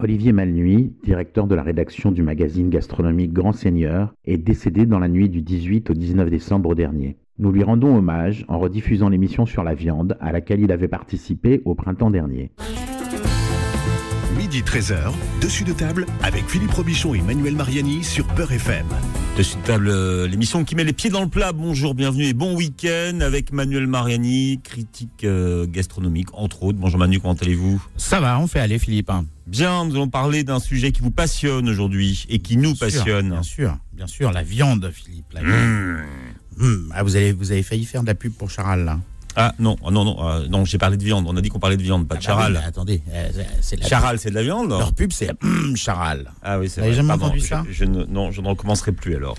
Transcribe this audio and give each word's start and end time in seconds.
Olivier 0.00 0.30
Malnuit, 0.30 0.92
directeur 1.02 1.48
de 1.48 1.56
la 1.56 1.64
rédaction 1.64 2.12
du 2.12 2.22
magazine 2.22 2.70
gastronomique 2.70 3.32
Grand 3.32 3.52
Seigneur, 3.52 4.14
est 4.24 4.38
décédé 4.38 4.86
dans 4.86 5.00
la 5.00 5.08
nuit 5.08 5.28
du 5.28 5.42
18 5.42 5.90
au 5.90 5.94
19 5.94 6.30
décembre 6.30 6.76
dernier. 6.76 7.16
Nous 7.40 7.50
lui 7.50 7.64
rendons 7.64 7.96
hommage 7.96 8.44
en 8.46 8.60
rediffusant 8.60 9.08
l'émission 9.08 9.44
sur 9.44 9.64
la 9.64 9.74
viande 9.74 10.16
à 10.20 10.30
laquelle 10.30 10.60
il 10.60 10.70
avait 10.70 10.86
participé 10.86 11.62
au 11.64 11.74
printemps 11.74 12.12
dernier. 12.12 12.52
Midi 14.58 14.70
13h, 14.70 15.12
dessus 15.40 15.62
de 15.62 15.72
table 15.72 16.04
avec 16.20 16.48
Philippe 16.48 16.72
Robichon 16.72 17.14
et 17.14 17.22
Manuel 17.22 17.54
Mariani 17.54 18.02
sur 18.02 18.26
Peur 18.26 18.50
FM. 18.50 18.86
Dessus 19.36 19.56
de 19.56 19.62
table, 19.62 19.88
euh, 19.88 20.26
l'émission 20.26 20.64
qui 20.64 20.74
met 20.74 20.82
les 20.82 20.92
pieds 20.92 21.10
dans 21.10 21.22
le 21.22 21.28
plat. 21.28 21.52
Bonjour, 21.52 21.94
bienvenue 21.94 22.24
et 22.24 22.32
bon 22.32 22.56
week-end 22.56 23.20
avec 23.20 23.52
Manuel 23.52 23.86
Mariani, 23.86 24.58
critique 24.64 25.22
euh, 25.22 25.64
gastronomique 25.68 26.34
entre 26.34 26.64
autres. 26.64 26.78
Bonjour 26.78 26.98
Manu, 26.98 27.20
comment 27.20 27.34
allez-vous? 27.34 27.80
Ça 27.96 28.18
va, 28.18 28.40
on 28.40 28.48
fait 28.48 28.58
aller 28.58 28.80
Philippe. 28.80 29.12
Bien, 29.46 29.84
nous 29.84 29.94
allons 29.94 30.08
parler 30.08 30.42
d'un 30.42 30.58
sujet 30.58 30.90
qui 30.90 31.02
vous 31.02 31.12
passionne 31.12 31.68
aujourd'hui 31.68 32.26
et 32.28 32.40
qui 32.40 32.56
nous 32.56 32.74
passionne. 32.74 33.30
bien 33.30 33.42
sûr, 33.44 33.78
bien 33.92 34.08
sûr, 34.08 34.32
la 34.32 34.42
viande 34.42 34.90
Philippe. 34.92 35.32
La 35.34 35.42
viande. 35.42 36.00
Mmh. 36.56 36.66
Mmh. 36.66 36.92
Ah, 36.94 37.04
vous, 37.04 37.14
avez, 37.14 37.30
vous 37.30 37.52
avez 37.52 37.62
failli 37.62 37.84
faire 37.84 38.02
de 38.02 38.08
la 38.08 38.16
pub 38.16 38.32
pour 38.32 38.50
Charal 38.50 38.84
là. 38.84 38.98
Ah 39.40 39.54
non, 39.60 39.76
ah, 39.86 39.92
non, 39.92 40.04
non, 40.04 40.16
euh, 40.28 40.48
non, 40.48 40.64
j'ai 40.64 40.78
parlé 40.78 40.96
de 40.96 41.04
viande. 41.04 41.24
On 41.28 41.36
a 41.36 41.40
dit 41.40 41.48
qu'on 41.48 41.60
parlait 41.60 41.76
de 41.76 41.82
viande, 41.82 42.08
pas 42.08 42.16
de 42.16 42.20
Ah 42.26 42.28
bah 42.28 42.34
oui, 42.34 42.42
charal. 42.42 42.52
mais 42.60 42.66
attendez, 42.68 43.02
euh, 43.12 43.28
c'est 43.60 43.78
la 43.80 43.86
Charal, 43.86 44.18
c'est 44.18 44.30
de 44.30 44.34
la 44.34 44.42
viande 44.42 44.70
Leur 44.70 44.92
pub 44.92 45.12
c'est 45.12 45.30
hum, 45.44 45.76
Charal. 45.76 46.32
Ah 46.42 46.58
oui, 46.58 46.68
c'est 46.68 46.80
Vous 46.80 46.86
avez 46.86 46.90
vrai. 46.90 46.96
jamais 46.96 47.08
Pardon, 47.08 47.26
entendu 47.26 47.40
je- 47.40 47.46
ça 47.46 47.64
je, 47.70 47.84
ne, 47.84 48.04
Non, 48.06 48.32
je 48.32 48.40
ne 48.40 48.48
recommencerai 48.48 48.90
plus 48.90 49.14
alors. 49.14 49.36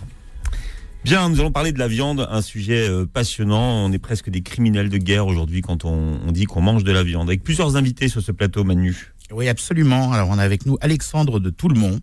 Bien, 1.03 1.27
nous 1.29 1.39
allons 1.41 1.51
parler 1.51 1.71
de 1.73 1.79
la 1.79 1.87
viande, 1.89 2.27
un 2.31 2.41
sujet 2.41 2.87
euh, 2.87 3.05
passionnant. 3.05 3.85
On 3.85 3.91
est 3.91 3.99
presque 3.99 4.29
des 4.29 4.41
criminels 4.41 4.89
de 4.89 4.97
guerre 4.97 5.27
aujourd'hui 5.27 5.61
quand 5.61 5.83
on, 5.83 6.17
on 6.25 6.31
dit 6.31 6.45
qu'on 6.45 6.61
mange 6.61 6.83
de 6.85 6.91
la 6.93 7.03
viande. 7.03 7.27
Avec 7.29 7.43
plusieurs 7.43 7.75
invités 7.75 8.07
sur 8.07 8.21
ce 8.21 8.31
plateau, 8.31 8.63
Manu. 8.63 9.13
Oui, 9.31 9.47
absolument. 9.49 10.11
Alors 10.13 10.29
on 10.31 10.37
a 10.39 10.43
avec 10.43 10.65
nous 10.65 10.77
Alexandre 10.81 11.39
de 11.41 11.49
Toulmont, 11.49 11.99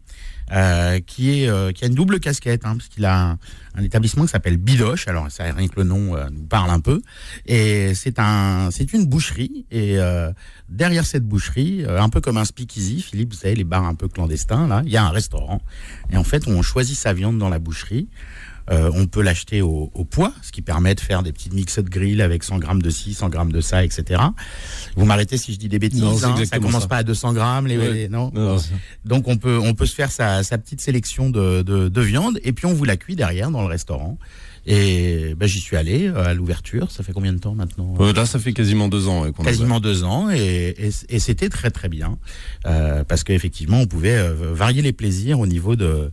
euh, 0.53 1.01
qui 1.01 1.43
est 1.43 1.49
euh, 1.49 1.73
qui 1.73 1.85
a 1.85 1.89
une 1.89 1.95
double 1.95 2.21
casquette, 2.21 2.65
hein, 2.65 2.77
parce 2.77 2.89
qu'il 2.89 3.05
a 3.05 3.37
un, 3.75 3.83
établissement 3.83 4.25
qui 4.25 4.31
s'appelle 4.31 4.57
Bidoche. 4.57 5.09
Alors 5.09 5.31
ça 5.31 5.45
rien 5.45 5.69
que 5.69 5.77
le 5.77 5.85
nom 5.85 6.17
euh, 6.17 6.29
nous 6.31 6.45
parle 6.45 6.71
un 6.71 6.81
peu. 6.81 7.03
Et 7.47 7.95
c'est 7.95 8.19
un 8.19 8.71
une 8.93 9.07
boucherie. 9.07 9.67
Et 9.71 9.99
euh, 9.99 10.33
derrière 10.69 11.05
cette 11.07 11.25
boucherie, 11.25 11.85
euh, 11.85 12.01
un 12.01 12.09
peu 12.09 12.21
comme 12.21 12.37
un 12.37 12.45
speakeasy, 12.45 13.03
Philippe, 13.03 13.33
vous 13.33 13.39
savez 13.39 13.55
les 13.55 13.65
bars 13.65 13.85
un 13.85 13.95
peu 13.95 14.09
clandestins 14.09 14.67
là, 14.67 14.83
il 14.85 14.93
y 14.93 14.97
a 14.97 15.05
un 15.05 15.11
restaurant. 15.11 15.61
Et 16.11 16.17
en 16.17 16.25
fait, 16.25 16.47
on 16.49 16.63
choisit 16.63 16.97
sa 16.97 17.13
viande 17.13 17.39
dans 17.39 17.49
la 17.49 17.59
boucherie. 17.59 18.09
Euh, 18.71 18.91
on 18.95 19.07
peut 19.07 19.23
l'acheter 19.23 19.63
au, 19.63 19.91
au 19.95 20.05
poids, 20.05 20.33
ce 20.43 20.51
qui 20.51 20.61
permet 20.61 20.95
de 20.97 21.01
faire 21.01 21.23
des 21.23 21.33
petites 21.33 21.53
mix 21.55 21.79
de 21.79 21.89
grill 21.89 22.21
avec 22.21 22.43
100 22.43 22.59
grammes 22.59 22.83
de 22.83 22.91
ci, 22.91 23.15
100 23.15 23.29
grammes 23.29 23.53
de 23.53 23.61
ça, 23.61 23.85
etc. 23.85 24.21
Vous 24.97 25.05
m'arrêtez 25.05 25.37
si 25.39 25.53
je 25.53 25.59
dis 25.59 25.69
des 25.69 25.79
bêtises. 25.79 26.01
Non, 26.01 26.17
hein, 26.25 26.45
ça 26.45 26.59
commence 26.59 26.83
ça. 26.83 26.89
pas 26.89 26.97
à 26.99 27.03
200 27.05 27.33
grammes, 27.33 27.67
les, 27.69 27.79
Ouais. 27.79 27.93
les- 27.93 28.09
non. 28.09 28.31
Non, 28.35 28.57
Donc 29.05 29.29
on 29.29 29.37
peut 29.37 29.59
on 29.63 29.75
peut 29.75 29.87
se 29.87 29.95
faire 29.95 30.11
sa, 30.11 30.43
sa 30.43 30.59
petite 30.59 30.81
sélection 30.81 31.31
de, 31.31 31.63
de, 31.63 31.89
de 31.89 32.01
viande 32.01 32.41
et 32.43 32.53
puis 32.53 32.67
on 32.67 32.73
vous 32.75 32.85
la 32.85 32.97
cuit 32.97 33.15
derrière 33.17 33.51
dans 33.51 33.63
le 33.63 33.69
restaurant. 33.69 34.19
Et 34.69 35.35
ben, 35.37 35.47
j'y 35.47 35.61
suis 35.61 35.77
allé 35.77 36.09
euh, 36.09 36.25
à 36.27 36.35
l'ouverture. 36.35 36.91
Ça 36.91 37.03
fait 37.05 37.13
combien 37.13 37.33
de 37.33 37.39
temps 37.39 37.55
maintenant 37.55 37.95
Euh, 38.01 38.13
là, 38.13 38.27
ça 38.27 38.39
fait 38.41 38.53
quasiment 38.53 38.89
deux 38.89 39.07
ans 39.09 39.23
ouais, 39.23 39.33
qu'on 39.33 39.45
a- 39.45 39.47
Quasiment 39.47 39.79
deux 39.81 40.03
ans 40.03 40.29
et, 40.31 40.75
et, 40.79 40.91
et 41.09 41.19
c'était 41.21 41.49
très 41.49 41.71
très 41.71 41.89
bien 41.89 42.19
euh, 42.67 43.05
parce 43.05 43.23
qu'effectivement 43.23 43.79
on 43.81 43.87
pouvait 43.87 44.21
varier 44.33 44.83
les 44.83 44.93
plaisirs 44.93 45.39
au 45.39 45.47
niveau 45.47 45.77
de 45.77 46.11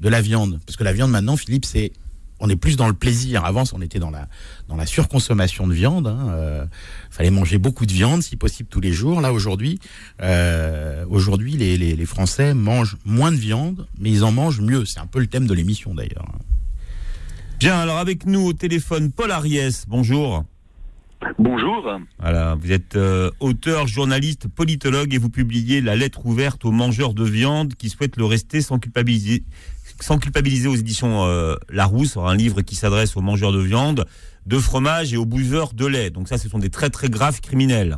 de 0.00 0.08
la 0.08 0.20
viande 0.20 0.60
parce 0.66 0.76
que 0.76 0.84
la 0.84 0.92
viande 0.92 1.10
maintenant 1.10 1.36
Philippe 1.36 1.64
c'est 1.64 1.92
on 2.40 2.48
est 2.50 2.56
plus 2.56 2.76
dans 2.76 2.88
le 2.88 2.94
plaisir. 2.94 3.44
Avant, 3.44 3.62
on 3.72 3.80
était 3.80 4.00
dans 4.00 4.10
la 4.10 4.28
dans 4.68 4.74
la 4.76 4.86
surconsommation 4.86 5.66
de 5.68 5.72
viande. 5.72 6.08
Hein. 6.08 6.26
Euh, 6.30 6.66
fallait 7.08 7.30
manger 7.30 7.58
beaucoup 7.58 7.86
de 7.86 7.92
viande, 7.92 8.22
si 8.22 8.36
possible 8.36 8.68
tous 8.68 8.80
les 8.80 8.92
jours. 8.92 9.20
Là, 9.20 9.32
aujourd'hui, 9.32 9.78
euh, 10.20 11.06
aujourd'hui, 11.08 11.52
les, 11.52 11.78
les, 11.78 11.94
les 11.94 12.06
Français 12.06 12.52
mangent 12.52 12.96
moins 13.04 13.30
de 13.30 13.36
viande, 13.36 13.86
mais 14.00 14.10
ils 14.10 14.24
en 14.24 14.32
mangent 14.32 14.60
mieux. 14.60 14.84
C'est 14.84 14.98
un 14.98 15.06
peu 15.06 15.20
le 15.20 15.28
thème 15.28 15.46
de 15.46 15.54
l'émission, 15.54 15.94
d'ailleurs. 15.94 16.26
Bien, 17.58 17.78
alors 17.78 17.98
avec 17.98 18.26
nous 18.26 18.46
au 18.46 18.52
téléphone, 18.52 19.12
Paul 19.12 19.30
Ariès. 19.30 19.86
Bonjour. 19.88 20.44
Bonjour. 21.38 21.98
Voilà, 22.18 22.54
vous 22.56 22.72
êtes 22.72 22.96
euh, 22.96 23.30
auteur, 23.40 23.86
journaliste, 23.86 24.48
politologue 24.48 25.14
et 25.14 25.18
vous 25.18 25.30
publiez 25.30 25.80
La 25.80 25.96
lettre 25.96 26.26
ouverte 26.26 26.64
aux 26.64 26.70
mangeurs 26.70 27.14
de 27.14 27.24
viande 27.24 27.74
qui 27.74 27.88
souhaitent 27.88 28.16
le 28.16 28.24
rester 28.24 28.60
sans 28.60 28.78
culpabiliser, 28.78 29.44
sans 30.00 30.18
culpabiliser 30.18 30.68
aux 30.68 30.74
éditions 30.74 31.24
euh, 31.24 31.54
Larousse, 31.70 32.16
un 32.16 32.34
livre 32.34 32.60
qui 32.60 32.74
s'adresse 32.74 33.16
aux 33.16 33.22
mangeurs 33.22 33.52
de 33.52 33.60
viande, 33.60 34.04
de 34.46 34.58
fromage 34.58 35.14
et 35.14 35.16
aux 35.16 35.24
buveurs 35.24 35.72
de 35.72 35.86
lait. 35.86 36.10
Donc 36.10 36.28
ça, 36.28 36.36
ce 36.36 36.48
sont 36.48 36.58
des 36.58 36.70
très 36.70 36.90
très 36.90 37.08
graves 37.08 37.40
criminels. 37.40 37.96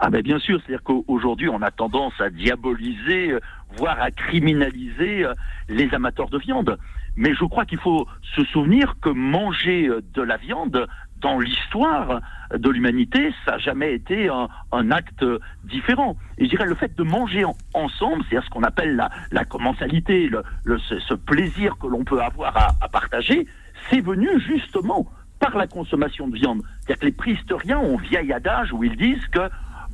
Ah 0.00 0.08
ben 0.08 0.22
bien 0.22 0.38
sûr, 0.38 0.60
c'est-à-dire 0.60 0.82
qu'aujourd'hui 0.82 1.48
on 1.48 1.60
a 1.60 1.70
tendance 1.70 2.14
à 2.18 2.30
diaboliser, 2.30 3.32
euh, 3.32 3.40
voire 3.76 4.00
à 4.00 4.10
criminaliser 4.10 5.26
les 5.68 5.92
amateurs 5.94 6.30
de 6.30 6.38
viande. 6.38 6.78
Mais 7.16 7.34
je 7.34 7.44
crois 7.44 7.64
qu'il 7.64 7.78
faut 7.78 8.06
se 8.34 8.44
souvenir 8.44 8.96
que 9.00 9.08
manger 9.08 9.88
euh, 9.88 10.02
de 10.14 10.22
la 10.22 10.36
viande 10.36 10.86
dans 11.20 11.38
l'histoire 11.38 12.20
de 12.54 12.68
l'humanité, 12.68 13.32
ça 13.44 13.52
n'a 13.52 13.58
jamais 13.58 13.94
été 13.94 14.28
un, 14.28 14.90
acte 14.90 15.24
différent. 15.64 16.16
Et 16.36 16.44
je 16.44 16.50
dirais 16.50 16.66
le 16.66 16.74
fait 16.74 16.94
de 16.94 17.02
manger 17.02 17.44
en- 17.46 17.56
ensemble, 17.72 18.22
c'est 18.28 18.38
ce 18.42 18.50
qu'on 18.50 18.62
appelle 18.62 19.02
la, 19.30 19.44
commensalité, 19.46 20.28
le, 20.28 20.78
ce, 20.78 21.14
plaisir 21.14 21.78
que 21.78 21.86
l'on 21.86 22.04
peut 22.04 22.20
avoir 22.20 22.54
à, 22.56 22.68
à 22.80 22.88
partager, 22.88 23.46
c'est 23.88 24.00
venu 24.00 24.28
justement 24.40 25.06
par 25.40 25.56
la 25.56 25.66
consommation 25.66 26.28
de 26.28 26.36
viande. 26.36 26.62
C'est-à-dire 26.80 27.00
que 27.00 27.06
les 27.06 27.12
préhistoriens 27.12 27.78
ont 27.78 27.96
vieil 27.96 28.30
adage 28.32 28.72
où 28.72 28.84
ils 28.84 28.96
disent 28.96 29.26
que 29.28 29.48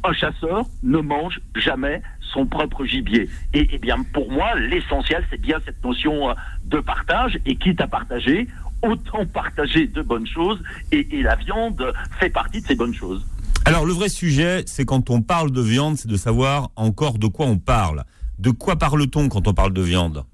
un 0.05 0.13
chasseur 0.13 0.67
ne 0.83 0.99
mange 0.99 1.41
jamais 1.57 2.03
son 2.33 2.47
propre 2.47 2.85
gibier. 2.85 3.29
Et, 3.55 3.69
eh 3.73 3.79
bien, 3.79 3.97
pour 4.13 4.31
moi, 4.31 4.55
l'essentiel, 4.59 5.25
c'est 5.31 5.41
bien 5.41 5.59
cette 5.65 5.83
notion 5.85 6.31
euh, 6.31 6.35
de 6.65 6.79
partage. 6.79 7.39
Et 7.47 7.57
quitte 7.57 7.81
à 7.81 7.87
partager, 7.87 8.49
autant 8.83 9.27
partager 9.27 9.87
de 9.87 10.03
bonnes 10.03 10.27
choses. 10.27 10.63
Et, 10.93 11.19
et 11.19 11.23
la 11.23 11.37
viande 11.37 11.93
fait 12.19 12.31
partie 12.31 12.61
de 12.61 12.67
ces 12.67 12.75
bonnes 12.77 12.95
choses. 12.95 13.27
Alors 13.65 13.85
le 13.85 13.93
vrai 13.93 14.09
sujet, 14.09 14.63
c'est 14.67 14.85
quand 14.85 15.11
on 15.11 15.21
parle 15.21 15.51
de 15.51 15.61
viande, 15.61 15.97
c'est 15.97 16.09
de 16.09 16.17
savoir 16.17 16.71
encore 16.77 17.19
de 17.19 17.27
quoi 17.27 17.47
on 17.47 17.59
parle. 17.59 18.05
De 18.39 18.51
quoi 18.51 18.77
parle-t-on 18.77 19.29
quand 19.29 19.47
on 19.49 19.53
parle 19.53 19.75
de 19.75 19.83
viande? 19.83 20.25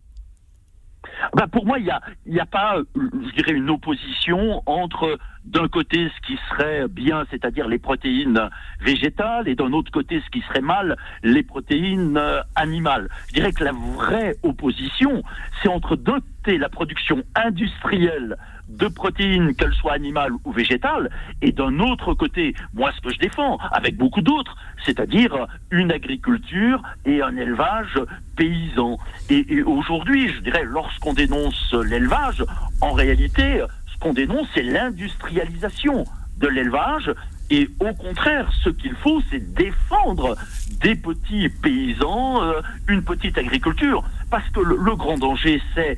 Ben, 1.37 1.49
pour 1.49 1.67
moi, 1.67 1.79
il 1.79 1.85
n'y 1.85 1.91
a, 1.91 2.01
y 2.25 2.41
a 2.41 2.47
pas, 2.47 2.79
je 2.95 3.35
dirais, 3.35 3.53
une 3.53 3.69
opposition 3.69 4.63
entre, 4.65 5.19
d'un 5.45 5.69
côté, 5.69 6.09
ce 6.17 6.27
qui 6.27 6.39
serait 6.49 6.89
bien, 6.89 7.27
c'est-à-dire 7.31 7.69
les 7.69 7.79
protéines 7.79 8.49
végétales, 8.81 9.47
et 9.47 9.55
d'un 9.55 9.71
autre 9.75 9.93
côté, 9.93 10.23
ce 10.25 10.31
qui 10.31 10.41
serait 10.49 10.63
mal, 10.63 10.97
les 11.23 11.43
protéines 11.43 12.17
euh, 12.17 12.41
animales. 12.55 13.11
Je 13.29 13.35
dirais 13.35 13.53
que 13.53 13.65
la 13.65 13.73
vraie 13.73 14.37
opposition, 14.45 15.23
c'est 15.63 15.69
entre, 15.69 15.95
d'un 15.95 16.21
la 16.47 16.69
production 16.69 17.23
industrielle 17.35 18.37
de 18.69 18.89
protéines, 18.89 19.55
qu'elles 19.55 19.75
soient 19.75 19.93
animales 19.93 20.33
ou 20.45 20.53
végétales, 20.53 21.11
et 21.43 21.53
d'un 21.53 21.79
autre 21.79 22.15
côté, 22.15 22.55
moi, 22.75 22.93
ce 22.97 23.01
que 23.01 23.13
je 23.13 23.19
défends, 23.19 23.59
avec 23.71 23.97
beaucoup 23.97 24.23
d'autres, 24.23 24.57
c'est-à-dire 24.85 25.47
une 25.71 25.93
agriculture 25.93 26.83
et 27.05 27.23
un 27.23 27.37
élevage 27.37 27.99
paysan. 28.37 28.99
Et, 29.31 29.63
aujourd'hui, 29.63 30.29
je 30.29 30.41
dirais, 30.41 30.65
lorsqu'on 30.65 31.15
dénonce 31.15 31.75
l'élevage, 31.75 32.45
en 32.81 32.93
réalité, 32.93 33.63
ce 33.87 33.99
qu'on 33.99 34.13
dénonce, 34.13 34.49
c'est 34.55 34.63
l'industrialisation 34.63 36.05
de 36.39 36.49
l'élevage. 36.49 37.13
Et 37.49 37.69
au 37.79 37.95
contraire, 37.95 38.51
ce 38.65 38.71
qu'il 38.71 38.95
faut, 38.95 39.23
c'est 39.31 39.55
défendre 39.55 40.37
des 40.81 40.97
petits 40.97 41.49
paysans, 41.49 42.43
euh, 42.43 42.61
une 42.89 43.03
petite 43.03 43.39
agriculture. 43.39 44.03
Parce 44.31 44.49
que 44.51 44.61
le 44.61 44.97
grand 44.97 45.17
danger, 45.17 45.63
c'est 45.75 45.97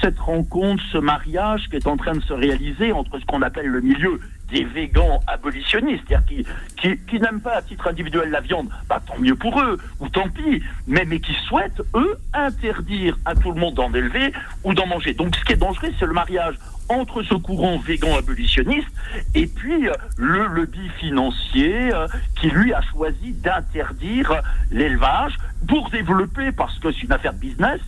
cette 0.00 0.18
rencontre, 0.18 0.82
ce 0.92 0.98
mariage 0.98 1.68
qui 1.68 1.76
est 1.76 1.86
en 1.86 1.96
train 1.96 2.14
de 2.14 2.22
se 2.22 2.32
réaliser 2.32 2.92
entre 2.92 3.18
ce 3.18 3.24
qu'on 3.26 3.42
appelle 3.42 3.66
le 3.66 3.80
milieu 3.80 4.20
des 4.50 4.64
végans 4.64 5.20
abolitionnistes, 5.26 6.02
c'est-à-dire 6.08 6.44
qui, 6.76 7.20
n'aiment 7.20 7.40
pas 7.40 7.56
à 7.56 7.62
titre 7.62 7.86
individuel 7.86 8.30
la 8.30 8.40
viande, 8.40 8.68
bah, 8.88 9.00
tant 9.06 9.18
mieux 9.18 9.36
pour 9.36 9.60
eux, 9.60 9.78
ou 10.00 10.08
tant 10.08 10.28
pis, 10.28 10.62
mais, 10.86 11.04
mais 11.04 11.20
qui 11.20 11.34
souhaitent, 11.46 11.82
eux, 11.94 12.16
interdire 12.32 13.16
à 13.24 13.34
tout 13.34 13.52
le 13.52 13.60
monde 13.60 13.74
d'en 13.74 13.92
élever 13.94 14.32
ou 14.64 14.74
d'en 14.74 14.86
manger. 14.86 15.14
Donc 15.14 15.36
ce 15.36 15.44
qui 15.44 15.52
est 15.52 15.56
dangereux, 15.56 15.90
c'est 15.98 16.06
le 16.06 16.12
mariage 16.12 16.56
entre 16.88 17.22
ce 17.22 17.34
courant 17.34 17.78
végan 17.78 18.16
abolitionniste 18.16 18.88
et 19.36 19.46
puis 19.46 19.88
euh, 19.88 19.92
le 20.16 20.46
lobby 20.46 20.88
financier 20.98 21.94
euh, 21.94 22.08
qui 22.40 22.50
lui 22.50 22.74
a 22.74 22.82
choisi 22.82 23.32
d'interdire 23.32 24.42
l'élevage 24.72 25.36
pour 25.68 25.88
développer, 25.90 26.50
parce 26.50 26.76
que 26.80 26.90
c'est 26.90 27.02
une 27.02 27.12
affaire 27.12 27.32
de 27.32 27.38
business, 27.38 27.80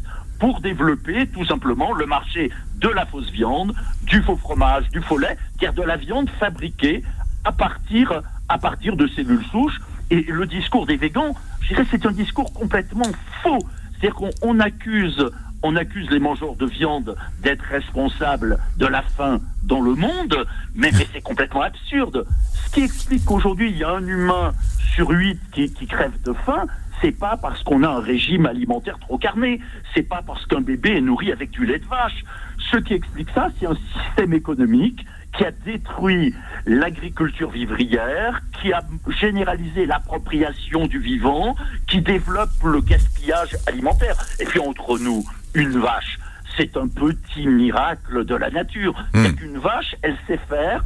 pour 0.43 0.61
développer 0.61 1.29
tout 1.29 1.44
simplement 1.44 1.93
le 1.93 2.05
marché 2.05 2.50
de 2.75 2.89
la 2.89 3.06
fausse 3.06 3.31
viande, 3.31 3.73
du 4.03 4.21
faux 4.23 4.35
fromage, 4.35 4.89
du 4.89 5.00
faux 5.00 5.17
lait, 5.17 5.39
c'est-à-dire 5.53 5.81
de 5.81 5.87
la 5.87 5.97
viande 5.97 6.29
fabriquée 6.31 7.05
à 7.44 7.53
partir, 7.53 8.23
à 8.49 8.59
partir 8.59 8.97
de 8.97 9.06
cellules 9.06 9.44
souches. 9.53 9.79
Et 10.11 10.23
le 10.23 10.44
discours 10.47 10.85
des 10.85 10.97
végans, 10.97 11.37
je 11.61 11.69
dirais, 11.69 11.87
c'est 11.93 12.05
un 12.06 12.11
discours 12.11 12.53
complètement 12.53 13.06
faux. 13.44 13.61
C'est-à-dire 13.93 14.17
qu'on 14.17 14.31
on 14.43 14.59
accuse, 14.59 15.25
on 15.62 15.77
accuse 15.77 16.11
les 16.11 16.19
mangeurs 16.19 16.56
de 16.56 16.67
viande 16.67 17.15
d'être 17.41 17.62
responsables 17.62 18.59
de 18.79 18.87
la 18.87 19.03
faim 19.03 19.39
dans 19.62 19.81
le 19.81 19.94
monde, 19.94 20.44
mais, 20.75 20.91
mais 20.99 21.06
c'est 21.12 21.23
complètement 21.23 21.62
absurde. 21.62 22.27
Ce 22.67 22.71
qui 22.73 22.83
explique 22.83 23.25
qu'aujourd'hui, 23.25 23.71
il 23.71 23.77
y 23.77 23.85
a 23.85 23.91
un 23.91 24.05
humain 24.05 24.55
sur 24.97 25.09
huit 25.11 25.39
qui, 25.53 25.73
qui 25.73 25.87
crève 25.87 26.21
de 26.25 26.33
faim, 26.33 26.67
c'est 27.03 27.13
pas 27.13 27.37
parce 27.37 27.63
qu'on 27.63 27.83
a 27.83 27.89
un 27.89 28.01
régime 28.01 28.47
alimentaire 28.47 28.99
trop 28.99 29.19
carné, 29.19 29.61
c'est 29.93 30.09
pas 30.09 30.23
parce 30.25 30.47
qu'un 30.47 30.61
bébé 30.61 30.97
est 30.97 31.01
nourri 31.01 31.33
avec 31.33 31.51
du 31.51 31.67
lait 31.67 31.81
de 31.81 31.87
vache. 31.87 32.25
Ce 32.71 32.77
qui 32.77 32.95
explique 32.95 33.29
ça, 33.35 33.49
c'est 33.59 33.67
un 33.67 33.77
système 33.93 34.33
économique 34.33 35.05
qui 35.37 35.45
a 35.45 35.51
détruit 35.51 36.35
l'agriculture 36.67 37.51
vivrière, 37.51 38.41
qui 38.61 38.73
a 38.73 38.83
généralisé 39.09 39.87
l'appropriation 39.87 40.87
du 40.87 41.01
vivant, 41.01 41.57
qui 41.89 42.01
développe 42.01 42.51
le 42.65 42.81
gaspillage 42.81 43.57
alimentaire. 43.67 44.17
Et 44.39 44.45
puis 44.45 44.61
entre 44.61 44.99
nous, 44.99 45.25
une 45.55 45.81
vache, 45.81 46.19
c'est 46.57 46.77
un 46.77 46.87
petit 46.87 47.47
miracle 47.47 48.25
de 48.25 48.35
la 48.35 48.51
nature. 48.51 48.95
Hmm. 49.15 49.25
C'est 49.25 49.37
qu'une 49.37 49.59
vache, 49.59 49.97
elle 50.03 50.17
sait 50.27 50.41
faire 50.49 50.85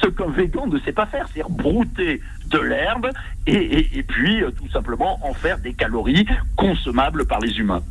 ce 0.00 0.06
qu'un 0.06 0.30
végan 0.30 0.66
ne 0.66 0.78
sait 0.78 0.92
pas 0.92 1.06
faire, 1.06 1.26
c'est-à-dire 1.26 1.50
brouter 1.50 2.22
de 2.50 2.58
l'herbe 2.58 3.08
et, 3.46 3.54
et- 3.54 3.98
et 3.98 4.02
puis 4.02 4.42
euh, 4.42 4.50
tout 4.50 4.68
simplement 4.70 5.18
en 5.26 5.34
faire 5.34 5.58
des 5.58 5.72
calories 5.74 6.26
consommables 6.56 7.26
par 7.26 7.40
les 7.40 7.58
humains. 7.58 7.82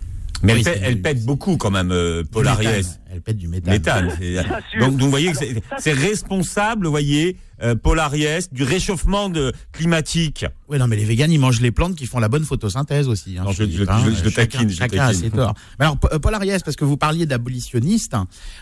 Mais 0.44 0.54
Oui, 0.54 0.59
elle, 0.59 0.65
pète, 0.65 0.74
c'est- 0.83 0.89
elle 0.89 1.01
pète 1.01 1.25
beaucoup 1.25 1.57
quand 1.57 1.71
même, 1.71 1.92
euh, 1.92 2.24
Paul. 2.31 2.48
Ariès. 2.48 3.00
Elle 3.12 3.21
pète 3.21 3.38
du 3.38 3.48
méthane. 3.48 4.07
Donc, 4.09 4.80
donc, 4.80 5.00
vous 5.00 5.09
voyez 5.09 5.31
que 5.31 5.38
c'est 5.80 5.94
responsable, 5.94 6.86
vous 6.86 6.92
voyez, 6.92 7.38
euh, 7.63 7.75
Paul 7.75 8.00
Ariès, 8.00 8.51
du 8.54 8.63
réchauffement 8.63 9.30
de, 9.30 9.51
climatique. 9.71 10.45
Oui, 10.69 10.77
non, 10.77 10.88
mais 10.88 10.95
les 10.98 11.06
véganes, 11.06 11.31
ils 11.31 11.39
mangent 11.39 11.62
les 11.62 11.71
plantes 11.71 11.95
qui 11.95 12.06
font 12.06 12.19
la 12.19 12.27
bonne 12.27 12.44
photosynthèse 12.44 13.07
aussi. 13.07 13.38
hein, 13.38 13.44
Non, 13.45 13.51
je- 13.51 13.63
dis, 13.63 13.77
je- 13.77 13.83
hein, 13.83 14.01
je- 14.06 14.12
je 14.12 14.24
le 14.24 14.31
taquine, 14.31 14.69
chacun 14.69 15.04
a 15.04 15.07
taquine. 15.07 15.21
ses 15.24 15.30
torts. 15.30 15.54
Mais 15.80 15.86
alors, 15.86 15.98
Pa- 15.98 16.19
Paul 16.19 16.33
Ariès, 16.33 16.62
parce 16.63 16.75
que 16.75 16.83
vous 16.86 16.98
parliez 16.98 17.25
d'abolitionniste, 17.25 18.15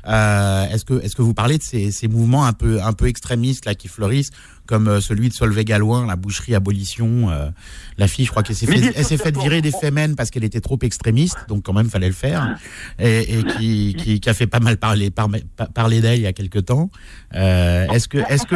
euh, 0.08 0.66
est-ce 0.70 0.86
que, 0.86 1.02
est-ce 1.02 1.16
que 1.16 1.22
vous 1.22 1.34
parlez 1.34 1.58
de 1.58 1.64
ces, 1.64 1.92
ces 1.92 2.08
mouvements 2.08 2.46
un 2.46 2.54
peu, 2.54 2.82
un 2.82 2.94
peu 2.94 3.08
extrémistes 3.08 3.66
là 3.66 3.76
qui 3.76 3.88
fleurissent, 3.88 4.30
comme 4.68 4.88
euh, 4.88 5.02
celui 5.02 5.30
de 5.30 5.34
Solveig 5.34 5.64
Galouin, 5.66 6.06
la 6.08 6.16
boucherie 6.16 6.56
abolition, 6.56 7.30
euh, 7.32 7.50
la 7.98 8.08
fille, 8.08 8.26
je 8.26 8.32
crois 8.32 8.44
qu'elle 8.44 8.56
s'est 8.56 8.66
fait, 8.66 9.18
fait 9.18 9.38
virer 9.38 9.62
des 9.62 9.72
femmes 9.72 10.16
parce 10.16 10.30
qu'elle 10.32 10.44
était 10.44 10.62
trop 10.62 10.78
extrémiste, 10.82 11.38
donc 11.48 11.64
quand 11.64 11.74
même 11.74 11.90
fallait 11.90 12.08
le 12.08 12.14
faire, 12.14 12.56
et, 13.00 13.40
et 13.40 13.44
qui, 13.44 13.96
qui, 13.98 14.20
qui 14.20 14.30
a 14.30 14.34
fait 14.34 14.48
pas 14.48 14.60
mal 14.60 14.78
parler, 14.78 15.10
par- 15.12 15.30
par- 15.56 15.70
parler 15.72 16.02
d'elle 16.02 16.20
il 16.20 16.24
y 16.24 16.28
a 16.28 16.34
quelque 16.34 16.60
temps. 16.60 16.90
Euh, 17.36 17.88
est-ce 17.90 18.08
que, 18.08 18.18
En 18.20 18.26
est-ce 18.28 18.46
que, 18.46 18.56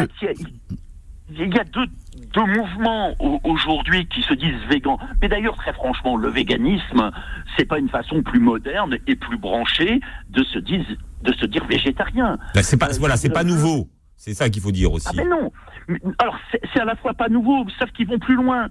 il 1.32 1.54
y 1.54 1.58
a- 1.58 1.64
deux, 1.64 1.86
deux 2.34 2.44
mouvements 2.46 3.14
au- 3.20 3.40
aujourd'hui 3.44 4.06
qui 4.06 4.22
se 4.22 4.34
disent 4.34 4.60
végans. 4.68 4.98
Mais 5.22 5.28
d'ailleurs, 5.28 5.56
très 5.56 5.72
franchement, 5.72 6.16
le 6.16 6.28
véganisme, 6.28 7.10
c'est 7.56 7.64
pas 7.66 7.78
une 7.78 7.88
façon 7.88 8.22
plus 8.22 8.40
moderne 8.40 8.96
et 9.06 9.14
plus 9.16 9.36
branchée 9.38 10.00
de 10.30 10.42
se 10.44 10.58
dire, 10.58 10.84
de 11.22 11.32
se 11.34 11.46
dire 11.46 11.64
végétarien. 11.66 12.38
Ben, 12.54 12.62
c'est 12.62 12.76
pas, 12.78 12.90
Euh, 12.90 12.98
voilà, 12.98 13.16
c'est 13.16 13.30
pas 13.30 13.44
nouveau. 13.44 13.88
C'est 14.20 14.34
ça 14.34 14.50
qu'il 14.50 14.60
faut 14.60 14.70
dire 14.70 14.92
aussi. 14.92 15.08
Ah 15.08 15.12
mais 15.16 15.24
non. 15.24 15.50
Alors 16.18 16.36
c'est 16.52 16.60
c'est 16.74 16.80
à 16.80 16.84
la 16.84 16.94
fois 16.94 17.14
pas 17.14 17.30
nouveau, 17.30 17.64
sauf 17.78 17.90
qu'ils 17.92 18.06
vont 18.06 18.18
plus 18.18 18.34
loin. 18.34 18.68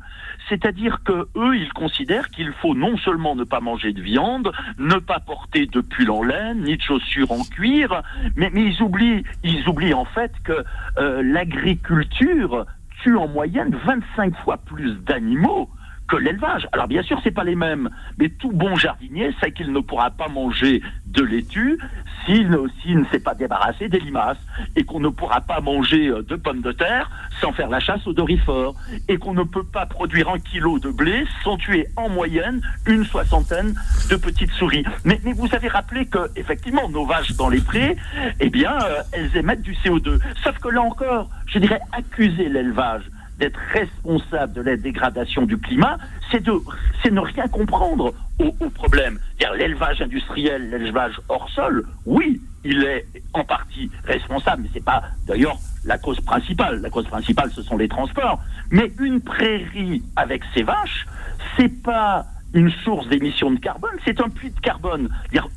C'est-à-dire 0.47 1.01
que 1.03 1.27
eux, 1.35 1.57
ils 1.57 1.73
considèrent 1.73 2.29
qu'il 2.29 2.53
faut 2.61 2.75
non 2.75 2.95
seulement 2.97 3.35
ne 3.35 3.43
pas 3.43 3.59
manger 3.59 3.91
de 3.91 3.99
viande, 3.99 4.51
ne 4.77 4.97
pas 4.99 5.19
porter 5.19 5.65
de 5.65 5.81
pull 5.81 6.11
en 6.11 6.21
laine, 6.21 6.61
ni 6.61 6.77
de 6.77 6.81
chaussures 6.83 7.31
en 7.31 7.43
cuir, 7.43 8.03
mais, 8.35 8.51
mais 8.53 8.63
ils 8.63 8.79
oublient, 8.83 9.23
ils 9.43 9.67
oublient 9.67 9.95
en 9.95 10.05
fait 10.05 10.31
que 10.43 10.63
euh, 10.99 11.23
l'agriculture 11.23 12.67
tue 13.01 13.17
en 13.17 13.27
moyenne 13.27 13.75
25 13.85 14.35
fois 14.43 14.57
plus 14.57 14.93
d'animaux 15.03 15.67
que 16.09 16.17
l'élevage. 16.17 16.67
Alors 16.73 16.87
bien 16.87 17.03
sûr, 17.03 17.19
c'est 17.23 17.31
pas 17.31 17.43
les 17.43 17.55
mêmes, 17.55 17.89
mais 18.17 18.29
tout 18.29 18.51
bon 18.51 18.75
jardinier 18.75 19.33
sait 19.39 19.51
qu'il 19.51 19.71
ne 19.71 19.79
pourra 19.79 20.09
pas 20.11 20.27
manger 20.27 20.81
de 21.05 21.23
laitue 21.23 21.77
s'il 22.25 22.49
ne, 22.49 23.05
s'est 23.11 23.19
pas 23.19 23.35
débarrassé 23.35 23.87
des 23.87 23.99
limaces, 23.99 24.37
et 24.75 24.83
qu'on 24.83 24.99
ne 24.99 25.09
pourra 25.09 25.41
pas 25.41 25.61
manger 25.61 26.07
euh, 26.07 26.21
de 26.23 26.35
pommes 26.35 26.61
de 26.61 26.71
terre 26.71 27.09
sans 27.39 27.53
faire 27.53 27.69
la 27.69 27.79
chasse 27.79 28.05
au 28.07 28.13
dorifort, 28.13 28.75
et 29.07 29.17
qu'on 29.17 29.33
ne 29.33 29.43
peut 29.43 29.63
pas 29.63 29.85
produire 29.85 30.29
un 30.29 30.39
kilo 30.39 30.79
de 30.79 30.89
blé 30.89 31.25
sans 31.43 31.57
tuer 31.57 31.87
en 31.95 32.09
moyenne 32.09 32.61
une 32.85 33.05
soixantaine 33.05 33.73
de 34.09 34.15
petites 34.15 34.51
souris. 34.51 34.83
Mais, 35.05 35.19
mais 35.23 35.33
vous 35.33 35.53
avez 35.53 35.67
rappelé 35.67 36.05
que 36.05 36.19
effectivement 36.35 36.89
nos 36.89 37.05
vaches 37.05 37.33
dans 37.33 37.49
les 37.49 37.61
prés, 37.61 37.95
eh 38.39 38.49
bien, 38.49 38.73
euh, 38.73 39.01
elles 39.13 39.35
émettent 39.37 39.61
du 39.61 39.73
CO2. 39.73 40.19
Sauf 40.43 40.57
que 40.59 40.69
là 40.69 40.81
encore, 40.81 41.29
je 41.45 41.59
dirais 41.59 41.79
accuser 41.91 42.49
l'élevage 42.49 43.03
d'être 43.39 43.59
responsable 43.73 44.53
de 44.53 44.61
la 44.61 44.77
dégradation 44.77 45.43
du 45.43 45.57
climat, 45.57 45.97
c'est 46.29 46.43
de, 46.43 46.53
c'est 47.01 47.11
ne 47.11 47.21
rien 47.21 47.47
comprendre 47.47 48.13
au, 48.37 48.69
problème. 48.69 49.19
L'élevage 49.57 50.01
industriel, 50.01 50.69
l'élevage 50.69 51.19
hors 51.27 51.49
sol, 51.49 51.85
oui, 52.05 52.41
il 52.63 52.83
est 52.83 53.05
en 53.33 53.43
partie 53.43 53.89
responsable, 54.05 54.63
mais 54.63 54.69
c'est 54.73 54.83
pas 54.83 55.03
d'ailleurs 55.25 55.57
la 55.85 55.97
cause 55.97 56.19
principale. 56.21 56.81
La 56.81 56.89
cause 56.89 57.07
principale, 57.07 57.51
ce 57.51 57.61
sont 57.61 57.77
les 57.77 57.87
transports. 57.87 58.41
Mais 58.69 58.91
une 58.99 59.21
prairie 59.21 60.03
avec 60.15 60.43
ses 60.53 60.63
vaches, 60.63 61.05
c'est 61.57 61.81
pas 61.81 62.25
une 62.53 62.71
source 62.83 63.07
d'émissions 63.07 63.51
de 63.51 63.59
carbone, 63.59 63.95
c'est 64.05 64.19
un 64.21 64.29
puits 64.29 64.51
de 64.51 64.59
carbone. 64.59 65.09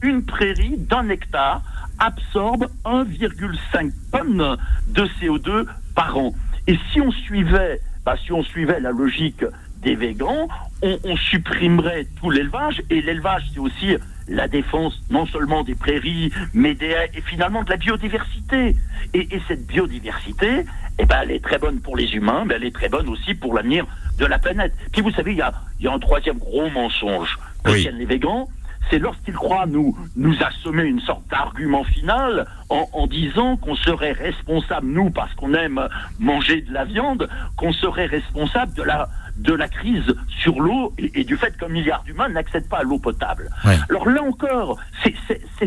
Une 0.03 0.25
prairie 0.25 0.77
d'un 0.79 1.09
hectare 1.09 1.63
absorbe 1.99 2.69
1,5 2.85 3.93
tonnes 4.13 4.57
de 4.89 5.05
CO2 5.21 5.67
par 5.95 6.17
an. 6.17 6.33
Et 6.67 6.79
si 6.93 7.01
on 7.01 7.11
suivait, 7.11 7.81
bah, 8.05 8.17
si 8.25 8.33
on 8.33 8.43
suivait 8.43 8.81
la 8.81 8.91
logique 8.91 9.45
des 9.79 9.95
végans, 9.97 10.49
on, 10.83 10.99
on 11.05 11.17
supprimerait 11.17 12.07
tout 12.21 12.31
l'élevage. 12.31 12.83
Et 12.91 13.03
l'élevage, 13.03 13.45
c'est 13.53 13.59
aussi 13.59 13.97
la 14.29 14.47
défense 14.47 15.03
non 15.11 15.27
seulement 15.27 15.65
des 15.65 15.75
prairies, 15.75 16.31
mais 16.55 16.75
des, 16.75 16.95
et 17.15 17.21
finalement 17.23 17.65
de 17.65 17.71
la 17.71 17.77
biodiversité. 17.77 18.77
Et, 19.13 19.35
et 19.35 19.43
cette 19.49 19.67
biodiversité, 19.67 20.65
eh 20.99 21.05
ben, 21.05 21.17
elle 21.23 21.33
est 21.33 21.43
très 21.45 21.59
bonne 21.59 21.81
pour 21.81 21.97
les 21.97 22.15
humains, 22.15 22.45
mais 22.47 22.55
elle 22.55 22.65
est 22.65 22.75
très 22.75 22.89
bonne 22.89 23.09
aussi 23.09 23.35
pour 23.35 23.55
l'avenir 23.55 23.85
de 24.19 24.27
la 24.27 24.39
planète. 24.39 24.73
Puis 24.93 25.03
vous 25.03 25.11
savez, 25.11 25.33
il 25.33 25.39
y 25.39 25.43
a, 25.43 25.53
y 25.81 25.89
a 25.89 25.93
un 25.93 25.99
troisième 25.99 26.39
gros 26.39 26.71
mensonge 26.71 27.39
que 27.65 27.73
Oui. 27.73 27.83
tiennent 27.83 27.99
les 27.99 28.05
végans, 28.07 28.49
c'est 28.91 28.99
lorsqu'ils 28.99 29.35
croient 29.35 29.67
nous, 29.67 29.97
nous 30.17 30.37
assommer 30.43 30.85
une 30.85 31.01
sorte 31.01 31.27
d'argument 31.29 31.85
final 31.85 32.47
en 32.69 33.07
disant 33.07 33.57
qu'on 33.57 33.77
serait 33.77 34.13
responsable, 34.13 34.87
nous, 34.87 35.11
parce 35.11 35.35
qu'on 35.35 35.53
aime 35.53 35.89
manger 36.19 36.63
de 36.63 36.73
la 36.73 36.85
viande, 36.85 37.29
qu'on 37.57 37.73
serait 37.73 38.07
responsable 38.07 38.73
de 38.75 38.83
la, 38.83 39.09
de 39.37 39.53
la 39.55 39.69
crise 39.69 40.15
sur 40.29 40.61
l'eau 40.61 40.93
et, 40.99 41.21
et 41.21 41.25
du 41.25 41.37
fait 41.37 41.57
qu'un 41.57 41.69
milliard 41.69 42.03
d'humains 42.05 42.29
n'accèdent 42.29 42.69
pas 42.69 42.79
à 42.79 42.83
l'eau 42.83 42.99
potable. 42.99 43.49
Ouais. 43.65 43.77
Alors 43.89 44.09
là 44.09 44.23
encore, 44.23 44.79
c'est- 45.03 45.13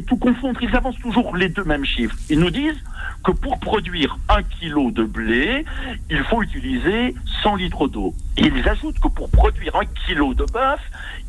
tout 0.05 0.17
confondre. 0.17 0.61
Ils 0.61 0.75
avancent 0.75 0.99
toujours 0.99 1.35
les 1.37 1.47
deux 1.49 1.63
mêmes 1.63 1.85
chiffres. 1.85 2.15
Ils 2.29 2.39
nous 2.39 2.49
disent 2.51 2.77
que 3.23 3.31
pour 3.31 3.59
produire 3.59 4.17
un 4.29 4.43
kilo 4.43 4.91
de 4.91 5.03
blé, 5.03 5.65
il 6.09 6.19
faut 6.25 6.43
utiliser 6.43 7.15
100 7.41 7.55
litres 7.55 7.87
d'eau. 7.87 8.13
Et 8.37 8.43
ils 8.47 8.67
ajoutent 8.69 8.99
que 8.99 9.07
pour 9.07 9.29
produire 9.31 9.75
un 9.77 9.85
kilo 10.05 10.33
de 10.33 10.43
bœuf, 10.51 10.81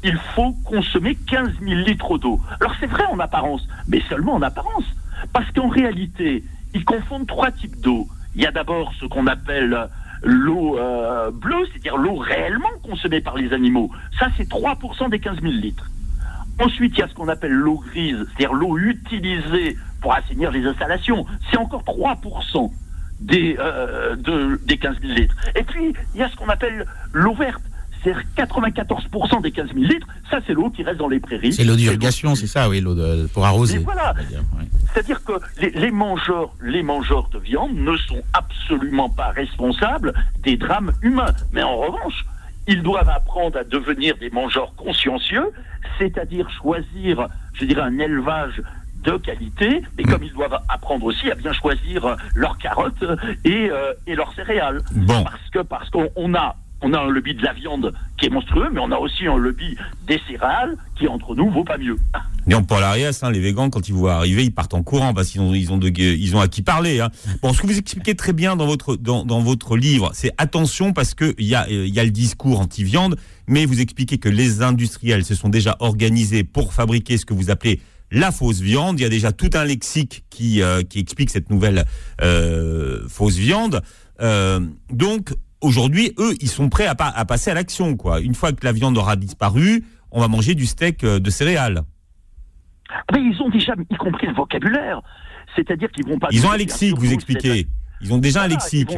il 0.02 0.18
faut 0.34 0.52
consommer 0.64 1.14
15 1.14 1.52
000 1.62 1.80
litres 1.82 2.18
d'eau. 2.18 2.40
Alors 2.60 2.74
c'est 2.80 2.86
vrai 2.86 3.04
en 3.06 3.18
apparence, 3.20 3.66
mais 3.88 4.02
seulement 4.08 4.34
en 4.34 4.42
apparence. 4.42 4.84
Parce 5.32 5.50
qu'en 5.52 5.68
réalité, 5.68 6.44
ils 6.74 6.84
confondent 6.84 7.26
trois 7.26 7.50
types 7.52 7.80
d'eau. 7.80 8.08
Il 8.34 8.42
y 8.42 8.46
a 8.46 8.50
d'abord 8.52 8.92
ce 9.00 9.06
qu'on 9.06 9.26
appelle 9.28 9.88
l'eau 10.26 10.78
euh, 10.78 11.30
bleue, 11.30 11.64
c'est-à-dire 11.72 11.96
l'eau 11.96 12.16
réellement 12.16 12.68
consommée 12.82 13.20
par 13.20 13.36
les 13.36 13.52
animaux. 13.52 13.90
Ça, 14.18 14.26
c'est 14.36 14.48
3% 14.48 15.08
des 15.10 15.18
15 15.20 15.40
000 15.40 15.52
litres. 15.54 15.90
Ensuite, 16.58 16.92
il 16.96 17.00
y 17.00 17.02
a 17.02 17.08
ce 17.08 17.14
qu'on 17.14 17.28
appelle 17.28 17.52
l'eau 17.52 17.78
grise, 17.78 18.18
c'est-à-dire 18.28 18.52
l'eau 18.54 18.76
utilisée 18.78 19.76
pour 20.00 20.14
assainir 20.14 20.50
les 20.50 20.64
installations. 20.66 21.26
C'est 21.50 21.58
encore 21.58 21.82
3% 21.84 22.72
des, 23.20 23.56
euh, 23.58 24.16
de- 24.16 24.60
des 24.64 24.76
15 24.78 24.96
000 25.00 25.12
litres. 25.14 25.36
Et 25.54 25.62
puis, 25.62 25.92
il 26.14 26.20
y 26.20 26.22
a 26.22 26.28
ce 26.28 26.36
qu'on 26.36 26.48
appelle 26.48 26.86
l'eau 27.12 27.34
verte. 27.34 27.62
C'est-à-dire 28.06 28.22
94% 28.36 29.42
des 29.42 29.50
15 29.50 29.68
000 29.74 29.80
litres, 29.80 30.06
ça 30.30 30.38
c'est 30.46 30.52
l'eau 30.52 30.70
qui 30.70 30.84
reste 30.84 30.98
dans 30.98 31.08
les 31.08 31.18
prairies. 31.18 31.52
c'est 31.52 31.64
l'eau 31.64 31.74
d'irrigation, 31.74 32.36
c'est 32.36 32.46
ça, 32.46 32.68
oui, 32.68 32.80
l'eau 32.80 32.94
pour 33.32 33.44
arroser. 33.44 33.78
Voilà. 33.78 34.14
C'est-à-dire 34.92 35.24
que 35.24 35.32
les, 35.60 35.70
les 35.70 35.90
mangeurs, 35.90 36.50
les 36.62 36.84
mangeurs 36.84 37.28
de 37.30 37.38
viande 37.38 37.74
ne 37.74 37.96
sont 37.96 38.22
absolument 38.32 39.10
pas 39.10 39.30
responsables 39.30 40.14
des 40.44 40.56
drames 40.56 40.92
humains. 41.02 41.34
Mais 41.52 41.62
en 41.62 41.76
revanche, 41.78 42.24
ils 42.68 42.82
doivent 42.82 43.08
apprendre 43.08 43.58
à 43.58 43.64
devenir 43.64 44.16
des 44.18 44.30
mangeurs 44.30 44.72
consciencieux, 44.76 45.50
c'est-à-dire 45.98 46.48
choisir, 46.50 47.28
je 47.54 47.64
dirais, 47.64 47.82
un 47.82 47.98
élevage 47.98 48.62
de 49.02 49.16
qualité, 49.16 49.82
mais 49.96 50.04
comme 50.04 50.22
ils 50.22 50.32
doivent 50.32 50.58
apprendre 50.68 51.06
aussi 51.06 51.30
à 51.30 51.34
bien 51.34 51.52
choisir 51.52 52.16
leurs 52.34 52.58
carottes 52.58 53.04
et, 53.44 53.68
euh, 53.70 53.92
et 54.06 54.14
leurs 54.14 54.32
céréales. 54.34 54.80
Bon. 54.92 55.24
Parce 55.24 55.50
que 55.52 55.58
parce 55.60 55.90
qu'on 55.90 56.08
on 56.16 56.34
a 56.34 56.56
on 56.82 56.92
a 56.92 56.98
un 56.98 57.08
lobby 57.08 57.34
de 57.34 57.42
la 57.42 57.52
viande 57.52 57.92
qui 58.18 58.26
est 58.26 58.30
monstrueux, 58.30 58.68
mais 58.72 58.80
on 58.80 58.90
a 58.92 58.98
aussi 58.98 59.26
un 59.26 59.36
lobby 59.36 59.76
des 60.06 60.20
céréales 60.28 60.76
qui 60.96 61.08
entre 61.08 61.34
nous 61.34 61.50
vaut 61.50 61.64
pas 61.64 61.78
mieux. 61.78 61.96
Non, 62.46 62.62
Paul 62.62 62.82
Arias, 62.82 63.20
hein, 63.22 63.30
les 63.30 63.40
végans, 63.40 63.70
quand 63.70 63.88
ils 63.88 63.94
vous 63.94 64.08
arriver, 64.08 64.44
ils 64.44 64.52
partent 64.52 64.74
en 64.74 64.82
courant 64.82 65.14
parce 65.14 65.28
qu'ils 65.30 65.40
ont, 65.40 65.54
ils 65.54 65.72
ont, 65.72 65.80
ont 65.80 66.40
à 66.40 66.48
qui 66.48 66.62
parler. 66.62 67.00
Hein. 67.00 67.10
Bon, 67.42 67.52
ce 67.52 67.62
que 67.62 67.66
vous 67.66 67.78
expliquez 67.78 68.14
très 68.14 68.32
bien 68.32 68.56
dans 68.56 68.66
votre, 68.66 68.96
dans, 68.96 69.24
dans 69.24 69.40
votre 69.40 69.76
livre, 69.76 70.10
c'est 70.14 70.32
attention 70.38 70.92
parce 70.92 71.14
que 71.14 71.34
il 71.38 71.46
y 71.46 71.54
a, 71.54 71.66
euh, 71.68 71.86
y 71.86 71.98
a 71.98 72.04
le 72.04 72.10
discours 72.10 72.60
anti-viande, 72.60 73.16
mais 73.46 73.64
vous 73.64 73.80
expliquez 73.80 74.18
que 74.18 74.28
les 74.28 74.62
industriels 74.62 75.24
se 75.24 75.34
sont 75.34 75.48
déjà 75.48 75.76
organisés 75.80 76.44
pour 76.44 76.74
fabriquer 76.74 77.16
ce 77.16 77.24
que 77.24 77.34
vous 77.34 77.50
appelez 77.50 77.80
la 78.10 78.30
fausse 78.32 78.60
viande. 78.60 79.00
Il 79.00 79.02
y 79.02 79.06
a 79.06 79.10
déjà 79.10 79.32
tout 79.32 79.50
un 79.54 79.64
lexique 79.64 80.24
qui, 80.30 80.62
euh, 80.62 80.82
qui 80.82 81.00
explique 81.00 81.30
cette 81.30 81.50
nouvelle 81.50 81.84
euh, 82.20 83.08
fausse 83.08 83.36
viande. 83.36 83.82
Donc, 84.90 85.34
aujourd'hui, 85.60 86.12
eux, 86.18 86.34
ils 86.40 86.48
sont 86.48 86.68
prêts 86.68 86.86
à, 86.86 86.94
à 86.98 87.24
passer 87.24 87.50
à 87.50 87.54
l'action. 87.54 87.96
quoi. 87.96 88.20
Une 88.20 88.34
fois 88.34 88.52
que 88.52 88.64
la 88.64 88.72
viande 88.72 88.96
aura 88.98 89.16
disparu, 89.16 89.84
on 90.10 90.20
va 90.20 90.28
manger 90.28 90.54
du 90.54 90.66
steak 90.66 91.04
de 91.04 91.30
céréales. 91.30 91.82
Mais 93.12 93.20
ils 93.20 93.42
ont 93.42 93.48
déjà, 93.48 93.74
y 93.90 93.96
compris 93.96 94.26
le 94.26 94.34
vocabulaire. 94.34 95.00
C'est-à-dire 95.54 95.90
qu'ils 95.90 96.06
vont 96.06 96.18
pas. 96.18 96.28
Ils 96.30 96.46
ont 96.46 96.52
un 96.52 96.56
lexique, 96.56 96.96
vous 96.98 97.12
expliquez. 97.12 97.66
Ils 98.00 98.12
ont 98.12 98.18
déjà 98.18 98.42
un 98.42 98.48
lexique. 98.48 98.90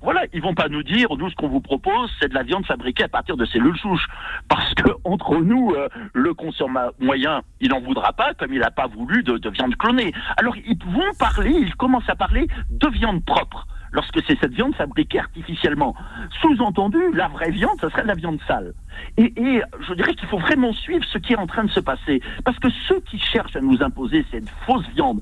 voilà, 0.00 0.24
ils 0.32 0.40
vont 0.40 0.54
pas 0.54 0.68
nous 0.68 0.82
dire, 0.82 1.08
nous, 1.16 1.28
ce 1.28 1.34
qu'on 1.34 1.48
vous 1.48 1.60
propose, 1.60 2.10
c'est 2.20 2.28
de 2.28 2.34
la 2.34 2.42
viande 2.42 2.64
fabriquée 2.64 3.04
à 3.04 3.08
partir 3.08 3.36
de 3.36 3.44
cellules 3.44 3.76
souches. 3.78 4.06
Parce 4.48 4.72
que, 4.74 4.90
entre 5.04 5.36
nous, 5.36 5.72
euh, 5.72 5.88
le 6.14 6.34
consommateur 6.34 6.94
moyen, 7.00 7.42
il 7.60 7.70
n'en 7.70 7.80
voudra 7.80 8.12
pas, 8.12 8.34
comme 8.34 8.52
il 8.52 8.60
n'a 8.60 8.70
pas 8.70 8.86
voulu 8.86 9.22
de, 9.22 9.36
de, 9.36 9.50
viande 9.50 9.76
clonée. 9.76 10.12
Alors, 10.36 10.56
ils 10.56 10.78
vont 10.86 11.12
parler, 11.18 11.50
ils 11.50 11.74
commencent 11.74 12.08
à 12.08 12.16
parler 12.16 12.46
de 12.70 12.88
viande 12.88 13.24
propre 13.24 13.66
lorsque 13.92 14.20
c'est 14.26 14.38
cette 14.38 14.52
viande 14.52 14.74
fabriquée 14.74 15.20
artificiellement. 15.20 15.94
Sous-entendu, 16.40 16.98
la 17.14 17.28
vraie 17.28 17.50
viande, 17.50 17.78
ce 17.80 17.88
serait 17.88 18.02
de 18.02 18.08
la 18.08 18.14
viande 18.14 18.38
sale. 18.46 18.74
Et, 19.16 19.32
et 19.36 19.62
je 19.86 19.94
dirais 19.94 20.14
qu'il 20.14 20.28
faut 20.28 20.38
vraiment 20.38 20.72
suivre 20.72 21.04
ce 21.12 21.18
qui 21.18 21.32
est 21.32 21.38
en 21.38 21.46
train 21.46 21.64
de 21.64 21.70
se 21.70 21.80
passer. 21.80 22.20
Parce 22.44 22.58
que 22.58 22.68
ceux 22.88 23.00
qui 23.00 23.18
cherchent 23.18 23.56
à 23.56 23.60
nous 23.60 23.82
imposer 23.82 24.24
cette 24.30 24.48
fausse 24.66 24.86
viande 24.94 25.20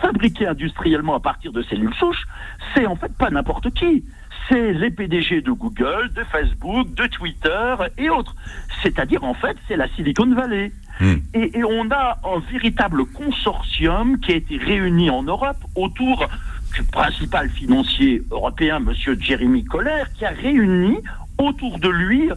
fabriquée 0.00 0.46
industriellement 0.46 1.14
à 1.14 1.20
partir 1.20 1.52
de 1.52 1.62
cellules 1.62 1.94
souches, 1.94 2.26
c'est 2.74 2.86
en 2.86 2.96
fait 2.96 3.12
pas 3.16 3.30
n'importe 3.30 3.72
qui. 3.74 4.04
C'est 4.48 4.72
les 4.74 4.90
PDG 4.90 5.40
de 5.40 5.52
Google, 5.52 6.10
de 6.14 6.22
Facebook, 6.24 6.92
de 6.94 7.06
Twitter 7.06 7.76
et 7.96 8.10
autres. 8.10 8.34
C'est-à-dire, 8.82 9.24
en 9.24 9.32
fait, 9.32 9.56
c'est 9.68 9.76
la 9.76 9.88
Silicon 9.88 10.34
Valley. 10.34 10.70
Hmm. 11.00 11.14
Et, 11.32 11.58
et, 11.58 11.64
on 11.64 11.90
a 11.90 12.18
un 12.24 12.38
véritable 12.52 13.06
consortium 13.06 14.20
qui 14.20 14.32
a 14.32 14.36
été 14.36 14.58
réuni 14.58 15.10
en 15.10 15.22
Europe 15.22 15.56
autour 15.74 16.28
principal 16.82 17.48
financier 17.50 18.22
européen, 18.30 18.76
M. 18.76 18.92
Jeremy 19.20 19.64
Coller, 19.64 20.04
qui 20.16 20.24
a 20.24 20.30
réuni 20.30 20.98
autour 21.38 21.78
de 21.78 21.88
lui 21.88 22.30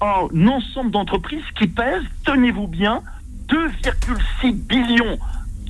un 0.00 0.46
ensemble 0.48 0.90
d'entreprises 0.90 1.44
qui 1.56 1.66
pèsent, 1.66 2.02
tenez-vous 2.24 2.66
bien, 2.66 3.02
2,6 3.48 4.52
billions 4.52 5.18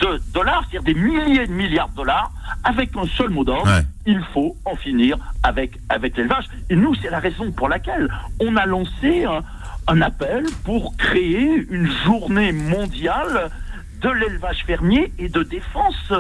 de 0.01 0.21
dollars, 0.33 0.65
c'est-à-dire 0.71 0.95
des 0.95 1.01
milliers 1.01 1.47
de 1.47 1.53
milliards 1.53 1.89
de 1.91 1.97
dollars, 1.97 2.33
avec 2.65 2.97
un 2.97 3.07
seul 3.07 3.31
mot 3.31 3.45
d'ordre, 3.45 3.69
il 4.07 4.21
faut 4.33 4.57
en 4.65 4.75
finir 4.75 5.19
avec, 5.43 5.79
avec 5.89 6.17
l'élevage. 6.17 6.47
Et 6.71 6.77
nous, 6.77 6.95
c'est 6.97 7.11
la 7.11 7.19
raison 7.19 7.53
pour 7.53 7.69
laquelle 7.69 8.09
on 8.41 8.57
a 8.57 8.67
lancé 8.67 9.25
un, 9.25 9.43
un 9.89 10.01
appel 10.01 10.47
pour 10.65 10.97
créer 10.97 11.67
une 11.71 11.91
journée 12.05 12.53
mondiale 12.53 13.51
de 14.01 14.09
l'élevage 14.09 14.65
fermier 14.65 15.13
et 15.19 15.29
de 15.29 15.43
défense 15.43 16.13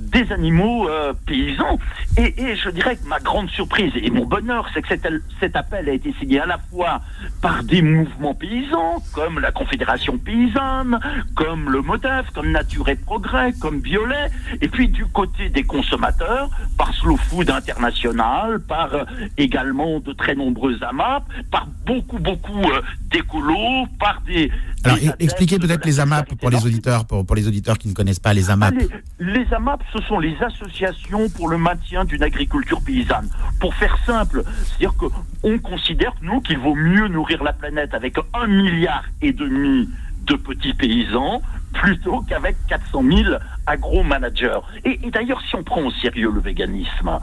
des 0.00 0.32
animaux 0.32 0.88
euh, 0.88 1.12
paysans. 1.26 1.78
Et, 2.16 2.34
et, 2.42 2.56
je 2.56 2.70
dirais 2.70 2.96
que 2.96 3.06
ma 3.06 3.18
grande 3.18 3.48
surprise 3.50 3.92
et 3.96 4.10
mon 4.10 4.24
bonheur, 4.24 4.68
c'est 4.72 4.82
que 4.82 4.88
cet, 4.88 5.06
cet, 5.38 5.56
appel 5.56 5.88
a 5.88 5.92
été 5.92 6.12
signé 6.18 6.40
à 6.40 6.46
la 6.46 6.58
fois 6.58 7.00
par 7.40 7.62
des 7.62 7.82
mouvements 7.82 8.34
paysans, 8.34 9.02
comme 9.12 9.38
la 9.38 9.52
Confédération 9.52 10.18
paysanne, 10.18 10.98
comme 11.34 11.70
le 11.70 11.82
MODEF, 11.82 12.30
comme 12.34 12.50
Nature 12.50 12.88
et 12.88 12.96
Progrès, 12.96 13.52
comme 13.60 13.80
Violet, 13.80 14.28
et 14.60 14.68
puis 14.68 14.88
du 14.88 15.06
côté 15.06 15.48
des 15.48 15.62
consommateurs, 15.62 16.50
par 16.76 16.92
Slow 16.94 17.16
Food 17.16 17.50
International, 17.50 18.60
par 18.60 18.94
euh, 18.94 19.04
également 19.36 20.00
de 20.00 20.12
très 20.12 20.34
nombreux 20.34 20.82
AMAP, 20.82 21.24
par 21.50 21.66
beaucoup, 21.86 22.18
beaucoup 22.18 22.62
euh, 22.62 22.82
d'écolos, 23.10 23.86
par 23.98 24.20
des... 24.22 24.50
Alors, 24.84 24.98
expliquez 25.18 25.58
peut-être 25.58 25.84
les 25.84 26.00
AMAP 26.00 26.34
pour 26.36 26.50
les 26.50 26.64
auditeurs, 26.64 27.04
pour, 27.04 27.26
pour, 27.26 27.36
les 27.36 27.46
auditeurs 27.46 27.78
qui 27.78 27.88
ne 27.88 27.94
connaissent 27.94 28.20
pas 28.20 28.32
les 28.32 28.50
AMAP. 28.50 28.74
Ah, 28.76 28.98
les, 29.18 29.44
les 29.44 29.54
AMAP, 29.54 29.82
ce 29.92 30.02
sont 30.02 30.18
les 30.18 30.36
associations 30.42 31.28
pour 31.30 31.48
le 31.48 31.58
maintien 31.58 32.04
d'une 32.04 32.22
agriculture 32.22 32.80
paysanne. 32.80 33.28
Pour 33.60 33.74
faire 33.74 33.96
simple, 34.06 34.42
c'est-à-dire 34.64 34.94
qu'on 34.96 35.58
considère, 35.58 36.14
nous, 36.22 36.40
qu'il 36.40 36.58
vaut 36.58 36.74
mieux 36.74 37.08
nourrir 37.08 37.42
la 37.42 37.52
planète 37.52 37.94
avec 37.94 38.16
un 38.32 38.46
milliard 38.46 39.04
et 39.20 39.32
demi 39.32 39.88
de 40.26 40.34
petits 40.34 40.74
paysans 40.74 41.42
plutôt 41.72 42.22
qu'avec 42.22 42.56
400 42.68 43.02
000 43.02 43.34
agro-managers. 43.66 44.60
Et, 44.84 44.98
et 45.02 45.10
d'ailleurs, 45.10 45.40
si 45.48 45.56
on 45.56 45.62
prend 45.62 45.82
au 45.82 45.90
sérieux 45.90 46.30
le 46.32 46.40
véganisme, 46.40 47.18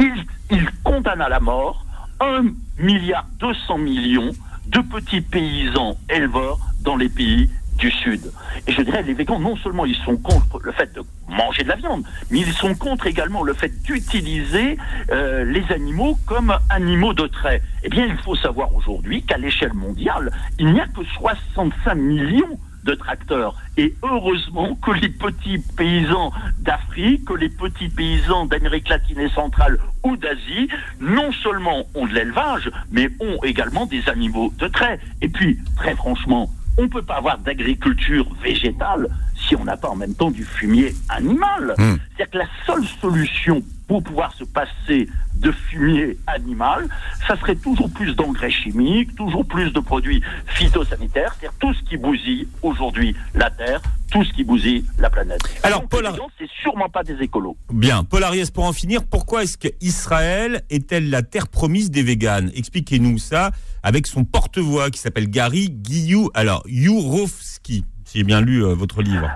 il, 0.00 0.24
il 0.50 0.68
condamne 0.82 1.20
à 1.20 1.28
la 1.28 1.40
mort 1.40 1.84
1 2.20 2.44
milliard 2.78 3.26
200 3.38 3.78
millions 3.78 4.32
de 4.66 4.80
petits 4.80 5.20
paysans 5.20 5.96
éleveurs 6.08 6.58
dans 6.80 6.96
les 6.96 7.08
pays 7.08 7.48
du 7.78 7.90
Sud. 7.90 8.30
Et 8.66 8.72
je 8.72 8.82
dirais, 8.82 9.02
les 9.02 9.14
végans, 9.14 9.40
non 9.40 9.56
seulement 9.56 9.86
ils 9.86 9.96
sont 9.96 10.16
contre 10.16 10.60
le 10.62 10.72
fait 10.72 10.92
de 10.94 11.02
manger 11.28 11.62
de 11.64 11.68
la 11.68 11.76
viande, 11.76 12.04
mais 12.30 12.40
ils 12.40 12.52
sont 12.52 12.74
contre 12.74 13.06
également 13.06 13.42
le 13.42 13.54
fait 13.54 13.82
d'utiliser 13.82 14.76
euh, 15.10 15.44
les 15.44 15.64
animaux 15.72 16.18
comme 16.26 16.54
animaux 16.68 17.14
de 17.14 17.26
trait. 17.26 17.62
Eh 17.82 17.88
bien, 17.88 18.06
il 18.06 18.16
faut 18.18 18.36
savoir 18.36 18.74
aujourd'hui 18.74 19.22
qu'à 19.22 19.38
l'échelle 19.38 19.72
mondiale, 19.72 20.30
il 20.58 20.72
n'y 20.72 20.80
a 20.80 20.86
que 20.86 21.02
65 21.04 21.94
millions 21.94 22.58
de 22.84 22.94
tracteurs. 22.94 23.54
Et 23.76 23.94
heureusement 24.02 24.74
que 24.76 24.90
les 24.92 25.08
petits 25.08 25.58
paysans 25.76 26.32
d'Afrique, 26.60 27.24
que 27.24 27.34
les 27.34 27.48
petits 27.48 27.88
paysans 27.88 28.46
d'Amérique 28.46 28.88
latine 28.88 29.20
et 29.20 29.30
centrale 29.30 29.78
ou 30.02 30.16
d'Asie, 30.16 30.68
non 31.00 31.32
seulement 31.32 31.84
ont 31.94 32.06
de 32.06 32.14
l'élevage, 32.14 32.70
mais 32.90 33.08
ont 33.20 33.42
également 33.44 33.86
des 33.86 34.08
animaux 34.08 34.52
de 34.58 34.68
trait. 34.68 34.98
Et 35.20 35.28
puis, 35.28 35.58
très 35.76 35.94
franchement, 35.94 36.50
on 36.78 36.82
ne 36.82 36.88
peut 36.88 37.02
pas 37.02 37.16
avoir 37.16 37.38
d'agriculture 37.38 38.26
végétale 38.42 39.08
si 39.36 39.56
on 39.56 39.64
n'a 39.64 39.76
pas 39.76 39.88
en 39.88 39.96
même 39.96 40.14
temps 40.14 40.30
du 40.30 40.44
fumier 40.44 40.94
animal. 41.08 41.74
Mmh. 41.78 41.96
C'est-à-dire 42.16 42.30
que 42.30 42.38
la 42.38 42.48
seule 42.66 42.84
solution 43.00 43.62
pour 43.86 44.02
pouvoir 44.02 44.32
se 44.34 44.44
passer 44.44 45.08
de 45.34 45.50
fumier 45.52 46.16
animal, 46.26 46.88
ça 47.26 47.36
serait 47.36 47.56
toujours 47.56 47.90
plus 47.90 48.14
d'engrais 48.14 48.50
chimiques, 48.50 49.14
toujours 49.16 49.46
plus 49.46 49.72
de 49.72 49.80
produits 49.80 50.22
phytosanitaires, 50.46 51.34
c'est-à-dire 51.38 51.58
tout 51.58 51.74
ce 51.74 51.82
qui 51.82 51.96
bousille 51.96 52.48
aujourd'hui 52.62 53.16
la 53.34 53.50
Terre, 53.50 53.80
tout 54.10 54.24
ce 54.24 54.32
qui 54.32 54.44
bousille 54.44 54.84
la 54.98 55.10
planète. 55.10 55.40
Alors, 55.62 55.86
Paul 55.88 56.08
c'est 56.38 56.48
sûrement 56.62 56.88
pas 56.88 57.02
des 57.02 57.14
écolos. 57.20 57.56
Bien, 57.72 58.04
Paul 58.04 58.24
Ariès, 58.24 58.50
pour 58.50 58.64
en 58.64 58.72
finir, 58.72 59.04
pourquoi 59.04 59.42
est-ce 59.42 59.58
qu'Israël 59.58 60.62
est-elle 60.70 61.10
la 61.10 61.22
terre 61.22 61.48
promise 61.48 61.90
des 61.90 62.02
véganes? 62.02 62.50
Expliquez-nous 62.54 63.18
ça 63.18 63.50
avec 63.82 64.06
son 64.06 64.24
porte-voix 64.24 64.90
qui 64.90 64.98
s'appelle 64.98 65.28
Gary 65.28 65.70
Guillou, 65.70 66.30
alors 66.34 66.62
Yourovski, 66.66 67.84
si 68.04 68.18
j'ai 68.18 68.24
bien 68.24 68.40
lu 68.40 68.64
euh, 68.64 68.74
votre 68.74 69.02
livre. 69.02 69.30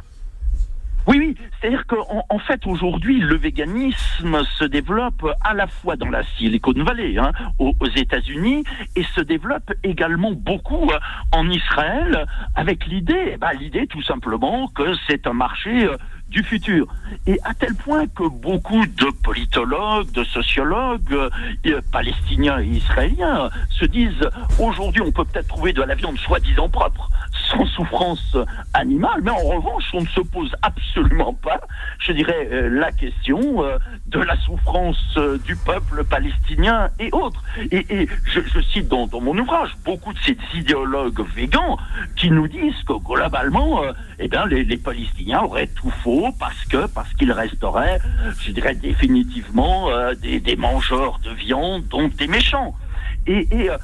Oui, 1.06 1.18
oui, 1.18 1.36
c'est-à-dire 1.60 1.86
qu'en 1.86 2.24
en 2.28 2.38
fait 2.40 2.66
aujourd'hui 2.66 3.20
le 3.20 3.36
véganisme 3.36 4.42
se 4.58 4.64
développe 4.64 5.24
à 5.44 5.54
la 5.54 5.68
fois 5.68 5.94
dans 5.94 6.08
la 6.08 6.24
Silicon 6.36 6.72
Valley, 6.72 7.16
hein, 7.16 7.30
aux, 7.60 7.74
États-Unis, 7.94 8.64
et 8.96 9.04
se 9.14 9.20
développe 9.20 9.72
également 9.84 10.32
beaucoup 10.32 10.90
euh, 10.90 10.98
en 11.30 11.48
Israël, 11.48 12.26
avec 12.56 12.86
l'idée, 12.86 13.36
bah, 13.38 13.52
l'idée 13.52 13.86
tout 13.86 14.02
simplement 14.02 14.66
que 14.66 14.94
c'est 15.06 15.28
un 15.28 15.32
marché 15.32 15.84
euh, 15.84 15.96
du 16.28 16.42
futur. 16.42 16.88
Et 17.28 17.38
à 17.44 17.54
tel 17.54 17.74
point 17.74 18.06
que 18.08 18.28
beaucoup 18.28 18.84
de 18.84 19.06
politologues, 19.22 20.10
de 20.10 20.24
sociologues 20.24 21.14
euh, 21.14 21.80
palestiniens 21.92 22.60
et 22.60 22.66
israéliens 22.66 23.48
se 23.70 23.84
disent 23.84 24.28
aujourd'hui 24.58 25.02
on 25.02 25.12
peut 25.12 25.24
peut-être 25.24 25.48
trouver 25.48 25.72
de 25.72 25.82
la 25.82 25.94
viande 25.94 26.18
soi-disant 26.18 26.68
propre, 26.68 27.08
sans 27.50 27.66
souffrance 27.66 28.36
animale, 28.74 29.20
mais 29.22 29.30
en 29.30 29.36
revanche 29.36 29.84
on 29.94 30.02
ne 30.02 30.06
se 30.06 30.20
pose 30.20 30.54
absolument 30.62 31.34
pas, 31.34 31.60
je 31.98 32.12
dirais, 32.12 32.48
euh, 32.52 32.68
la 32.68 32.92
question 32.92 33.62
euh, 33.64 33.78
de 34.06 34.20
la 34.20 34.36
souffrance 34.36 34.98
euh, 35.16 35.38
du 35.38 35.56
peuple 35.56 36.04
palestinien 36.04 36.90
et 36.98 37.10
autres. 37.12 37.42
Et, 37.70 37.86
et 37.90 38.08
je, 38.24 38.40
je, 38.40 38.60
cite 38.60 38.88
dans, 38.88 39.06
dans, 39.06 39.20
mon 39.20 39.36
ouvrage 39.38 39.76
beaucoup 39.84 40.12
de 40.12 40.18
ces 40.20 40.36
idéologues 40.54 41.24
végans 41.34 41.76
qui 42.16 42.30
nous 42.30 42.48
disent 42.48 42.82
que 42.86 42.94
globalement, 43.04 43.82
eh 44.18 44.28
bien, 44.28 44.46
les, 44.46 44.64
les 44.64 44.76
Palestiniens 44.76 45.42
auraient 45.42 45.66
tout 45.66 45.90
faux 46.02 46.30
parce 46.38 46.64
que 46.64 46.86
parce 46.86 47.12
qu'ils 47.14 47.32
resteraient, 47.32 48.00
je 48.40 48.52
dirais 48.52 48.74
définitivement, 48.74 49.90
euh, 49.90 50.14
des, 50.14 50.40
des, 50.40 50.56
mangeurs 50.56 51.18
de 51.22 51.30
viande, 51.30 51.86
donc 51.88 52.14
des 52.16 52.26
méchants. 52.26 52.74
Et, 53.26 53.46
et 53.50 53.70
euh, 53.70 53.78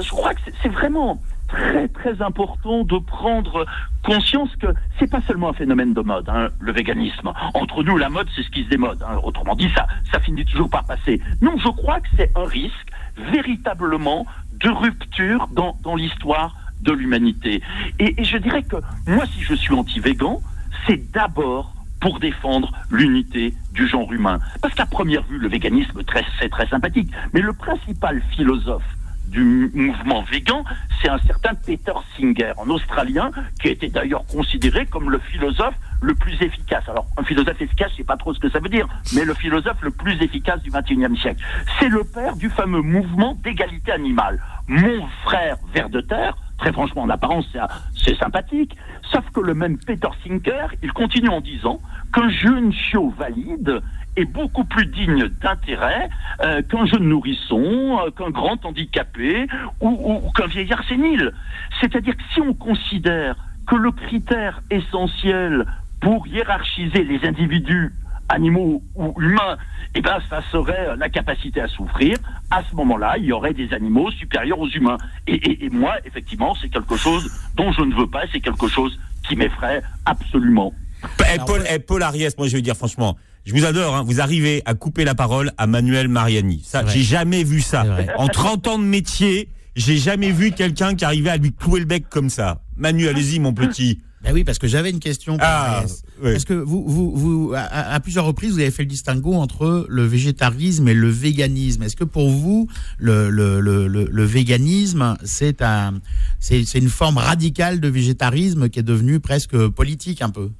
je 0.00 0.08
crois 0.10 0.34
que 0.34 0.40
c'est 0.62 0.68
vraiment 0.68 1.20
très 1.56 1.88
très 1.88 2.22
important 2.22 2.84
de 2.84 2.98
prendre 2.98 3.66
conscience 4.04 4.54
que 4.56 4.68
c'est 4.98 5.10
pas 5.10 5.20
seulement 5.22 5.50
un 5.50 5.52
phénomène 5.52 5.94
de 5.94 6.00
mode, 6.00 6.28
hein, 6.28 6.48
le 6.60 6.72
véganisme. 6.72 7.32
Entre 7.54 7.82
nous, 7.82 7.96
la 7.96 8.08
mode, 8.08 8.28
c'est 8.34 8.42
ce 8.42 8.50
qui 8.50 8.64
se 8.64 8.68
démode. 8.68 9.02
Hein. 9.02 9.18
Autrement 9.22 9.54
dit, 9.56 9.70
ça, 9.74 9.86
ça 10.12 10.20
finit 10.20 10.44
toujours 10.44 10.70
par 10.70 10.84
passer. 10.84 11.20
Non, 11.40 11.56
je 11.58 11.68
crois 11.68 12.00
que 12.00 12.08
c'est 12.16 12.30
un 12.36 12.44
risque 12.44 12.88
véritablement 13.16 14.26
de 14.60 14.68
rupture 14.68 15.48
dans, 15.52 15.76
dans 15.82 15.96
l'histoire 15.96 16.54
de 16.82 16.92
l'humanité. 16.92 17.62
Et, 17.98 18.20
et 18.20 18.24
je 18.24 18.36
dirais 18.36 18.62
que 18.62 18.76
moi, 19.06 19.24
si 19.26 19.42
je 19.42 19.54
suis 19.54 19.74
anti-végan, 19.74 20.40
c'est 20.86 21.10
d'abord 21.12 21.72
pour 22.00 22.20
défendre 22.20 22.70
l'unité 22.90 23.54
du 23.72 23.88
genre 23.88 24.12
humain. 24.12 24.38
Parce 24.60 24.74
qu'à 24.74 24.86
première 24.86 25.22
vue, 25.24 25.38
le 25.38 25.48
véganisme, 25.48 26.02
c'est 26.38 26.50
très 26.50 26.66
sympathique. 26.68 27.10
Mais 27.32 27.40
le 27.40 27.52
principal 27.54 28.22
philosophe 28.30 28.84
du 29.26 29.70
mouvement 29.74 30.22
végan, 30.22 30.64
c'est 31.00 31.08
un 31.08 31.18
certain 31.18 31.54
Peter 31.54 31.92
Singer, 32.16 32.52
un 32.64 32.70
Australien, 32.70 33.30
qui 33.60 33.68
était 33.68 33.88
d'ailleurs 33.88 34.24
considéré 34.26 34.86
comme 34.86 35.10
le 35.10 35.18
philosophe 35.18 35.74
le 36.00 36.14
plus 36.14 36.40
efficace. 36.40 36.84
Alors, 36.88 37.06
un 37.16 37.24
philosophe 37.24 37.60
efficace, 37.60 37.90
je 37.92 37.98
sais 37.98 38.04
pas 38.04 38.16
trop 38.16 38.34
ce 38.34 38.40
que 38.40 38.50
ça 38.50 38.58
veut 38.58 38.68
dire, 38.68 38.88
mais 39.14 39.24
le 39.24 39.34
philosophe 39.34 39.80
le 39.82 39.90
plus 39.90 40.20
efficace 40.22 40.62
du 40.62 40.70
XXIe 40.70 41.16
siècle. 41.20 41.42
C'est 41.78 41.88
le 41.88 42.04
père 42.04 42.36
du 42.36 42.48
fameux 42.50 42.82
mouvement 42.82 43.34
d'égalité 43.42 43.92
animale. 43.92 44.40
Mon 44.68 45.06
frère 45.24 45.56
ver 45.72 45.88
de 45.88 46.00
terre, 46.00 46.36
très 46.58 46.72
franchement, 46.72 47.02
en 47.02 47.10
apparence, 47.10 47.46
c'est 47.94 48.16
sympathique, 48.16 48.76
sauf 49.02 49.24
que 49.32 49.40
le 49.40 49.54
même 49.54 49.78
Peter 49.78 50.08
Singer, 50.24 50.66
il 50.82 50.92
continue 50.92 51.28
en 51.28 51.40
disant 51.40 51.80
qu'un 52.12 52.28
jeune 52.28 52.72
chiot 52.72 53.10
valide 53.18 53.80
est 54.16 54.24
beaucoup 54.24 54.64
plus 54.64 54.86
digne 54.86 55.28
d'intérêt 55.28 56.08
euh, 56.42 56.62
qu'un 56.62 56.86
jeune 56.86 57.08
nourrisson, 57.08 57.98
euh, 58.00 58.10
qu'un 58.10 58.30
grand 58.30 58.64
handicapé 58.64 59.46
ou, 59.80 60.22
ou 60.24 60.30
qu'un 60.32 60.46
vieillard 60.46 60.82
sénile. 60.88 61.32
C'est-à-dire 61.80 62.16
que 62.16 62.22
si 62.32 62.40
on 62.40 62.54
considère 62.54 63.36
que 63.66 63.76
le 63.76 63.90
critère 63.90 64.62
essentiel 64.70 65.66
pour 66.00 66.26
hiérarchiser 66.26 67.04
les 67.04 67.26
individus 67.26 67.92
animaux 68.28 68.82
ou 68.94 69.14
humains, 69.20 69.56
eh 69.94 70.00
ben, 70.00 70.18
ça 70.28 70.42
serait 70.50 70.96
la 70.96 71.08
capacité 71.08 71.60
à 71.60 71.68
souffrir. 71.68 72.18
À 72.50 72.62
ce 72.68 72.74
moment-là, 72.76 73.16
il 73.18 73.24
y 73.24 73.32
aurait 73.32 73.54
des 73.54 73.72
animaux 73.72 74.10
supérieurs 74.10 74.58
aux 74.58 74.68
humains. 74.68 74.98
Et, 75.26 75.68
moi, 75.70 75.94
effectivement, 76.04 76.54
c'est 76.60 76.68
quelque 76.68 76.96
chose 76.96 77.30
dont 77.54 77.72
je 77.72 77.82
ne 77.82 77.94
veux 77.94 78.08
pas, 78.08 78.22
c'est 78.32 78.40
quelque 78.40 78.68
chose 78.68 78.98
qui 79.28 79.36
m'effraie 79.36 79.82
absolument. 80.04 80.72
Eh, 81.20 81.38
Paul, 81.46 81.62
eh, 81.70 81.78
Paul 81.78 82.02
Ariès, 82.02 82.36
moi 82.38 82.48
je 82.48 82.56
veux 82.56 82.62
dire 82.62 82.74
franchement, 82.74 83.16
je 83.44 83.52
vous 83.52 83.64
adore, 83.64 83.94
hein, 83.94 84.02
vous 84.04 84.20
arrivez 84.20 84.62
à 84.64 84.74
couper 84.74 85.04
la 85.04 85.14
parole 85.14 85.52
à 85.58 85.66
Manuel 85.66 86.08
Mariani. 86.08 86.62
Ça, 86.64 86.84
j'ai 86.86 87.02
jamais 87.02 87.44
vu 87.44 87.60
ça. 87.60 87.84
En 88.16 88.28
30 88.28 88.66
ans 88.66 88.78
de 88.78 88.84
métier, 88.84 89.50
j'ai 89.76 89.98
jamais 89.98 90.30
vu 90.30 90.52
quelqu'un 90.52 90.94
qui 90.94 91.04
arrivait 91.04 91.30
à 91.30 91.36
lui 91.36 91.52
clouer 91.52 91.80
le 91.80 91.86
bec 91.86 92.08
comme 92.08 92.30
ça. 92.30 92.62
Manu, 92.76 93.08
allez-y, 93.08 93.38
mon 93.38 93.52
petit. 93.52 94.00
Ben 94.26 94.32
oui, 94.32 94.42
parce 94.42 94.58
que 94.58 94.66
j'avais 94.66 94.90
une 94.90 94.98
question. 94.98 95.36
Ah, 95.40 95.84
Parce 96.20 96.44
que 96.44 96.52
vous, 96.54 96.84
vous, 96.88 97.12
vous 97.14 97.54
à, 97.54 98.00
plusieurs 98.00 98.24
reprises, 98.24 98.52
vous 98.54 98.58
avez 98.58 98.72
fait 98.72 98.82
le 98.82 98.88
distinguo 98.88 99.34
entre 99.34 99.86
le 99.88 100.04
végétarisme 100.04 100.88
et 100.88 100.94
le 100.94 101.08
véganisme. 101.08 101.84
Est-ce 101.84 101.94
que 101.94 102.02
pour 102.02 102.28
vous, 102.30 102.66
le, 102.98 103.30
le, 103.30 103.60
le, 103.60 103.86
le 103.86 104.24
véganisme, 104.24 105.16
c'est 105.22 105.62
un, 105.62 106.00
c'est 106.40 106.74
une 106.74 106.88
forme 106.88 107.18
radicale 107.18 107.78
de 107.78 107.86
végétarisme 107.86 108.68
qui 108.68 108.80
est 108.80 108.82
devenue 108.82 109.20
presque 109.20 109.56
politique 109.68 110.20
un 110.22 110.30
peu? 110.30 110.50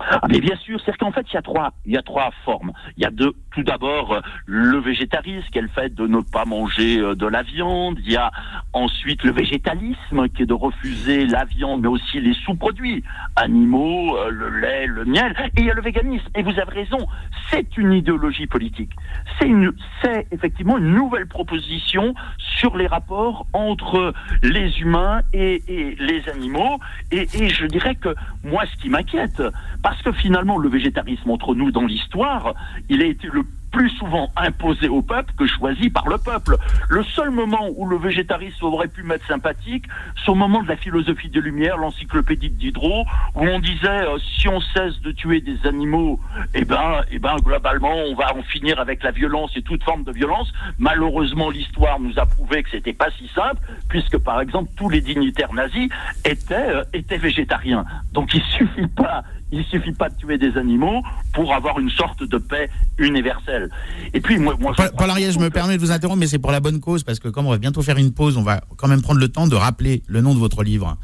Ah, 0.00 0.20
mais 0.28 0.40
bien 0.40 0.56
sûr, 0.56 0.80
c'est 0.84 0.96
qu'en 0.96 1.10
fait, 1.10 1.26
il 1.30 1.34
y 1.34 1.36
a 1.36 1.42
trois, 1.42 1.72
il 1.84 1.92
y 1.92 1.96
a 1.96 2.02
trois 2.02 2.30
formes. 2.44 2.72
Il 2.96 3.02
y 3.02 3.06
a 3.06 3.10
deux, 3.10 3.32
tout 3.52 3.62
d'abord 3.62 4.12
euh, 4.12 4.20
le 4.46 4.78
végétarisme, 4.78 5.46
qui 5.50 5.58
est 5.58 5.62
le 5.62 5.68
fait 5.68 5.94
de 5.94 6.06
ne 6.06 6.20
pas 6.20 6.44
manger 6.44 6.98
euh, 6.98 7.14
de 7.14 7.26
la 7.26 7.42
viande. 7.42 7.98
Il 8.04 8.12
y 8.12 8.16
a 8.16 8.30
ensuite 8.72 9.24
le 9.24 9.32
végétalisme, 9.32 10.28
qui 10.28 10.42
est 10.42 10.46
de 10.46 10.54
refuser 10.54 11.26
la 11.26 11.44
viande, 11.44 11.82
mais 11.82 11.88
aussi 11.88 12.20
les 12.20 12.34
sous-produits, 12.34 13.02
animaux, 13.36 14.16
euh, 14.16 14.30
le 14.30 14.60
lait, 14.60 14.86
le 14.86 15.04
miel. 15.04 15.34
Et 15.56 15.60
il 15.60 15.66
y 15.66 15.70
a 15.70 15.74
le 15.74 15.82
véganisme. 15.82 16.26
Et 16.36 16.42
vous 16.42 16.58
avez 16.58 16.82
raison, 16.82 17.06
c'est 17.50 17.76
une 17.76 17.92
idéologie 17.92 18.46
politique. 18.46 18.92
C'est 19.38 19.48
une, 19.48 19.72
c'est 20.02 20.26
effectivement 20.30 20.78
une 20.78 20.94
nouvelle 20.94 21.26
proposition 21.26 22.14
sur 22.38 22.76
les 22.76 22.86
rapports 22.86 23.46
entre 23.52 24.12
les 24.42 24.80
humains 24.80 25.22
et, 25.32 25.62
les 25.98 26.28
animaux. 26.28 26.78
Et 27.10 27.26
je 27.48 27.66
dirais 27.66 27.94
que 27.94 28.14
moi, 28.44 28.64
ce 28.66 28.80
qui 28.80 28.88
m'inquiète, 28.88 29.42
parce 29.88 30.02
que 30.02 30.12
finalement, 30.12 30.58
le 30.58 30.68
végétarisme 30.68 31.30
entre 31.30 31.54
nous 31.54 31.70
dans 31.70 31.86
l'histoire, 31.86 32.52
il 32.90 33.00
a 33.00 33.06
été 33.06 33.26
le 33.32 33.42
plus 33.70 33.90
souvent 33.90 34.30
imposé 34.36 34.88
au 34.88 35.02
peuple 35.02 35.32
que 35.36 35.46
choisi 35.46 35.90
par 35.90 36.08
le 36.08 36.18
peuple. 36.18 36.56
Le 36.88 37.02
seul 37.02 37.30
moment 37.30 37.68
où 37.76 37.86
le 37.86 37.96
végétarisme 37.96 38.64
aurait 38.64 38.88
pu 38.88 39.02
m'être 39.02 39.26
sympathique, 39.26 39.84
c'est 40.16 40.30
au 40.30 40.34
moment 40.34 40.62
de 40.62 40.68
la 40.68 40.76
philosophie 40.76 41.28
des 41.28 41.40
Lumières, 41.40 41.76
l'encyclopédie 41.76 42.50
de 42.50 42.56
Diderot, 42.56 43.04
où 43.34 43.40
on 43.40 43.58
disait 43.60 43.88
euh, 43.88 44.18
si 44.38 44.48
on 44.48 44.60
cesse 44.60 45.00
de 45.00 45.12
tuer 45.12 45.40
des 45.40 45.66
animaux, 45.66 46.20
eh 46.54 46.64
ben, 46.64 47.02
eh 47.10 47.18
ben, 47.18 47.36
globalement, 47.36 47.94
on 47.94 48.14
va 48.14 48.34
en 48.36 48.42
finir 48.42 48.80
avec 48.80 49.02
la 49.02 49.10
violence 49.10 49.52
et 49.56 49.62
toute 49.62 49.82
forme 49.84 50.04
de 50.04 50.12
violence. 50.12 50.52
Malheureusement, 50.78 51.50
l'histoire 51.50 52.00
nous 52.00 52.18
a 52.18 52.26
prouvé 52.26 52.62
que 52.62 52.70
c'était 52.70 52.92
pas 52.92 53.10
si 53.18 53.28
simple, 53.28 53.60
puisque 53.88 54.18
par 54.18 54.40
exemple 54.40 54.70
tous 54.76 54.88
les 54.88 55.00
dignitaires 55.00 55.52
nazis 55.52 55.88
étaient 56.24 56.54
euh, 56.54 56.84
étaient 56.92 57.18
végétariens. 57.18 57.84
Donc 58.12 58.34
il 58.34 58.42
suffit 58.42 58.86
pas 58.88 59.24
il 59.52 59.64
suffit 59.64 59.92
pas 59.92 60.08
de 60.08 60.14
tuer 60.16 60.38
des 60.38 60.56
animaux 60.56 61.02
pour 61.32 61.54
avoir 61.54 61.78
une 61.78 61.90
sorte 61.90 62.22
de 62.22 62.38
paix 62.38 62.68
universelle. 62.98 63.70
Et 64.14 64.20
puis, 64.20 64.38
moi, 64.38 64.56
moi 64.58 64.72
Paul, 64.76 64.90
Paul 64.96 65.10
je 65.18 65.38
me 65.38 65.50
permets 65.50 65.76
de 65.76 65.80
vous 65.80 65.90
interrompre, 65.90 66.20
mais 66.20 66.26
c'est 66.26 66.38
pour 66.38 66.52
la 66.52 66.60
bonne 66.60 66.80
cause, 66.80 67.02
parce 67.02 67.18
que 67.18 67.28
comme 67.28 67.46
on 67.46 67.50
va 67.50 67.58
bientôt 67.58 67.82
faire 67.82 67.98
une 67.98 68.12
pause, 68.12 68.36
on 68.36 68.42
va 68.42 68.60
quand 68.76 68.88
même 68.88 69.02
prendre 69.02 69.20
le 69.20 69.28
temps 69.28 69.46
de 69.46 69.56
rappeler 69.56 70.02
le 70.06 70.20
nom 70.20 70.34
de 70.34 70.38
votre 70.38 70.62
livre 70.62 70.96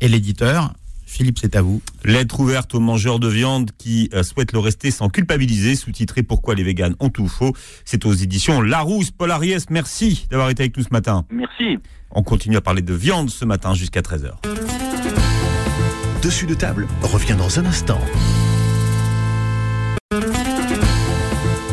et 0.00 0.08
l'éditeur. 0.08 0.72
Philippe, 1.10 1.38
c'est 1.40 1.56
à 1.56 1.62
vous. 1.62 1.82
Lettre 2.04 2.38
ouverte 2.38 2.72
aux 2.74 2.80
mangeurs 2.80 3.18
de 3.18 3.26
viande 3.26 3.72
qui 3.78 4.08
euh, 4.14 4.22
souhaitent 4.22 4.52
le 4.52 4.60
rester 4.60 4.92
sans 4.92 5.08
culpabiliser, 5.08 5.74
sous-titré 5.74 6.22
Pourquoi 6.22 6.54
les 6.54 6.62
véganes 6.62 6.94
ont 7.00 7.08
tout 7.08 7.26
faux. 7.26 7.52
C'est 7.84 8.06
aux 8.06 8.12
éditions 8.12 8.60
Larousse. 8.60 9.10
Paul 9.10 9.32
Ariès, 9.32 9.68
merci 9.70 10.28
d'avoir 10.30 10.50
été 10.50 10.62
avec 10.62 10.76
nous 10.76 10.84
ce 10.84 10.92
matin. 10.92 11.26
Merci. 11.32 11.78
On 12.12 12.22
continue 12.22 12.56
à 12.56 12.60
parler 12.60 12.82
de 12.82 12.94
viande 12.94 13.28
ce 13.28 13.44
matin 13.44 13.74
jusqu'à 13.74 14.02
13h. 14.02 14.34
Dessus 16.22 16.44
de 16.44 16.52
table 16.52 16.86
revient 17.00 17.34
dans 17.34 17.58
un 17.58 17.64
instant. 17.64 17.98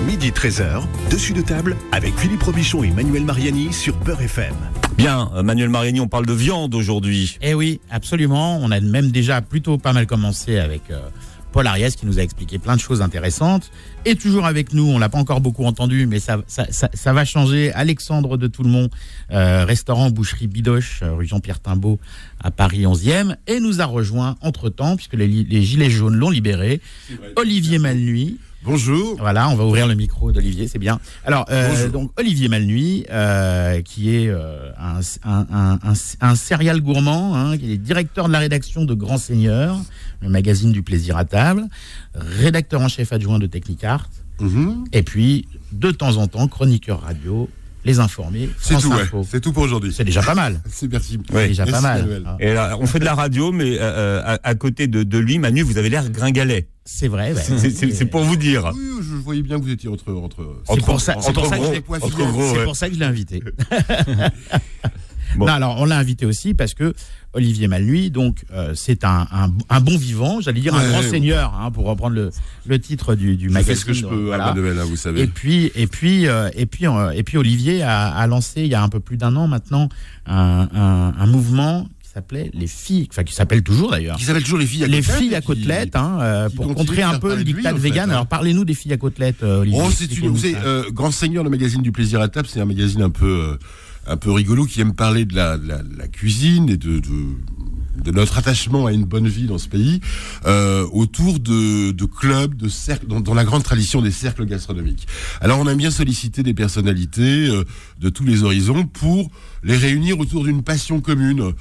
Midi 0.06 0.32
13h, 0.32 0.84
dessus 1.12 1.34
de 1.34 1.42
table 1.42 1.76
avec 1.92 2.18
Philippe 2.18 2.44
Robichon 2.44 2.82
et 2.84 2.92
Manuel 2.92 3.26
Mariani 3.26 3.74
sur 3.74 3.98
Peur 3.98 4.22
FM. 4.22 4.54
Bien, 4.98 5.30
euh, 5.36 5.44
Manuel 5.44 5.68
Mariani, 5.68 6.00
on 6.00 6.08
parle 6.08 6.26
de 6.26 6.32
viande 6.32 6.74
aujourd'hui. 6.76 7.38
Eh 7.42 7.54
oui, 7.56 7.82
absolument. 7.92 8.58
On 8.62 8.72
a 8.72 8.80
même 8.80 9.12
déjà 9.12 9.42
plutôt 9.42 9.78
pas 9.78 9.92
mal 9.92 10.08
commencé 10.08 10.60
avec 10.60 10.84
euh, 10.92 11.02
Paul 11.58 11.66
Ariès 11.66 11.96
qui 11.96 12.06
nous 12.06 12.20
a 12.20 12.22
expliqué 12.22 12.60
plein 12.60 12.76
de 12.76 12.82
choses 12.82 13.02
intéressantes. 13.02 13.72
Et 14.06 14.14
toujours 14.14 14.46
avec 14.46 14.74
nous, 14.74 14.84
on 14.84 15.00
l'a 15.00 15.10
pas 15.10 15.18
encore 15.18 15.42
beaucoup 15.42 15.66
entendu, 15.66 16.06
mais 16.06 16.20
ça, 16.20 16.38
ça, 16.46 16.68
ça, 16.70 17.14
va 17.14 17.26
changer. 17.26 17.74
Alexandre 17.74 18.38
de 18.38 18.46
Toulmont, 18.46 18.90
euh, 19.32 19.66
restaurant 19.66 20.12
Boucherie 20.12 20.46
Bidoche, 20.46 21.00
euh, 21.02 21.16
rue 21.16 21.26
Jean-Pierre 21.26 21.60
Timbaud, 21.60 22.00
à 22.44 22.52
Paris 22.52 22.84
11e, 22.84 23.38
et 23.48 23.60
nous 23.60 23.82
a 23.82 23.86
rejoint 23.86 24.36
entre-temps, 24.42 24.98
puisque 24.98 25.16
les, 25.16 25.26
les 25.26 25.64
Gilets 25.64 25.90
jaunes 25.90 26.16
l'ont 26.16 26.30
libéré, 26.30 26.80
Olivier 27.36 27.80
Malnuit, 27.80 28.38
Bonjour. 28.68 29.16
Voilà, 29.18 29.48
on 29.50 29.56
va 29.56 29.66
ouvrir 29.66 29.88
le 29.88 29.96
micro 29.96 30.34
d'Olivier, 30.34 30.68
c'est 30.68 30.78
bien. 30.78 31.00
Alors, 31.24 31.46
euh, 31.50 31.88
donc 31.90 32.12
Olivier 32.20 32.50
Malnuit, 32.50 33.06
euh, 33.10 33.82
qui 33.82 34.14
est 34.14 34.28
euh, 34.28 34.72
un, 34.78 35.00
un, 35.24 35.80
un, 35.82 35.94
un, 36.20 36.36
céréal 36.36 36.82
gourmand, 36.82 37.36
hein, 37.36 37.58
qui 37.58 37.72
est 37.72 37.78
directeur 37.78 38.28
de 38.28 38.34
la 38.34 38.40
rédaction 38.40 38.84
de 38.84 38.94
Grand 38.94 39.18
Seigneur, 39.18 39.78
le 40.22 40.28
magazine 40.30 40.74
du 40.74 40.84
plaisir 40.84 41.16
à 41.16 41.24
table, 41.24 41.64
rédacteur 42.14 42.82
en 42.82 42.90
chef 42.90 43.14
adjoint 43.14 43.40
de 43.40 43.48
Technicart, 43.48 44.10
Mhm. 44.40 44.84
et 44.92 45.02
puis 45.02 45.48
de 45.72 45.90
temps 45.90 46.18
en 46.18 46.28
temps 46.28 46.48
chroniqueur 46.48 47.02
radio, 47.02 47.50
les 47.88 48.00
informés. 48.00 48.50
C'est 48.60 48.78
tout, 48.78 48.90
ouais. 48.90 49.02
Info. 49.02 49.26
C'est 49.30 49.42
tout 49.42 49.52
pour 49.54 49.64
aujourd'hui. 49.64 49.92
C'est 49.96 50.04
déjà 50.04 50.22
pas 50.22 50.36
mal. 50.36 50.62
C'est 50.70 50.92
merci. 50.92 51.18
C'est 51.32 51.48
déjà 51.48 51.66
pas 51.66 51.82
mal. 51.82 52.24
Hein. 52.28 52.36
Et 52.40 52.54
là, 52.54 52.78
on 52.80 52.86
fait 52.86 53.00
de 53.00 53.06
la 53.06 53.16
radio, 53.16 53.52
mais 53.52 53.78
euh, 53.80 53.82
euh, 53.82 54.22
à, 54.24 54.40
à 54.50 54.56
côté 54.56 54.88
de, 54.88 55.04
de 55.04 55.18
lui, 55.18 55.40
Manu, 55.40 55.62
vous 55.64 55.78
avez 55.78 55.90
l'air 55.90 56.10
gringalet. 56.12 56.68
C'est 56.86 57.08
vrai. 57.08 57.34
C'est- 57.36 58.06
pour 58.06 58.22
vous 58.24 58.36
dire. 58.38 58.72
Oui, 58.74 58.82
je 59.02 59.16
voyais 59.16 59.42
bien 59.42 59.58
que 59.58 59.64
vous 59.64 59.72
étiez 59.72 59.90
entre 59.90 60.14
entre. 60.14 60.62
C'est 60.70 60.76
pour 60.78 60.86
pour 60.86 61.00
pour 62.64 62.76
ça 62.76 62.88
que 62.88 62.94
je 62.94 63.00
l'ai 63.00 63.06
invité. 63.06 63.42
Bon. 65.36 65.46
Non, 65.46 65.54
alors 65.54 65.76
on 65.80 65.86
l'a 65.86 65.98
invité 65.98 66.26
aussi 66.26 66.54
parce 66.54 66.74
que 66.74 66.94
Olivier 67.34 67.68
Malnuit, 67.68 68.10
donc 68.10 68.46
euh, 68.54 68.74
c'est 68.76 69.04
un, 69.04 69.28
un, 69.32 69.52
un 69.70 69.80
bon 69.82 69.98
vivant, 69.98 70.40
j'allais 70.42 70.62
dire 70.62 70.74
un 70.74 70.82
Ouais, 70.82 70.90
grand 70.90 71.02
ouais. 71.02 71.10
seigneur, 71.10 71.54
hein, 71.60 71.70
pour 71.72 71.86
reprendre 71.86 72.16
le, 72.16 72.32
le 72.66 72.80
titre 72.80 73.14
du, 73.16 73.36
du 73.36 73.50
Je 73.50 73.54
magazine. 73.54 73.76
fais 73.76 73.80
ce 73.80 73.86
que 73.86 73.94
je 73.94 74.06
peux, 74.06 74.26
voilà. 74.28 74.46
à 74.48 74.54
Manuel, 74.56 74.80
hein, 74.80 74.86
vous 74.88 74.96
savez. 74.96 75.22
Et 75.22 75.28
puis, 75.28 75.72
et 75.76 75.86
puis, 75.88 76.28
euh, 76.28 76.50
et 76.56 76.66
puis, 76.66 76.88
euh, 76.88 77.12
et 77.12 77.24
puis, 77.24 77.38
Olivier 77.38 77.84
a, 77.84 78.08
a 78.10 78.26
lancé 78.28 78.62
il 78.62 78.68
y 78.68 78.76
a 78.76 78.82
un 78.82 78.90
peu 78.90 79.00
plus 79.00 79.18
d'un 79.18 79.36
an 79.36 79.48
maintenant 79.48 79.90
un, 80.26 81.14
un, 81.18 81.26
mouvement 81.28 81.88
qui 82.02 82.10
s'appelait 82.10 82.50
les 82.54 82.68
filles, 82.68 83.08
enfin 83.12 83.24
qui 83.24 83.34
s'appelle 83.34 83.62
toujours 83.62 83.92
d'ailleurs. 83.92 84.18
Qui 84.18 84.24
s'appelle 84.26 84.44
toujours 84.44 84.60
les 84.60 84.66
filles 84.66 84.86
à 84.86 84.88
Les 84.88 85.02
côtelettes, 85.02 85.20
filles 85.20 85.36
à 85.36 85.42
qui- 85.42 85.48
côtelettes, 85.48 85.96
hein, 85.96 86.18
euh, 86.22 86.50
pour 86.50 86.74
contrer 86.74 87.04
un 87.04 87.20
peu 87.20 87.36
le 87.36 87.46
fait, 87.46 87.74
vegan. 87.74 88.10
hein. 88.10 88.14
Alors 88.14 88.28
parlez-nous 88.28 88.66
des 88.66 88.74
filles 88.74 88.94
à 88.94 88.98
côtelettes, 88.98 89.44
Olivier. 89.44 89.80
Oh, 89.84 89.90
c'est 89.94 90.18
une, 90.18 90.30
vous 90.30 90.38
savez, 90.38 90.56
euh, 90.64 90.84
Grand 90.92 91.12
Seigneur, 91.12 91.44
le 91.44 91.50
magazine 91.50 91.82
du 91.82 91.92
plaisir 91.92 92.20
à 92.22 92.30
table, 92.30 92.48
c'est 92.52 92.62
un 92.62 92.66
magazine 92.66 93.02
un 93.04 93.10
peu, 93.10 93.26
euh, 93.26 93.58
un 94.08 94.18
peu 94.18 94.32
rigolo 94.32 94.66
qui 94.66 94.82
aime 94.82 94.94
parler 94.94 95.26
de 95.26 95.36
la, 95.36 96.08
cuisine 96.12 96.70
et 96.70 96.78
de, 96.78 97.02
notre 98.12 98.38
attachement 98.38 98.86
à 98.86 98.94
une 98.94 99.04
bonne 99.04 99.28
vie 99.28 99.48
dans 99.48 99.58
ce 99.58 99.68
pays, 99.68 100.00
euh, 100.46 100.88
autour 100.94 101.40
de, 101.40 102.06
clubs, 102.06 102.56
de 102.56 102.70
cercles, 102.70 103.08
dans, 103.08 103.34
la 103.34 103.44
grande 103.44 103.64
tradition 103.64 104.02
des 104.02 104.12
cercles 104.12 104.46
gastronomiques. 104.46 105.08
Alors, 105.42 105.60
on 105.60 105.68
aime 105.68 105.78
bien 105.78 105.92
solliciter 105.92 106.42
des 106.42 106.54
personnalités 106.54 107.50
euh, 107.50 107.64
de 108.00 108.10
tous 108.10 108.24
les 108.24 108.44
horizons 108.44 108.86
pour 108.86 109.30
les 109.64 109.76
réunir 109.76 110.20
autour 110.20 110.44
d'une 110.46 110.64
passion 110.64 111.02
commune. 111.02 111.54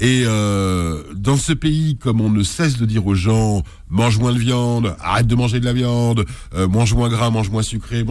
Et 0.00 0.24
euh, 0.26 1.02
dans 1.14 1.36
ce 1.36 1.52
pays, 1.52 1.96
comme 1.96 2.20
on 2.20 2.30
ne 2.30 2.42
cesse 2.42 2.78
de 2.78 2.86
dire 2.86 3.06
aux 3.06 3.14
gens, 3.14 3.62
mange 3.88 4.18
moins 4.18 4.32
de 4.32 4.38
viande, 4.38 4.96
arrête 5.00 5.26
de 5.26 5.34
manger 5.34 5.60
de 5.60 5.66
la 5.66 5.72
viande, 5.72 6.24
mange 6.70 6.94
moins 6.94 7.10
gras, 7.10 7.30
mange 7.30 7.50
moins 7.50 7.62
sucré, 7.62 8.04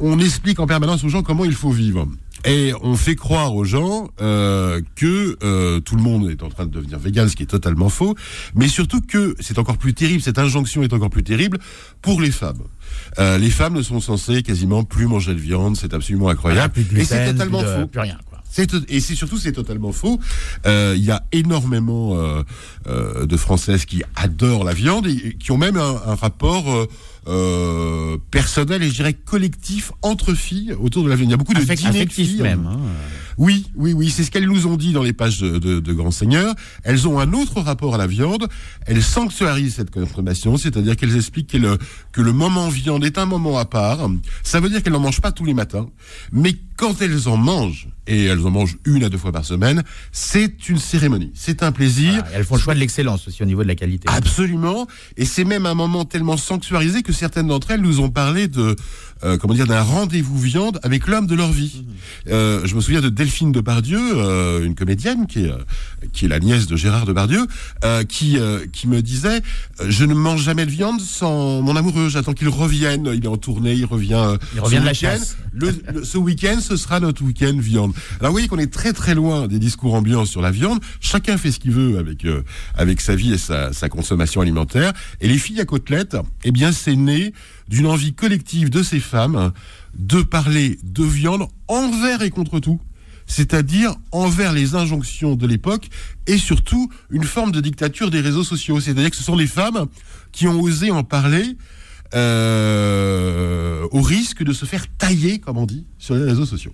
on 0.00 0.18
explique 0.20 0.60
en 0.60 0.66
permanence 0.66 1.04
aux 1.04 1.08
gens 1.08 1.22
comment 1.22 1.44
il 1.44 1.54
faut 1.54 1.70
vivre. 1.70 2.06
Et 2.48 2.72
on 2.82 2.96
fait 2.96 3.14
croire 3.14 3.54
aux 3.54 3.64
gens 3.64 4.08
euh, 4.20 4.80
que 4.96 5.36
euh, 5.42 5.80
tout 5.80 5.96
le 5.96 6.02
monde 6.02 6.30
est 6.30 6.42
en 6.42 6.48
train 6.48 6.66
de 6.66 6.70
devenir 6.70 6.98
vegan, 6.98 7.28
ce 7.28 7.36
qui 7.36 7.42
est 7.42 7.46
totalement 7.46 7.88
faux, 7.88 8.14
mais 8.54 8.68
surtout 8.68 9.00
que 9.00 9.36
c'est 9.40 9.58
encore 9.58 9.76
plus 9.78 9.94
terrible, 9.94 10.22
cette 10.22 10.38
injonction 10.38 10.82
est 10.82 10.92
encore 10.92 11.10
plus 11.10 11.22
terrible 11.22 11.58
pour 12.02 12.20
les 12.20 12.30
femmes. 12.30 12.62
Euh, 13.18 13.36
les 13.38 13.50
femmes 13.50 13.74
ne 13.74 13.82
sont 13.82 14.00
censées 14.00 14.42
quasiment 14.42 14.82
plus 14.84 15.06
manger 15.06 15.34
de 15.34 15.40
viande, 15.40 15.76
c'est 15.76 15.92
absolument 15.94 16.28
incroyable. 16.30 16.74
Gluten, 16.74 16.98
et 17.00 17.04
c'est 17.04 17.32
totalement 17.32 17.58
plus 17.62 17.68
de- 17.68 17.80
faux. 17.82 17.86
Plus 17.86 18.00
rien, 18.00 18.18
quoi. 18.28 18.38
C'est 18.50 18.66
to- 18.66 18.78
et 18.88 19.00
c'est 19.00 19.14
surtout 19.14 19.36
c'est 19.36 19.52
totalement 19.52 19.92
faux. 19.92 20.18
Euh, 20.66 20.94
Il 20.96 21.04
y 21.04 21.10
a 21.10 21.22
énormément 21.32 22.16
euh, 22.18 22.42
euh, 22.86 23.26
de 23.26 23.36
Françaises 23.36 23.84
qui 23.84 24.02
adorent 24.16 24.64
la 24.64 24.72
viande 24.72 25.06
et, 25.06 25.10
et 25.12 25.34
qui 25.34 25.52
ont 25.52 25.58
même 25.58 25.76
un, 25.76 26.00
un 26.06 26.14
rapport 26.14 26.64
euh, 27.26 28.16
personnel 28.30 28.82
et 28.82 28.88
je 28.88 28.94
dirais 28.94 29.12
collectif 29.14 29.92
entre 30.02 30.34
filles 30.34 30.72
autour 30.80 31.04
de 31.04 31.08
la 31.08 31.16
viande. 31.16 31.28
Il 31.28 31.32
y 31.32 31.34
a 31.34 31.36
beaucoup 31.36 31.54
de 31.54 31.60
Affect- 31.60 31.90
dîners 31.90 32.06
de 32.06 32.12
filles. 32.12 32.40
même. 32.42 32.66
hein. 32.66 32.78
Oui, 33.36 33.66
oui, 33.76 33.92
oui, 33.92 34.10
c'est 34.10 34.24
ce 34.24 34.30
qu'elles 34.32 34.48
nous 34.48 34.66
ont 34.66 34.76
dit 34.76 34.92
dans 34.92 35.02
les 35.04 35.12
pages 35.12 35.38
de, 35.40 35.58
de, 35.58 35.78
de 35.78 35.92
Grand 35.92 36.10
Seigneur. 36.10 36.54
Elles 36.82 37.06
ont 37.06 37.20
un 37.20 37.32
autre 37.32 37.60
rapport 37.60 37.94
à 37.94 37.98
la 37.98 38.06
viande. 38.08 38.48
Elles 38.86 39.02
sanctuarisent 39.02 39.74
cette 39.76 39.90
consommation, 39.92 40.56
c'est-à-dire 40.56 40.96
qu'elles 40.96 41.16
expliquent 41.16 41.50
que 41.50 41.56
le, 41.58 41.78
que 42.12 42.20
le 42.20 42.32
moment 42.32 42.68
viande 42.68 43.04
est 43.04 43.16
un 43.18 43.26
moment 43.26 43.58
à 43.58 43.64
part. 43.64 44.08
Ça 44.42 44.58
veut 44.58 44.68
dire 44.70 44.82
qu'elles 44.82 44.92
n'en 44.92 44.98
mangent 45.00 45.20
pas 45.20 45.30
tous 45.32 45.44
les 45.44 45.54
matins, 45.54 45.88
mais 46.32 46.56
quand 46.76 47.00
elles 47.00 47.28
en 47.28 47.36
mangent, 47.36 47.88
et 48.08 48.24
elles 48.24 48.40
en 48.40 48.50
mangent 48.50 48.78
une 48.84 49.04
à 49.04 49.08
deux 49.08 49.18
fois 49.18 49.30
par 49.30 49.44
semaine, 49.44 49.84
c'est 50.10 50.68
une 50.68 50.78
cérémonie, 50.78 51.30
c'est 51.34 51.62
un 51.62 51.70
plaisir. 51.70 52.24
Elles 52.34 52.44
font 52.44 52.56
le 52.56 52.60
choix 52.60 52.74
de 52.74 52.80
l'excellence 52.80 53.28
aussi 53.28 53.42
au 53.42 53.46
niveau 53.46 53.62
de 53.62 53.68
la 53.68 53.74
qualité. 53.74 54.08
Absolument. 54.10 54.88
Et 55.16 55.24
c'est 55.24 55.44
même 55.44 55.66
un 55.66 55.74
moment 55.74 56.04
tellement 56.04 56.36
sanctuarisé 56.36 57.02
que 57.02 57.12
certaines 57.12 57.48
d'entre 57.48 57.70
elles 57.70 57.82
nous 57.82 58.00
ont 58.00 58.10
parlé 58.10 58.48
de, 58.48 58.74
euh, 59.24 59.36
comment 59.38 59.54
dire, 59.54 59.66
d'un 59.66 59.82
rendez-vous 59.82 60.38
viande 60.38 60.78
avec 60.82 61.06
l'homme 61.06 61.26
de 61.26 61.34
leur 61.34 61.50
vie. 61.52 61.84
Euh, 62.28 62.62
je 62.64 62.74
me 62.74 62.80
souviens 62.80 63.00
de 63.00 63.08
Delphine 63.08 63.52
Depardieu, 63.52 63.98
euh, 64.00 64.64
une 64.64 64.74
comédienne 64.74 65.26
qui 65.26 65.44
est, 65.44 65.50
euh, 65.50 65.56
qui 66.12 66.24
est 66.26 66.28
la 66.28 66.40
nièce 66.40 66.66
de 66.66 66.76
Gérard 66.76 67.06
Depardieu, 67.06 67.46
qui, 68.08 68.36
qui 68.72 68.86
me 68.88 69.02
disait, 69.02 69.40
je 69.88 70.04
ne 70.04 70.14
mange 70.14 70.42
jamais 70.42 70.66
de 70.66 70.70
viande 70.70 71.00
sans 71.00 71.62
mon 71.62 71.74
amoureux. 71.76 72.08
J'attends 72.08 72.32
qu'il 72.34 72.48
revienne. 72.48 73.10
Il 73.14 73.24
est 73.24 73.28
en 73.28 73.36
tournée, 73.36 73.74
il 73.74 73.84
revient. 73.84 74.36
Il 74.54 74.60
revient 74.60 74.80
de 74.80 74.84
la 74.84 74.94
chasse. 74.94 75.36
Le, 75.52 75.74
le- 75.92 76.04
ce 76.04 76.18
week-end, 76.18 76.58
ce 76.60 76.76
sera 76.76 77.00
notre 77.00 77.22
week-end 77.22 77.56
viande. 77.58 77.92
Alors 78.20 78.30
vous 78.30 78.34
voyez 78.34 78.48
qu'on 78.48 78.58
est 78.58 78.72
très 78.72 78.92
très 78.92 79.14
loin 79.14 79.46
des 79.48 79.58
discours 79.58 79.94
ambiants 79.94 80.24
sur 80.24 80.40
la 80.40 80.50
viande. 80.50 80.78
Chacun 81.00 81.36
fait 81.36 81.50
ce 81.52 81.58
qu'il 81.58 81.72
veut 81.72 81.98
avec 81.98 82.26
avec 82.74 83.00
sa 83.00 83.14
vie 83.14 83.32
et 83.32 83.38
sa, 83.38 83.72
sa 83.72 83.88
consommation 83.88 84.40
alimentaire. 84.40 84.92
Et 85.20 85.28
les 85.28 85.38
filles 85.38 85.60
à 85.60 85.64
côtelettes, 85.64 86.16
eh 86.44 86.50
bien, 86.52 86.72
c'est 86.72 86.96
né 86.96 87.32
d'une 87.68 87.86
envie 87.86 88.14
collective 88.14 88.70
de 88.70 88.82
ces 88.82 89.00
femmes 89.00 89.52
de 89.98 90.22
parler 90.22 90.78
de 90.82 91.04
viande 91.04 91.48
envers 91.66 92.22
et 92.22 92.30
contre 92.30 92.60
tout. 92.60 92.80
C'est-à-dire 93.26 93.94
envers 94.10 94.52
les 94.52 94.74
injonctions 94.74 95.36
de 95.36 95.46
l'époque 95.46 95.88
et 96.26 96.38
surtout 96.38 96.90
une 97.10 97.24
forme 97.24 97.52
de 97.52 97.60
dictature 97.60 98.10
des 98.10 98.20
réseaux 98.20 98.44
sociaux. 98.44 98.80
C'est-à-dire 98.80 99.10
que 99.10 99.16
ce 99.16 99.22
sont 99.22 99.36
les 99.36 99.46
femmes 99.46 99.86
qui 100.32 100.48
ont 100.48 100.60
osé 100.60 100.90
en 100.90 101.04
parler 101.04 101.56
euh, 102.14 103.86
au 103.90 104.00
risque 104.00 104.42
de 104.42 104.54
se 104.54 104.64
faire 104.64 104.86
tailler, 104.96 105.40
comme 105.40 105.58
on 105.58 105.66
dit, 105.66 105.84
sur 105.98 106.14
les 106.14 106.24
réseaux 106.24 106.46
sociaux. 106.46 106.72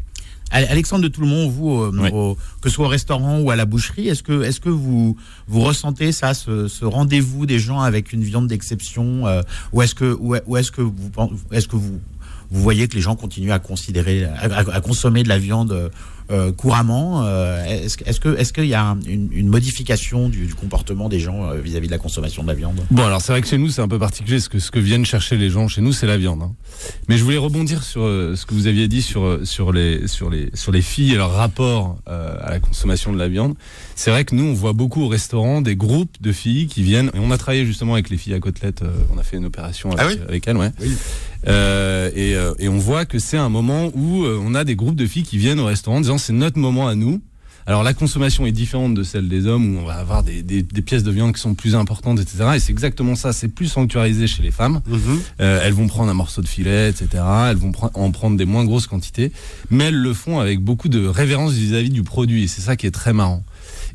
Ale- 0.50 0.66
Alexandre 0.70 1.02
de 1.02 1.08
Toulmont, 1.08 1.48
vous, 1.48 1.80
euh, 1.80 1.90
Oui. 1.94 2.10
au- 2.12 2.36
que 2.60 2.68
ce 2.68 2.74
soit 2.76 2.86
au 2.86 2.88
restaurant 2.88 3.40
ou 3.40 3.50
à 3.50 3.56
la 3.56 3.64
boucherie, 3.64 4.08
est-ce 4.08 4.22
que, 4.22 4.42
est-ce 4.42 4.60
que 4.60 4.68
vous, 4.68 5.16
vous 5.48 5.60
ressentez 5.62 6.12
ça, 6.12 6.34
ce, 6.34 6.68
ce 6.68 6.84
rendez-vous 6.84 7.46
des 7.46 7.58
gens 7.58 7.80
avec 7.80 8.12
une 8.12 8.22
viande 8.22 8.46
d'exception, 8.46 9.26
euh, 9.26 9.42
ou 9.72 9.82
est-ce 9.82 9.94
que, 9.94 10.16
ou, 10.20 10.36
ou 10.46 10.56
est-ce 10.56 10.70
que 10.70 10.82
vous, 10.82 10.92
est-ce 11.50 11.66
que 11.66 11.76
vous, 11.76 11.98
vous 12.50 12.62
voyez 12.62 12.86
que 12.88 12.94
les 12.94 13.00
gens 13.00 13.16
continuent 13.16 13.50
à 13.52 13.58
considérer, 13.58 14.24
à, 14.24 14.42
à- 14.44 14.74
à 14.76 14.80
consommer 14.80 15.22
de 15.24 15.28
la 15.28 15.38
viande 15.38 15.90
euh, 16.30 16.52
couramment 16.52 17.22
euh, 17.24 17.64
Est-ce, 17.64 17.96
est-ce 18.06 18.20
que, 18.20 18.36
est-ce 18.38 18.52
qu'il 18.52 18.66
y 18.66 18.74
a 18.74 18.82
un- 18.90 19.00
une, 19.06 19.28
une 19.32 19.48
modification 19.48 20.28
du, 20.28 20.46
du 20.46 20.54
comportement 20.54 21.08
des 21.08 21.20
gens 21.20 21.44
euh, 21.50 21.60
vis-à-vis 21.60 21.86
de 21.86 21.92
la 21.92 21.98
consommation 21.98 22.42
de 22.42 22.48
la 22.48 22.54
viande? 22.54 22.80
Bon, 22.90 23.04
alors 23.04 23.20
c'est 23.20 23.32
vrai 23.32 23.42
que 23.42 23.48
chez 23.48 23.58
nous, 23.58 23.68
c'est 23.68 23.82
un 23.82 23.88
peu 23.88 23.98
particulier. 23.98 24.40
Ce 24.40 24.48
que, 24.48 24.58
ce 24.58 24.70
que 24.70 24.78
viennent 24.78 25.04
chercher 25.04 25.36
les 25.36 25.50
gens 25.50 25.68
chez 25.68 25.80
nous, 25.82 25.92
c'est 25.92 26.06
la 26.06 26.16
viande. 26.16 26.42
hein. 26.42 26.52
Mais 27.08 27.18
je 27.18 27.24
voulais 27.24 27.36
rebondir 27.38 27.82
sur 27.82 28.02
ce 28.02 28.44
que 28.46 28.54
vous 28.54 28.66
aviez 28.66 28.88
dit 28.88 29.02
sur, 29.02 29.40
sur, 29.44 29.72
les, 29.72 30.06
sur, 30.08 30.30
les, 30.30 30.50
sur 30.54 30.72
les 30.72 30.82
filles 30.82 31.12
et 31.12 31.16
leur 31.16 31.32
rapport 31.32 31.98
à 32.06 32.50
la 32.50 32.58
consommation 32.60 33.12
de 33.12 33.18
la 33.18 33.28
viande. 33.28 33.54
C'est 33.94 34.10
vrai 34.10 34.24
que 34.24 34.34
nous, 34.34 34.44
on 34.44 34.54
voit 34.54 34.72
beaucoup 34.72 35.02
au 35.02 35.08
restaurant 35.08 35.60
des 35.60 35.76
groupes 35.76 36.16
de 36.20 36.32
filles 36.32 36.66
qui 36.66 36.82
viennent. 36.82 37.10
Et 37.14 37.18
on 37.20 37.30
a 37.30 37.38
travaillé 37.38 37.64
justement 37.66 37.94
avec 37.94 38.10
les 38.10 38.16
filles 38.16 38.34
à 38.34 38.40
côtelettes. 38.40 38.82
on 39.14 39.18
a 39.18 39.22
fait 39.22 39.36
une 39.36 39.44
opération 39.44 39.90
avec, 39.92 40.00
Ah 40.00 40.08
oui? 40.08 40.28
avec 40.28 40.48
elles, 40.48 40.56
ouais. 40.56 40.70
Oui. 40.80 40.92
Euh, 41.46 42.10
et, 42.16 42.64
et 42.64 42.68
on 42.68 42.78
voit 42.78 43.04
que 43.04 43.18
c'est 43.18 43.36
un 43.36 43.50
moment 43.50 43.90
où 43.94 44.24
on 44.24 44.54
a 44.54 44.64
des 44.64 44.76
groupes 44.76 44.96
de 44.96 45.06
filles 45.06 45.24
qui 45.24 45.36
viennent 45.38 45.60
au 45.60 45.66
restaurant 45.66 45.98
en 45.98 46.00
disant 46.00 46.13
c'est 46.18 46.32
notre 46.32 46.58
moment 46.58 46.88
à 46.88 46.94
nous. 46.94 47.20
Alors 47.66 47.82
la 47.82 47.94
consommation 47.94 48.44
est 48.44 48.52
différente 48.52 48.92
de 48.92 49.02
celle 49.02 49.26
des 49.26 49.46
hommes 49.46 49.74
où 49.74 49.78
on 49.80 49.84
va 49.86 49.94
avoir 49.94 50.22
des, 50.22 50.42
des, 50.42 50.62
des 50.62 50.82
pièces 50.82 51.02
de 51.02 51.10
viande 51.10 51.32
qui 51.34 51.40
sont 51.40 51.54
plus 51.54 51.74
importantes, 51.74 52.20
etc. 52.20 52.44
Et 52.56 52.60
c'est 52.60 52.72
exactement 52.72 53.14
ça, 53.14 53.32
c'est 53.32 53.48
plus 53.48 53.68
sanctuarisé 53.68 54.26
chez 54.26 54.42
les 54.42 54.50
femmes. 54.50 54.82
Euh, 55.40 55.60
elles 55.64 55.72
vont 55.72 55.86
prendre 55.86 56.10
un 56.10 56.14
morceau 56.14 56.42
de 56.42 56.46
filet, 56.46 56.90
etc. 56.90 57.08
Elles 57.48 57.56
vont 57.56 57.70
pre- 57.70 57.90
en 57.94 58.10
prendre 58.10 58.36
des 58.36 58.44
moins 58.44 58.66
grosses 58.66 58.86
quantités, 58.86 59.32
mais 59.70 59.84
elles 59.84 59.94
le 59.96 60.12
font 60.12 60.40
avec 60.40 60.60
beaucoup 60.60 60.90
de 60.90 61.06
révérence 61.06 61.52
vis-à-vis 61.52 61.88
du 61.88 62.02
produit. 62.02 62.42
Et 62.44 62.48
c'est 62.48 62.60
ça 62.60 62.76
qui 62.76 62.86
est 62.86 62.90
très 62.90 63.14
marrant. 63.14 63.42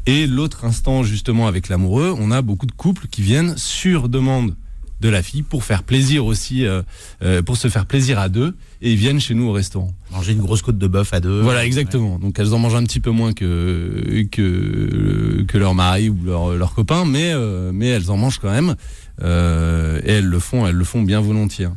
Et 0.07 0.25
l'autre 0.25 0.65
instant, 0.65 1.03
justement, 1.03 1.45
avec 1.47 1.69
l'amoureux, 1.69 2.15
on 2.17 2.31
a 2.31 2.41
beaucoup 2.41 2.65
de 2.65 2.71
couples 2.71 3.05
qui 3.11 3.21
viennent 3.21 3.55
sur 3.55 4.09
demande 4.09 4.55
de 5.01 5.09
la 5.09 5.21
fille 5.23 5.43
pour 5.43 5.63
faire 5.63 5.83
plaisir 5.83 6.25
aussi, 6.25 6.65
euh, 6.65 6.81
euh, 7.23 7.41
pour 7.41 7.57
se 7.57 7.67
faire 7.69 7.85
plaisir 7.85 8.19
à 8.19 8.29
deux, 8.29 8.55
et 8.81 8.91
ils 8.91 8.97
viennent 8.97 9.19
chez 9.19 9.33
nous 9.33 9.47
au 9.47 9.51
restaurant. 9.51 9.91
Manger 10.11 10.33
une 10.33 10.39
grosse 10.41 10.61
côte 10.61 10.77
de 10.77 10.87
bœuf 10.87 11.13
à 11.13 11.19
deux 11.19 11.41
Voilà, 11.41 11.65
exactement. 11.65 12.19
Donc 12.19 12.37
elles 12.39 12.53
en 12.53 12.59
mangent 12.59 12.75
un 12.75 12.83
petit 12.83 12.99
peu 12.99 13.11
moins 13.11 13.33
que 13.33 14.25
que 14.31 15.45
que 15.47 15.57
leur 15.57 15.73
mari 15.75 16.09
ou 16.09 16.17
leur 16.25 16.55
leur 16.55 16.73
copain, 16.73 17.05
mais 17.05 17.31
euh, 17.33 17.71
mais 17.73 17.87
elles 17.87 18.11
en 18.11 18.17
mangent 18.17 18.39
quand 18.39 18.51
même. 18.51 18.75
Euh, 19.21 19.99
et 20.05 20.11
elles 20.13 20.25
le 20.25 20.39
font, 20.39 20.65
elles 20.65 20.75
le 20.75 20.85
font 20.85 21.01
bien 21.01 21.19
volontiers. 21.19 21.65
hein. 21.65 21.75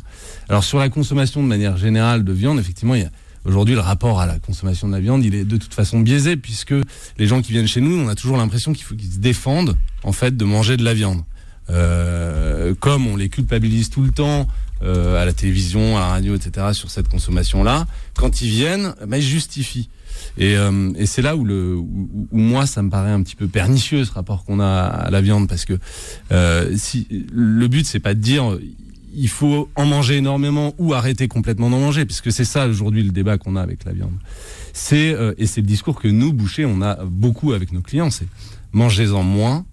Alors 0.49 0.63
sur 0.65 0.79
la 0.79 0.89
consommation 0.89 1.43
de 1.43 1.49
manière 1.49 1.77
générale 1.77 2.25
de 2.25 2.33
viande, 2.33 2.59
effectivement, 2.61 2.95
il 2.95 3.03
y 3.03 3.05
a 3.05 3.11
Aujourd'hui, 3.45 3.75
le 3.75 3.81
rapport 3.81 4.21
à 4.21 4.27
la 4.27 4.39
consommation 4.39 4.87
de 4.87 4.93
la 4.93 5.01
viande, 5.01 5.25
il 5.25 5.35
est 5.35 5.45
de 5.45 5.57
toute 5.57 5.75
façon 5.75 5.99
biaisé 5.99 6.37
puisque 6.37 6.75
les 7.19 7.27
gens 7.27 7.43
qui 7.43 7.51
viennent 7.51 7.67
chez 7.67 7.81
nous, 7.81 7.97
on 7.99 8.09
a 8.09 8.15
toujours 8.15 8.37
l'impression 8.37 8.73
qu'il 8.73 8.85
faut 8.85 8.95
qu'ils 8.95 9.11
se 9.11 9.19
défendent 9.19 9.77
en 10.05 10.13
fait 10.13 10.37
de 10.37 10.45
manger 10.45 10.77
de 10.77 10.85
la 10.85 10.95
viande. 10.95 11.23
Euh, 11.71 12.75
comme 12.79 13.07
on 13.07 13.17
les 13.17 13.29
culpabilise 13.29 13.91
tout 13.91 14.03
le 14.03 14.11
temps 14.11 14.49
euh, 14.83 15.21
à 15.21 15.25
la 15.25 15.33
télévision, 15.33 15.97
à 15.97 16.01
la 16.01 16.07
radio, 16.09 16.35
etc. 16.35 16.69
sur 16.73 16.91
cette 16.91 17.09
consommation-là, 17.09 17.87
quand 18.17 18.41
ils 18.43 18.51
viennent, 18.51 18.95
bah, 19.07 19.19
ils 19.19 19.23
justifient. 19.23 19.89
Et, 20.39 20.57
euh, 20.57 20.93
et 20.97 21.07
c'est 21.07 21.23
là 21.23 21.37
où, 21.37 21.45
le, 21.45 21.77
où, 21.77 22.27
moi, 22.33 22.67
ça 22.67 22.83
me 22.83 22.91
paraît 22.91 23.11
un 23.11 23.23
petit 23.23 23.37
peu 23.37 23.49
pernicieux 23.49 24.05
ce 24.05 24.13
rapport 24.13 24.45
qu'on 24.45 24.61
a 24.61 24.67
à 24.67 25.11
la 25.11 25.21
viande, 25.21 25.49
parce 25.49 25.65
que 25.65 25.79
euh, 26.33 26.73
si 26.77 27.07
le 27.33 27.69
but 27.69 27.87
c'est 27.87 28.01
pas 28.01 28.15
de 28.15 28.21
dire 28.21 28.59
il 29.15 29.29
faut 29.29 29.69
en 29.77 29.85
manger 29.85 30.17
énormément 30.17 30.75
ou 30.79 30.95
arrêter 30.95 31.29
complètement 31.29 31.71
d'en 31.71 31.81
manger, 31.81 32.05
puisque 32.05 32.33
c'est 32.33 32.45
ça 32.45 32.67
aujourd'hui 32.67 33.03
le 33.03 33.11
débat 33.11 33.39
qu'on 33.39 33.57
a 33.57 33.63
avec 33.63 33.85
la 33.85 33.93
viande. 33.93 34.15
C'est 34.73 35.13
euh, 35.13 35.35
et 35.39 35.47
c'est 35.47 35.61
le 35.61 35.67
discours 35.67 36.01
que 36.01 36.09
nous 36.09 36.33
bouchers 36.33 36.65
on 36.65 36.81
a 36.81 37.05
beaucoup 37.05 37.53
avec 37.53 37.73
nos 37.73 37.83
clients, 37.83 38.11
c'est 38.11 38.27
mangez-en 38.73 39.23
moins, 39.23 39.67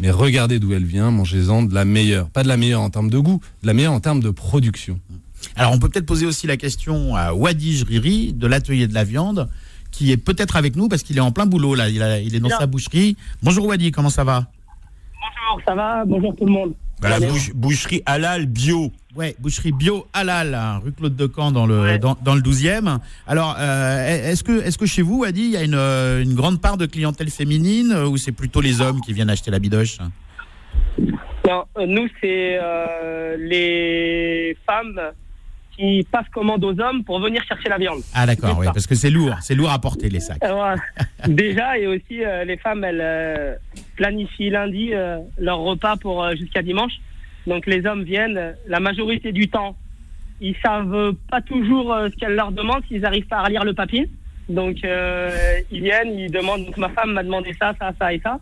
mais 0.00 0.10
regardez 0.10 0.58
d'où 0.58 0.72
elle 0.72 0.84
vient, 0.84 1.10
mangez-en 1.10 1.62
de 1.62 1.74
la 1.74 1.84
meilleure, 1.84 2.28
pas 2.30 2.42
de 2.42 2.48
la 2.48 2.56
meilleure 2.56 2.80
en 2.80 2.90
termes 2.90 3.10
de 3.10 3.18
goût, 3.18 3.40
de 3.62 3.66
la 3.66 3.74
meilleure 3.74 3.92
en 3.92 4.00
termes 4.00 4.20
de 4.20 4.30
production. 4.30 4.98
Alors, 5.56 5.72
on 5.72 5.78
peut 5.78 5.88
peut-être 5.88 6.06
poser 6.06 6.26
aussi 6.26 6.46
la 6.46 6.56
question 6.56 7.14
à 7.16 7.32
Wadi 7.32 7.76
Jriri 7.76 8.32
de 8.32 8.46
l'atelier 8.46 8.86
de 8.88 8.94
la 8.94 9.04
viande, 9.04 9.48
qui 9.90 10.10
est 10.12 10.16
peut-être 10.16 10.56
avec 10.56 10.76
nous 10.76 10.88
parce 10.88 11.02
qu'il 11.02 11.16
est 11.16 11.20
en 11.20 11.32
plein 11.32 11.46
boulot 11.46 11.74
là. 11.74 11.88
Il, 11.88 12.02
a- 12.02 12.20
il 12.20 12.34
est 12.34 12.40
dans 12.40 12.48
Bien. 12.48 12.58
sa 12.58 12.66
boucherie. 12.66 13.16
Bonjour 13.42 13.66
Wadi, 13.66 13.90
comment 13.90 14.10
ça 14.10 14.24
va? 14.24 14.46
Bonjour, 15.14 15.62
ça 15.66 15.74
va? 15.74 16.04
Bonjour 16.04 16.34
tout 16.36 16.44
le 16.46 16.52
monde. 16.52 16.74
La 17.02 17.18
bouche- 17.18 17.52
boucherie 17.54 18.02
halal 18.06 18.46
bio. 18.46 18.92
Ouais, 19.16 19.34
boucherie 19.38 19.72
bio 19.72 20.06
halal, 20.12 20.54
hein, 20.54 20.80
rue 20.84 20.92
Claude 20.92 21.16
de 21.16 21.26
Camp 21.26 21.50
dans 21.50 21.66
le 21.66 21.80
Ouais. 21.82 21.98
dans, 21.98 22.16
dans 22.22 22.34
le 22.34 22.42
12e. 22.42 22.98
Alors, 23.26 23.56
euh, 23.58 24.30
est-ce 24.30 24.44
que 24.44 24.62
est-ce 24.62 24.78
que 24.78 24.86
chez 24.86 25.02
vous, 25.02 25.20
Wadi, 25.20 25.40
il 25.42 25.50
y 25.50 25.56
a 25.56 25.62
une, 25.64 25.74
euh, 25.74 26.22
une 26.22 26.34
grande 26.34 26.60
part 26.60 26.76
de 26.76 26.86
clientèle 26.86 27.30
féminine 27.30 27.90
euh, 27.92 28.06
ou 28.06 28.16
c'est 28.18 28.32
plutôt 28.32 28.60
les 28.60 28.80
hommes 28.80 29.00
qui 29.00 29.12
viennent 29.12 29.30
acheter 29.30 29.50
la 29.50 29.58
bidoche? 29.58 29.98
Non, 31.48 31.64
nous, 31.86 32.06
c'est 32.20 32.58
euh, 32.62 33.36
les 33.38 34.56
femmes 34.66 35.00
qui 35.80 36.06
passent 36.10 36.28
commande 36.32 36.62
aux 36.64 36.78
hommes 36.78 37.04
pour 37.04 37.20
venir 37.20 37.42
chercher 37.44 37.68
la 37.70 37.78
viande. 37.78 38.02
Ah 38.14 38.26
d'accord, 38.26 38.58
oui, 38.58 38.66
parce 38.72 38.86
que 38.86 38.94
c'est 38.94 39.10
lourd, 39.10 39.34
c'est 39.40 39.54
lourd 39.54 39.70
à 39.70 39.78
porter 39.78 40.10
les 40.10 40.20
sacs. 40.20 40.44
Euh. 40.44 40.76
Déjà, 41.26 41.78
et 41.78 41.86
aussi, 41.86 42.22
euh, 42.22 42.44
les 42.44 42.58
femmes, 42.58 42.84
elles 42.84 43.00
euh, 43.02 43.54
planifient 43.96 44.50
lundi 44.50 44.92
leur 45.38 45.58
repas 45.58 45.96
pour 45.96 46.28
jusqu'à 46.36 46.62
dimanche. 46.62 46.92
Donc, 47.46 47.66
les 47.66 47.86
hommes 47.86 48.04
viennent, 48.04 48.54
la 48.66 48.80
majorité 48.80 49.32
du 49.32 49.48
temps, 49.48 49.74
ils 50.40 50.56
savent 50.62 51.14
pas 51.30 51.40
toujours 51.40 51.96
ce 52.10 52.16
qu'elles 52.16 52.34
leur 52.34 52.52
demandent, 52.52 52.82
s'ils 52.88 53.04
arrivent 53.06 53.26
pas 53.26 53.38
à 53.38 53.44
relire 53.44 53.64
le 53.64 53.74
papier. 53.74 54.08
Donc, 54.48 54.78
ils 54.82 55.82
viennent, 55.82 56.18
ils 56.18 56.30
demandent, 56.30 56.66
donc 56.66 56.76
ma 56.76 56.90
femme 56.90 57.12
m'a 57.12 57.22
demandé 57.22 57.54
ça, 57.58 57.74
ça, 57.78 57.92
ça 57.98 58.12
et 58.12 58.20
ça. 58.20 58.38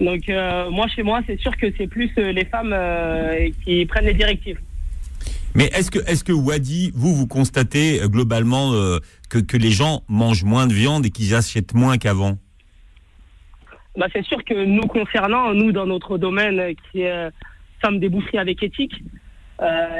Donc, 0.00 0.28
euh, 0.28 0.70
moi, 0.70 0.88
chez 0.88 1.02
moi, 1.02 1.20
c'est 1.26 1.38
sûr 1.38 1.56
que 1.56 1.66
c'est 1.76 1.86
plus 1.86 2.10
euh, 2.18 2.32
les 2.32 2.44
femmes 2.44 2.72
euh, 2.72 3.48
qui 3.64 3.86
prennent 3.86 4.06
les 4.06 4.14
directives. 4.14 4.58
Mais 5.56 5.66
est-ce 5.66 5.90
que, 5.90 6.00
est-ce 6.10 6.24
que 6.24 6.32
Wadi, 6.32 6.90
vous, 6.94 7.14
vous 7.14 7.28
constatez 7.28 8.02
euh, 8.02 8.08
globalement 8.08 8.72
euh, 8.72 8.98
que, 9.30 9.56
les 9.56 9.70
gens 9.70 10.02
mangent 10.08 10.42
moins 10.42 10.66
de 10.66 10.72
viande 10.72 11.06
et 11.06 11.10
qu'ils 11.10 11.34
achètent 11.34 11.74
moins 11.74 11.96
qu'avant? 11.96 12.36
Bah, 13.96 14.06
c'est 14.12 14.24
sûr 14.24 14.42
que 14.44 14.64
nous 14.64 14.88
concernant, 14.88 15.54
nous 15.54 15.70
dans 15.70 15.86
notre 15.86 16.18
domaine 16.18 16.58
euh, 16.58 16.72
qui 16.90 17.04
sommes 17.82 18.00
des 18.00 18.08
boucheries 18.08 18.38
avec 18.38 18.62
éthique, 18.62 18.94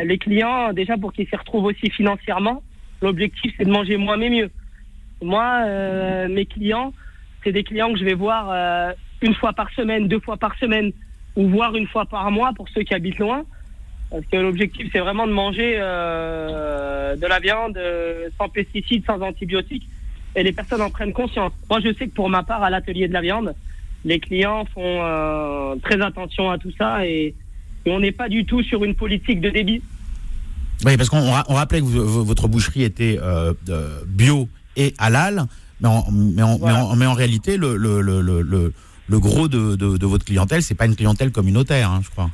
les 0.04 0.18
clients, 0.18 0.72
déjà 0.72 0.96
pour 0.96 1.12
qu'ils 1.12 1.28
s'y 1.28 1.36
retrouvent 1.36 1.66
aussi 1.66 1.88
financièrement, 1.90 2.62
l'objectif 3.00 3.54
c'est 3.56 3.64
de 3.64 3.70
manger 3.70 3.96
moins 3.96 4.16
mais 4.16 4.28
mieux. 4.28 4.50
Moi, 5.22 6.28
mes 6.28 6.44
clients, 6.44 6.92
c'est 7.42 7.52
des 7.52 7.62
clients 7.62 7.92
que 7.92 7.98
je 7.98 8.04
vais 8.04 8.14
voir 8.14 8.94
une 9.22 9.34
fois 9.34 9.52
par 9.52 9.70
semaine, 9.70 10.08
deux 10.08 10.20
fois 10.20 10.36
par 10.36 10.58
semaine, 10.58 10.92
ou 11.36 11.48
voire 11.48 11.76
une 11.76 11.86
fois 11.86 12.04
par 12.04 12.30
mois 12.30 12.52
pour 12.54 12.68
ceux 12.70 12.82
qui 12.82 12.94
habitent 12.94 13.18
loin. 13.18 13.44
Parce 14.14 14.26
que 14.30 14.36
l'objectif 14.36 14.86
c'est 14.92 15.00
vraiment 15.00 15.26
de 15.26 15.32
manger 15.32 15.74
euh, 15.80 17.16
de 17.16 17.26
la 17.26 17.40
viande 17.40 17.76
euh, 17.76 18.28
sans 18.38 18.48
pesticides, 18.48 19.04
sans 19.04 19.20
antibiotiques, 19.20 19.88
et 20.36 20.44
les 20.44 20.52
personnes 20.52 20.82
en 20.82 20.90
prennent 20.90 21.12
conscience. 21.12 21.52
Moi, 21.68 21.80
je 21.84 21.92
sais 21.94 22.06
que 22.06 22.14
pour 22.14 22.28
ma 22.30 22.44
part, 22.44 22.62
à 22.62 22.70
l'atelier 22.70 23.08
de 23.08 23.12
la 23.12 23.20
viande, 23.22 23.54
les 24.04 24.20
clients 24.20 24.66
font 24.72 25.00
euh, 25.02 25.74
très 25.82 26.00
attention 26.00 26.48
à 26.48 26.58
tout 26.58 26.70
ça 26.78 27.04
et, 27.04 27.34
et 27.86 27.90
on 27.90 27.98
n'est 27.98 28.12
pas 28.12 28.28
du 28.28 28.44
tout 28.46 28.62
sur 28.62 28.84
une 28.84 28.94
politique 28.94 29.40
de 29.40 29.50
débit. 29.50 29.82
Oui, 30.84 30.96
parce 30.96 31.08
qu'on 31.08 31.18
on 31.18 31.32
ra- 31.32 31.44
on 31.48 31.54
rappelait 31.54 31.80
que 31.80 31.86
votre 31.86 32.46
boucherie 32.46 32.84
était 32.84 33.18
euh, 33.20 33.52
bio 34.06 34.48
et 34.76 34.94
halal, 34.98 35.46
mais 35.80 35.88
en, 35.88 36.04
mais 36.12 36.42
Voilà. 36.42 36.58
mais 36.60 36.72
en- 36.82 36.96
mais 36.96 37.06
en 37.06 37.14
réalité, 37.14 37.56
le, 37.56 37.76
le, 37.76 38.00
le, 38.00 38.20
le, 38.20 38.42
le- 38.42 38.72
le 39.08 39.18
gros 39.18 39.48
de, 39.48 39.74
de, 39.74 39.96
de 39.96 40.06
votre 40.06 40.24
clientèle, 40.24 40.62
c'est 40.62 40.74
pas 40.76 40.86
une 40.86 40.94
clientèle 40.96 41.32
communautaire, 41.32 41.90
hein, 41.90 42.00
je 42.04 42.10
crois. 42.10 42.30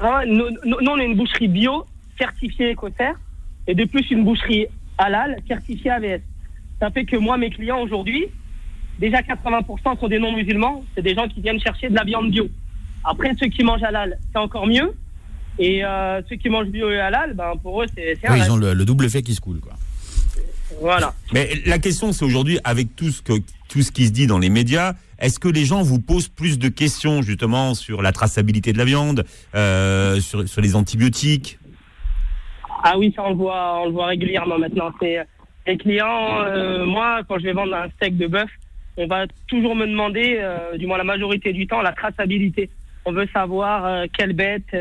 Ah, 0.00 0.22
nous, 0.26 0.44
on 0.64 0.98
est 0.98 1.04
une 1.04 1.16
boucherie 1.16 1.48
bio, 1.48 1.86
certifiée 2.18 2.70
écossaire, 2.70 3.14
et 3.66 3.74
de 3.74 3.84
plus 3.84 4.10
une 4.10 4.24
boucherie 4.24 4.66
halal, 4.98 5.36
certifiée 5.46 5.90
AVS. 5.90 6.20
Ça 6.80 6.90
fait 6.90 7.04
que 7.04 7.16
moi, 7.16 7.36
mes 7.36 7.50
clients 7.50 7.80
aujourd'hui, 7.80 8.26
déjà 8.98 9.20
80% 9.20 9.98
sont 9.98 10.08
des 10.08 10.18
non-musulmans, 10.18 10.84
c'est 10.94 11.02
des 11.02 11.14
gens 11.14 11.28
qui 11.28 11.40
viennent 11.40 11.60
chercher 11.60 11.88
de 11.88 11.94
la 11.94 12.04
viande 12.04 12.30
bio. 12.30 12.48
Après, 13.04 13.32
ceux 13.38 13.48
qui 13.48 13.64
mangent 13.64 13.82
halal, 13.82 14.18
c'est 14.32 14.38
encore 14.38 14.66
mieux. 14.66 14.92
Et 15.58 15.84
euh, 15.84 16.22
ceux 16.28 16.36
qui 16.36 16.48
mangent 16.48 16.68
bio 16.68 16.90
et 16.90 16.98
halal, 16.98 17.34
ben, 17.34 17.52
pour 17.62 17.82
eux, 17.82 17.86
c'est 17.94 18.16
Oui, 18.28 18.38
ils 18.38 18.50
ont 18.50 18.56
le, 18.56 18.74
le 18.74 18.84
double 18.84 19.10
fait 19.10 19.22
qui 19.22 19.34
se 19.34 19.40
coule, 19.40 19.60
quoi. 19.60 19.74
Voilà. 20.80 21.14
Mais 21.32 21.50
la 21.66 21.78
question, 21.78 22.12
c'est 22.12 22.24
aujourd'hui, 22.24 22.58
avec 22.64 22.96
tout 22.96 23.10
ce, 23.10 23.22
que, 23.22 23.34
tout 23.68 23.82
ce 23.82 23.92
qui 23.92 24.06
se 24.06 24.12
dit 24.12 24.26
dans 24.26 24.38
les 24.38 24.48
médias, 24.48 24.94
est-ce 25.22 25.38
que 25.38 25.48
les 25.48 25.64
gens 25.64 25.82
vous 25.82 26.00
posent 26.00 26.28
plus 26.28 26.58
de 26.58 26.68
questions 26.68 27.22
justement 27.22 27.74
sur 27.74 28.02
la 28.02 28.10
traçabilité 28.10 28.72
de 28.72 28.78
la 28.78 28.84
viande, 28.84 29.24
euh, 29.54 30.18
sur, 30.20 30.60
les 30.60 30.74
antibiotiques? 30.74 31.58
Ah 32.82 32.98
oui, 32.98 33.12
ça 33.14 33.22
on 33.24 33.30
le 33.30 33.36
voit, 33.36 33.82
on 33.82 33.86
le 33.86 33.92
voit 33.92 34.06
régulièrement 34.06 34.58
maintenant. 34.58 34.90
C'est 35.00 35.24
les 35.68 35.78
clients. 35.78 36.42
euh, 36.44 36.84
moi, 36.84 37.20
quand 37.28 37.38
je 37.38 37.44
vais 37.44 37.52
vendre 37.52 37.72
un 37.72 37.88
steak 37.90 38.16
de 38.16 38.26
bœuf, 38.26 38.50
on 38.96 39.06
va 39.06 39.26
toujours 39.46 39.76
me 39.76 39.86
demander, 39.86 40.38
euh, 40.40 40.76
du 40.76 40.88
moins 40.88 40.98
la 40.98 41.04
majorité 41.04 41.52
du 41.52 41.68
temps, 41.68 41.82
la 41.82 41.92
traçabilité. 41.92 42.68
On 43.04 43.12
veut 43.12 43.28
savoir 43.32 44.06
quelle 44.16 44.32
bête, 44.32 44.76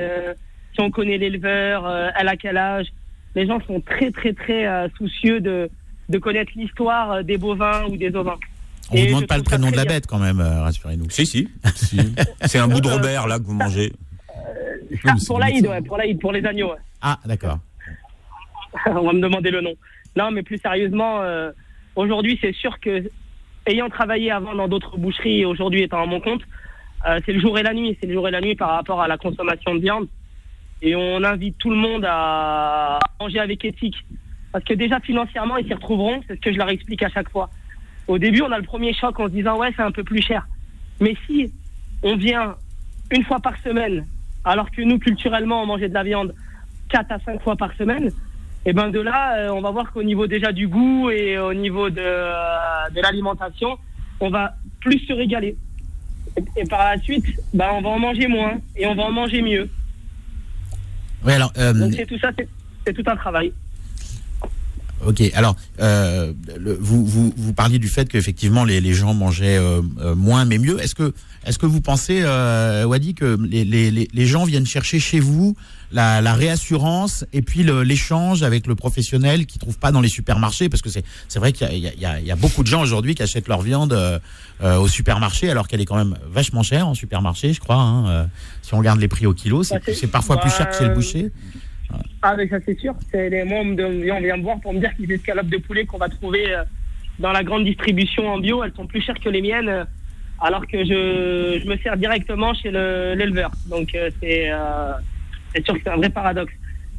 si 0.74 0.82
on 0.82 0.90
connaît 0.90 1.18
l'éleveur, 1.20 1.88
elle 2.20 2.28
a 2.28 2.36
quel 2.36 2.58
âge. 2.58 2.88
Les 3.36 3.48
gens 3.48 3.60
sont 3.66 3.82
très 3.82 4.12
très 4.12 4.34
très 4.34 4.90
soucieux 4.96 5.40
de 5.40 5.70
connaître 6.20 6.52
l'histoire 6.56 7.24
des 7.24 7.38
bovins 7.38 7.86
ou 7.90 7.98
des 7.98 8.16
ovins. 8.16 8.38
On 8.92 8.98
je 8.98 9.06
demande 9.06 9.28
pas 9.28 9.38
le 9.38 9.44
prénom 9.44 9.72
de 9.72 9.76
la 9.76 9.86
bien. 9.86 9.96
bête, 9.96 10.08
quand 10.08 10.20
même, 10.20 10.40
euh, 10.40 10.62
rassurez-nous. 10.64 11.10
Si, 11.10 11.26
si. 11.26 11.50
C'est 12.42 12.60
un 12.60 12.68
bout 12.68 12.82
de 12.82 12.90
Robert 12.90 13.28
là 13.28 13.40
que 13.40 13.44
vous 13.44 13.54
mangez. 13.54 13.94
Ah, 15.06 15.14
pour 15.26 15.40
l'Aïd, 15.40 15.66
ouais, 15.66 15.82
pour 15.82 15.98
l'Aïd, 15.98 16.20
pour 16.20 16.32
les 16.34 16.46
agneaux. 16.46 16.72
ouais. 16.72 16.80
Ah, 17.02 17.18
d'accord. 17.26 17.60
on 18.86 19.06
va 19.06 19.14
me 19.14 19.22
demander 19.22 19.52
le 19.52 19.62
nom. 19.62 19.74
Non, 20.18 20.32
mais 20.32 20.44
plus 20.44 20.58
sérieusement, 20.58 21.22
euh, 21.22 21.52
aujourd'hui, 21.96 22.38
c'est 22.42 22.54
sûr 22.54 22.80
que, 22.80 23.10
ayant 23.66 23.90
travaillé 23.90 24.32
avant 24.32 24.56
dans 24.56 24.68
d'autres 24.68 24.98
boucheries 24.98 25.42
et 25.42 25.46
aujourd'hui 25.46 25.84
étant 25.84 26.04
à 26.04 26.06
mon 26.06 26.20
compte, 26.20 26.42
euh, 27.08 27.20
c'est 27.26 27.34
le 27.34 27.40
jour 27.40 27.58
et 27.58 27.64
la 27.64 27.74
nuit. 27.74 27.98
C'est 28.02 28.08
le 28.08 28.14
jour 28.14 28.28
et 28.28 28.32
la 28.32 28.42
nuit 28.42 28.56
par 28.56 28.72
rapport 28.72 29.02
à 29.02 29.08
la 29.08 29.18
consommation 29.18 29.76
de 29.76 29.80
viande. 29.80 30.08
Et 30.82 30.96
on 30.96 31.24
invite 31.24 31.58
tout 31.58 31.70
le 31.70 31.76
monde 31.76 32.06
à 32.08 33.00
manger 33.20 33.40
avec 33.40 33.64
éthique. 33.64 33.98
Parce 34.52 34.66
que 34.66 34.74
déjà, 34.74 35.00
financièrement, 35.00 35.58
ils 35.58 35.66
s'y 35.66 35.74
retrouveront. 35.74 36.22
C'est 36.28 36.36
ce 36.36 36.42
que 36.42 36.52
je 36.52 36.58
leur 36.58 36.70
explique 36.70 37.04
à 37.04 37.10
chaque 37.10 37.30
fois. 37.30 37.50
Au 38.12 38.18
début, 38.18 38.42
on 38.42 38.52
a 38.52 38.58
le 38.58 38.66
premier 38.66 38.94
choc 38.94 39.18
en 39.22 39.28
se 39.28 39.32
disant, 39.32 39.58
ouais, 39.58 39.72
c'est 39.74 39.84
un 39.84 39.92
peu 39.92 40.04
plus 40.04 40.22
cher. 40.22 40.46
Mais 41.00 41.16
si 41.26 41.50
on 42.04 42.18
vient 42.18 42.56
une 43.10 43.24
fois 43.24 43.40
par 43.40 43.58
semaine, 43.62 44.06
alors 44.44 44.70
que 44.70 44.82
nous, 44.82 45.00
culturellement, 45.00 45.64
on 45.64 45.66
mangeait 45.66 45.88
de 45.88 45.94
la 45.94 46.04
viande 46.04 46.36
quatre 46.90 47.10
à 47.10 47.20
cinq 47.20 47.42
fois 47.42 47.56
par 47.56 47.74
semaine, 47.78 48.12
et 48.66 48.74
ben 48.74 48.90
de 48.90 49.00
là, 49.00 49.38
euh, 49.38 49.50
on 49.52 49.62
va 49.62 49.72
voir 49.72 49.94
qu'au 49.94 50.04
niveau 50.04 50.28
déjà 50.28 50.52
du 50.52 50.68
goût 50.68 51.10
et 51.10 51.40
au 51.40 51.54
niveau 51.54 51.90
de, 51.90 52.02
euh, 52.02 52.90
de 52.94 53.02
l'alimentation, 53.02 53.78
on 54.20 54.30
va 54.30 54.56
plus 54.82 55.00
se 55.00 55.14
régaler. 55.14 55.56
Et, 56.36 56.62
et 56.62 56.66
par 56.66 56.84
la 56.84 57.00
suite, 57.00 57.26
ben, 57.54 57.70
on 57.72 57.82
va 57.82 57.90
en 57.92 58.00
manger 58.00 58.28
moins 58.28 58.60
et 58.76 58.86
on 58.88 58.94
va 58.94 59.04
en 59.04 59.12
manger 59.12 59.42
mieux. 59.42 59.70
Oui, 61.24 61.32
alors, 61.32 61.54
euh, 61.58 61.74
Donc 61.74 61.94
c'est 61.94 62.06
tout 62.06 62.20
ça, 62.20 62.32
c'est 62.86 62.94
tout 62.94 63.10
un 63.10 63.16
travail. 63.16 63.54
Ok, 65.06 65.24
alors 65.34 65.56
euh, 65.80 66.32
le- 66.60 66.78
vous, 66.80 67.06
vous, 67.06 67.34
vous 67.36 67.54
parliez 67.54 67.80
du 67.80 67.88
fait 67.88 68.08
qu'effectivement 68.08 68.64
les, 68.66 68.82
les 68.82 68.94
gens 68.94 69.14
mangeaient 69.14 69.58
euh, 69.58 69.82
euh, 70.00 70.16
moins 70.16 70.46
mais 70.46 70.58
mieux. 70.60 70.80
Est-ce 70.82 70.94
que 70.96 71.14
est-ce 71.44 71.58
que 71.58 71.66
vous 71.66 71.82
pensez, 71.82 72.22
euh, 72.22 72.84
Wadi, 72.86 73.16
que 73.16 73.36
les, 73.42 73.66
les, 73.66 73.90
les- 73.90 74.26
gens 74.28 74.44
viennent 74.46 74.68
chercher 74.68 75.00
chez 75.00 75.20
vous 75.20 75.56
la, 75.92 76.22
la 76.22 76.36
réassurance 76.36 77.26
et 77.34 77.42
puis 77.42 77.64
l'échange 77.64 78.44
avec 78.44 78.68
le 78.68 78.76
professionnel 78.76 79.48
qu'ils 79.48 79.60
trouvent 79.60 79.80
pas 79.80 79.92
dans 79.92 80.02
les 80.02 80.08
supermarchés? 80.10 80.70
Parce 80.70 80.84
que 80.84 80.90
c'est 80.92 81.04
c'est 81.28 81.40
vrai 81.40 81.52
qu'il 81.52 81.68
y 81.80 81.88
a, 82.06 82.20
il 82.20 82.24
y, 82.24 82.28
y 82.28 82.32
a 82.32 82.36
beaucoup 82.36 82.62
de 82.62 82.68
gens 82.68 82.84
aujourd'hui 82.84 83.16
qui 83.16 83.24
achètent 83.24 83.48
leur 83.48 83.62
viande 83.64 83.94
euh, 83.94 84.20
euh, 84.62 84.78
au 84.78 84.88
supermarché 84.88 85.50
alors 85.50 85.68
qu'elle 85.68 85.82
est 85.82 85.86
quand 85.86 85.96
même 85.98 86.16
vachement 86.32 86.62
chère 86.62 86.88
en 86.88 86.94
supermarché, 86.94 87.54
je 87.54 87.60
crois. 87.60 87.78
hein, 87.78 88.08
euh, 88.10 88.26
si 88.62 88.76
on 88.76 88.78
regarde 88.78 89.00
les 89.00 89.08
prix 89.08 89.26
au 89.26 89.34
kilo, 89.34 89.64
c'est 89.64 89.80
Bah, 89.84 90.10
parfois 90.12 90.38
plus 90.40 90.52
cher 90.52 90.70
que 90.70 90.76
chez 90.78 90.84
le 90.84 90.90
bah, 90.90 90.96
boucher. 90.96 91.32
Ah, 92.22 92.36
mais 92.38 92.48
ça 92.48 92.58
c'est 92.66 92.80
sûr. 92.80 92.94
C'est 93.12 93.30
les 93.30 93.44
moi, 93.44 93.60
on, 93.62 93.72
on 93.72 94.00
vient 94.22 94.38
me 94.38 94.44
voir 94.44 94.60
pour 94.60 94.74
me 94.74 94.80
dire 94.80 94.96
que 94.96 95.02
les 95.04 95.16
escalopes 95.16 95.48
de 95.50 95.58
poulet 95.58 95.86
qu'on 95.86 95.98
va 95.98 96.10
trouver 96.10 96.54
euh, 96.54 96.64
dans 97.20 97.32
la 97.32 97.44
grande 97.44 97.66
distribution 97.66 98.28
en 98.30 98.38
bio, 98.40 98.64
elles 98.64 98.74
sont 98.76 98.86
plus 98.88 99.02
chères 99.02 99.20
que 99.20 99.30
les 99.30 99.42
miennes, 99.42 99.70
euh, 99.70 99.84
alors 100.40 100.66
que 100.68 100.80
je, 100.84 101.60
je 101.64 101.68
me 101.68 101.78
sers 101.78 101.98
directement 101.98 102.54
chez 102.54 102.72
le- 102.72 103.14
l'éleveur. 103.16 103.52
Donc 103.68 103.94
euh, 103.96 104.10
c'est 104.22 105.66
sûr 105.66 105.74
que 105.76 105.82
c'est 105.84 105.90
un 105.92 105.98
vrai 105.98 106.10
paradoxe. 106.10 106.54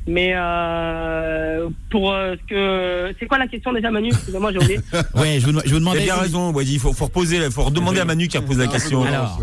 Mais 0.08 0.32
euh, 0.34 1.68
pour 1.90 2.12
euh, 2.12 2.34
ce 2.34 2.46
que 2.48 3.14
c'est 3.20 3.26
quoi 3.26 3.38
la 3.38 3.46
question 3.46 3.72
déjà 3.72 3.90
Manu? 3.90 4.08
Excusez-moi 4.08 4.50
j'ai 4.52 4.58
oublié. 4.58 4.80
Ouais, 5.14 5.38
je 5.38 5.46
vous, 5.46 5.52
je 5.52 5.68
vous 5.68 5.74
Vous 5.74 5.78
demandais. 5.78 5.98
avez 5.98 6.06
bien 6.06 6.16
raison. 6.16 6.52
Il 6.60 6.78
faut, 6.80 6.92
faut 6.92 7.04
reposer, 7.04 7.36
il 7.36 7.50
faut 7.52 7.62
redemander 7.62 8.00
à 8.00 8.04
Manu 8.04 8.26
qui 8.26 8.36
repose 8.36 8.58
la 8.58 8.66
question. 8.66 9.04
Alors, 9.04 9.40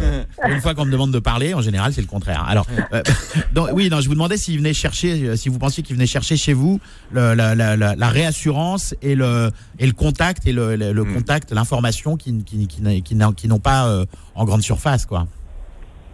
une 0.50 0.60
fois 0.60 0.74
qu'on 0.76 0.86
me 0.86 0.92
demande 0.92 1.12
de 1.12 1.20
parler, 1.20 1.54
en 1.54 1.62
général, 1.62 1.94
c'est 1.94 2.02
le 2.02 2.08
contraire. 2.08 2.46
Alors, 2.48 2.68
euh, 2.94 3.02
donc, 3.54 3.70
oui, 3.74 3.90
non, 3.90 4.02
je 4.02 4.08
vous 4.10 4.16
demandais 4.16 4.36
s'il 4.38 4.58
venait 4.58 4.74
chercher, 4.74 5.24
euh, 5.24 5.36
si 5.38 5.48
vous 5.50 5.60
pensiez 5.60 5.82
qu'il 5.84 5.96
venait 5.96 6.06
chercher 6.08 6.36
chez 6.36 6.54
vous 6.54 6.80
le- 7.12 7.34
la, 7.36 7.56
la, 7.56 7.78
la, 7.78 7.96
la 7.96 8.10
réassurance 8.10 8.94
et 9.02 9.16
le 9.16 9.52
et 9.80 9.86
le 9.88 9.94
contact 9.94 10.46
et 10.46 10.52
le, 10.52 10.76
le, 10.76 10.92
le 10.92 11.04
Hmm. 11.04 11.14
contact, 11.14 11.52
l'information 11.54 12.18
qui 12.18 12.44
qui 12.44 12.68
qui, 12.68 13.02
qui, 13.36 13.48
n'ont 13.48 13.60
pas 13.60 13.88
euh, 13.88 14.06
en 14.36 14.44
grande 14.46 14.62
surface, 14.62 15.06
quoi. 15.06 15.26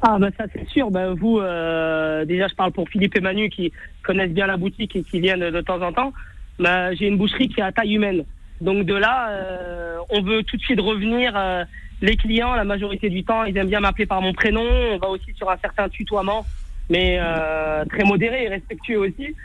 Ah 0.07 0.17
bah 0.19 0.27
ça 0.37 0.43
c'est 0.53 0.67
sûr. 0.69 0.91
Bah, 0.91 1.13
vous, 1.19 1.39
euh, 1.39 2.25
déjà 2.25 2.47
je 2.47 2.53
parle 2.53 2.71
pour 2.71 2.87
Philippe 2.89 3.17
et 3.17 3.21
Manu 3.21 3.49
qui 3.49 3.71
connaissent 4.05 4.31
bien 4.31 4.47
la 4.47 4.57
boutique 4.57 4.95
et 4.95 5.03
qui 5.03 5.19
viennent 5.19 5.49
de 5.49 5.61
temps 5.61 5.81
en 5.81 5.91
temps. 5.91 6.13
Bah, 6.59 6.93
J'ai 6.95 7.07
une 7.07 7.17
boucherie 7.17 7.49
qui 7.49 7.59
est 7.59 7.63
à 7.63 7.71
taille 7.71 7.95
humaine. 7.95 8.23
Donc 8.61 8.85
de 8.85 8.93
là, 8.95 9.29
euh, 9.31 9.97
on 10.09 10.21
veut 10.21 10.43
tout 10.43 10.57
de 10.57 10.61
suite 10.61 10.79
revenir. 10.79 11.33
euh, 11.35 11.65
les 12.01 12.17
clients, 12.17 12.55
la 12.55 12.63
majorité 12.65 13.09
du 13.09 13.23
temps, 13.23 13.45
ils 13.45 13.57
aiment 13.57 13.69
bien 13.69 13.79
m'appeler 13.79 14.05
par 14.05 14.21
mon 14.21 14.33
prénom. 14.33 14.61
On 14.61 14.97
va 14.97 15.09
aussi 15.09 15.33
sur 15.33 15.49
un 15.49 15.57
certain 15.57 15.89
tutoiement, 15.89 16.47
mais 16.89 17.17
euh, 17.19 17.85
très 17.85 18.03
modéré 18.03 18.43
et 18.43 18.49
respectueux 18.49 18.99
aussi. 18.99 19.35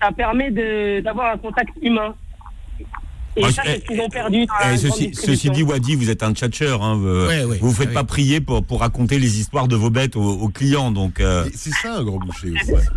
Ça 0.00 0.12
permet 0.12 0.50
d'avoir 1.00 1.32
un 1.32 1.38
contact 1.38 1.70
humain. 1.82 2.14
Et 3.36 3.42
Ah, 3.44 3.50
ça, 3.50 3.62
eh, 3.66 3.68
c'est 3.68 3.80
ce 3.80 3.84
qu'ils 3.86 4.00
ont 4.00 4.08
perdu. 4.08 4.46
dans 4.46 4.54
la 4.54 4.72
Et 4.72 4.76
grande 4.76 5.14
ceci, 5.14 5.50
dit, 5.50 5.62
Wadi, 5.62 5.94
vous 5.94 6.08
êtes 6.10 6.22
un 6.22 6.32
tchatcheur. 6.32 6.82
Hein, 6.82 6.94
vous, 6.96 7.26
Ouais, 7.26 7.44
ouais. 7.44 7.58
vous 7.60 7.70
faites 7.72 7.88
Ah 7.90 7.94
pas 8.00 8.04
prier 8.04 8.40
pour, 8.40 8.64
pour 8.64 8.80
raconter 8.80 9.18
les 9.18 9.38
histoires 9.38 9.68
de 9.68 9.76
vos 9.76 9.90
bêtes 9.90 10.16
aux, 10.16 10.22
aux 10.22 10.48
clients. 10.48 10.90
Donc, 10.90 11.20
euh, 11.20 11.44
C'est 11.54 11.70
ça 11.70 11.96
un 11.98 12.02
grand 12.04 12.18
boucher. 12.18 12.54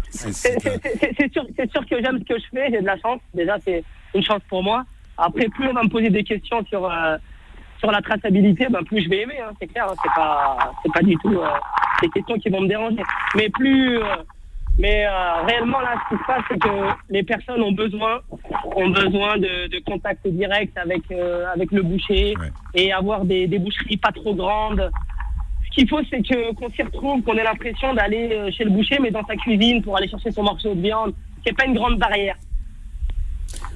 C'est- 0.10 1.34
sûr, 1.34 1.46
c'est 1.58 1.72
sûr 1.72 1.86
que 1.86 1.96
j'aime 2.02 2.20
ce 2.20 2.34
que 2.34 2.40
je 2.40 2.46
fais, 2.54 2.70
j'ai 2.72 2.82
de 2.82 2.86
la 2.86 2.98
chance. 3.00 3.20
Déjà, 3.34 3.58
c'est 3.66 3.84
une 4.16 4.24
chance 4.24 4.42
pour 4.50 4.64
moi. 4.64 4.84
Après, 5.18 5.48
plus 5.50 5.68
on 5.68 5.74
va 5.74 5.84
me 5.84 5.90
poser 5.90 6.10
des 6.10 6.24
questions 6.24 6.64
sur 6.68 6.86
euh, 6.86 7.18
sur 7.80 7.92
la 7.92 8.02
traçabilité, 8.02 8.68
ben, 8.70 8.84
plus 8.84 9.04
je 9.04 9.10
vais 9.10 9.22
aimer. 9.22 9.40
hein, 9.40 9.52
c'est 9.60 9.68
clair. 9.68 9.88
hein, 9.90 9.96
c'est 10.04 10.14
pas 10.14 10.58
c'est 10.84 10.92
pas 10.94 11.02
du 11.02 11.16
tout 11.18 11.34
euh, 11.38 11.48
des 12.02 12.10
questions 12.10 12.38
qui 12.40 12.50
vont 12.50 12.62
me 12.62 12.68
déranger. 12.68 13.04
Mais 13.36 13.50
plus 13.50 13.98
euh, 13.98 14.04
mais 14.80 15.06
euh, 15.06 15.42
réellement 15.46 15.80
là, 15.82 15.94
ce 16.10 16.16
qui 16.16 16.22
se 16.22 16.26
passe, 16.26 16.44
c'est 16.50 16.60
que 16.60 16.70
les 17.10 17.24
personnes 17.24 17.62
ont 17.62 17.72
besoin 17.74 18.22
ont 18.76 18.90
besoin 18.90 19.38
de, 19.38 19.68
de 19.68 19.80
contact 19.86 20.26
direct 20.28 20.76
avec 20.78 21.04
euh, 21.12 21.46
avec 21.54 21.72
le 21.72 21.84
boucher 21.84 22.34
Ouais. 22.40 22.50
et 22.74 22.92
avoir 22.92 23.26
des, 23.26 23.46
des 23.48 23.60
boucheries 23.60 23.98
pas 23.98 24.12
trop 24.12 24.34
grandes. 24.34 24.90
Ce 25.66 25.70
qu'il 25.76 25.88
faut, 25.88 26.00
c'est 26.10 26.22
que 26.24 26.54
qu'on 26.54 26.70
s'y 26.72 26.82
retrouve, 26.82 27.22
qu'on 27.24 27.36
ait 27.38 27.44
l'impression 27.44 27.94
d'aller 27.94 28.30
euh, 28.32 28.50
chez 28.52 28.64
le 28.64 28.72
boucher, 28.72 28.98
mais 29.00 29.12
dans 29.12 29.26
sa 29.26 29.36
cuisine 29.36 29.84
pour 29.84 29.96
aller 29.98 30.08
chercher 30.08 30.32
son 30.32 30.44
morceau 30.44 30.74
de 30.74 30.82
viande 30.82 31.14
c'est 31.46 31.56
pas 31.56 31.66
une 31.66 31.74
grande 31.74 31.98
barrière. 31.98 32.36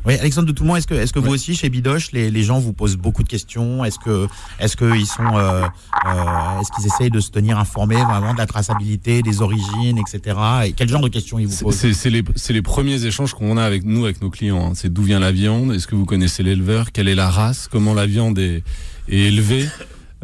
Oui, 0.06 0.16
Alexandre 0.20 0.48
de 0.48 0.52
Toulmont, 0.52 0.76
est-ce 0.76 0.86
que, 0.88 0.94
est-ce 0.96 1.14
que 1.14 1.20
vous 1.20 1.32
aussi, 1.34 1.56
chez 1.56 1.70
Bidoche, 1.70 2.12
les, 2.12 2.30
les 2.30 2.44
gens 2.44 2.60
vous 2.60 2.74
posent 2.74 2.98
beaucoup 2.98 3.24
de 3.24 3.30
questions? 3.30 3.86
Est-ce 3.86 3.98
que, 4.00 4.28
est-ce 4.60 4.76
qu'ils 4.76 5.06
sont, 5.06 5.24
euh, 5.38 5.62
euh, 5.64 6.60
est-ce 6.60 6.72
qu'ils 6.76 6.86
essayent 6.88 7.10
de 7.10 7.22
se 7.22 7.32
tenir 7.32 7.58
informés 7.58 8.04
vraiment 8.04 8.34
de 8.34 8.38
la 8.38 8.46
traçabilité, 8.46 9.22
des 9.22 9.42
origines, 9.42 9.98
etc. 9.98 10.38
Et 10.66 10.74
quel 10.74 10.90
genre 10.90 11.02
de 11.02 11.08
questions 11.08 11.40
ils 11.40 11.48
vous 11.48 11.56
posent? 11.64 11.76
C'est 11.76 11.94
c'est 11.94 12.10
les, 12.10 12.24
c'est 12.36 12.52
les 12.52 12.62
premiers 12.62 13.06
échanges 13.06 13.34
qu'on 13.34 13.56
a 13.58 13.64
avec 13.64 13.86
nous, 13.86 14.04
avec 14.04 14.22
nos 14.22 14.30
clients. 14.30 14.72
hein. 14.72 14.74
C'est 14.76 14.92
d'où 14.92 15.04
vient 15.04 15.20
la 15.20 15.32
viande? 15.32 15.72
Est-ce 15.72 15.88
que 15.88 15.96
vous 15.96 16.06
connaissez 16.06 16.44
l'éleveur? 16.44 16.92
Quelle 16.92 17.08
est 17.08 17.16
la 17.16 17.30
race? 17.30 17.70
Comment 17.72 17.94
la 17.94 18.06
viande 18.06 18.38
est, 18.40 18.62
est 19.08 19.18
élevée? 19.20 19.70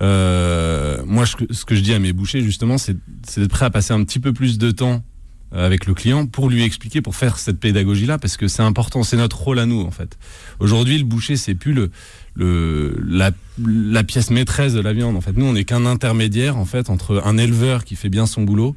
Euh, 0.02 1.02
Moi, 1.06 1.26
je- 1.26 1.54
ce 1.54 1.66
que 1.66 1.76
je 1.76 1.82
dis 1.82 1.94
à 1.94 2.00
mes 2.00 2.14
bouchers, 2.14 2.42
justement, 2.42 2.78
c'est 2.78 2.96
c'est 3.28 3.42
d'être 3.42 3.52
prêt 3.52 3.66
à 3.66 3.70
passer 3.70 3.94
un 3.94 4.04
petit 4.04 4.20
peu 4.20 4.34
plus 4.34 4.58
de 4.58 4.72
temps 4.72 5.04
avec 5.52 5.86
le 5.86 5.94
client 5.94 6.26
pour 6.26 6.50
lui 6.50 6.64
expliquer, 6.64 7.02
pour 7.02 7.16
faire 7.16 7.38
cette 7.38 7.60
pédagogie-là, 7.60 8.18
parce 8.18 8.38
que 8.38 8.48
c'est 8.48 8.62
important, 8.62 9.04
c'est 9.04 9.18
notre 9.18 9.40
rôle 9.40 9.60
à 9.60 9.66
nous, 9.66 9.82
en 9.82 9.92
fait. 9.92 10.18
Aujourd'hui, 10.60 10.98
le 10.98 11.06
boucher, 11.06 11.38
c'est 11.38 11.56
plus 11.56 11.74
le, 11.74 11.92
le, 12.36 13.00
la, 13.06 13.32
la 13.66 14.04
pièce 14.04 14.30
maîtresse 14.30 14.74
de 14.74 14.82
la 14.82 14.94
viande. 14.94 15.16
En 15.16 15.22
fait, 15.22 15.36
nous, 15.36 15.46
on 15.46 15.54
n'est 15.54 15.66
qu'un 15.66 15.86
intermédiaire, 15.86 16.58
en 16.58 16.66
fait, 16.66 16.90
entre 16.90 17.22
un 17.26 17.38
éleveur 17.38 17.84
qui 17.84 17.96
fait 17.96 18.10
bien 18.10 18.26
son 18.26 18.44
boulot 18.44 18.76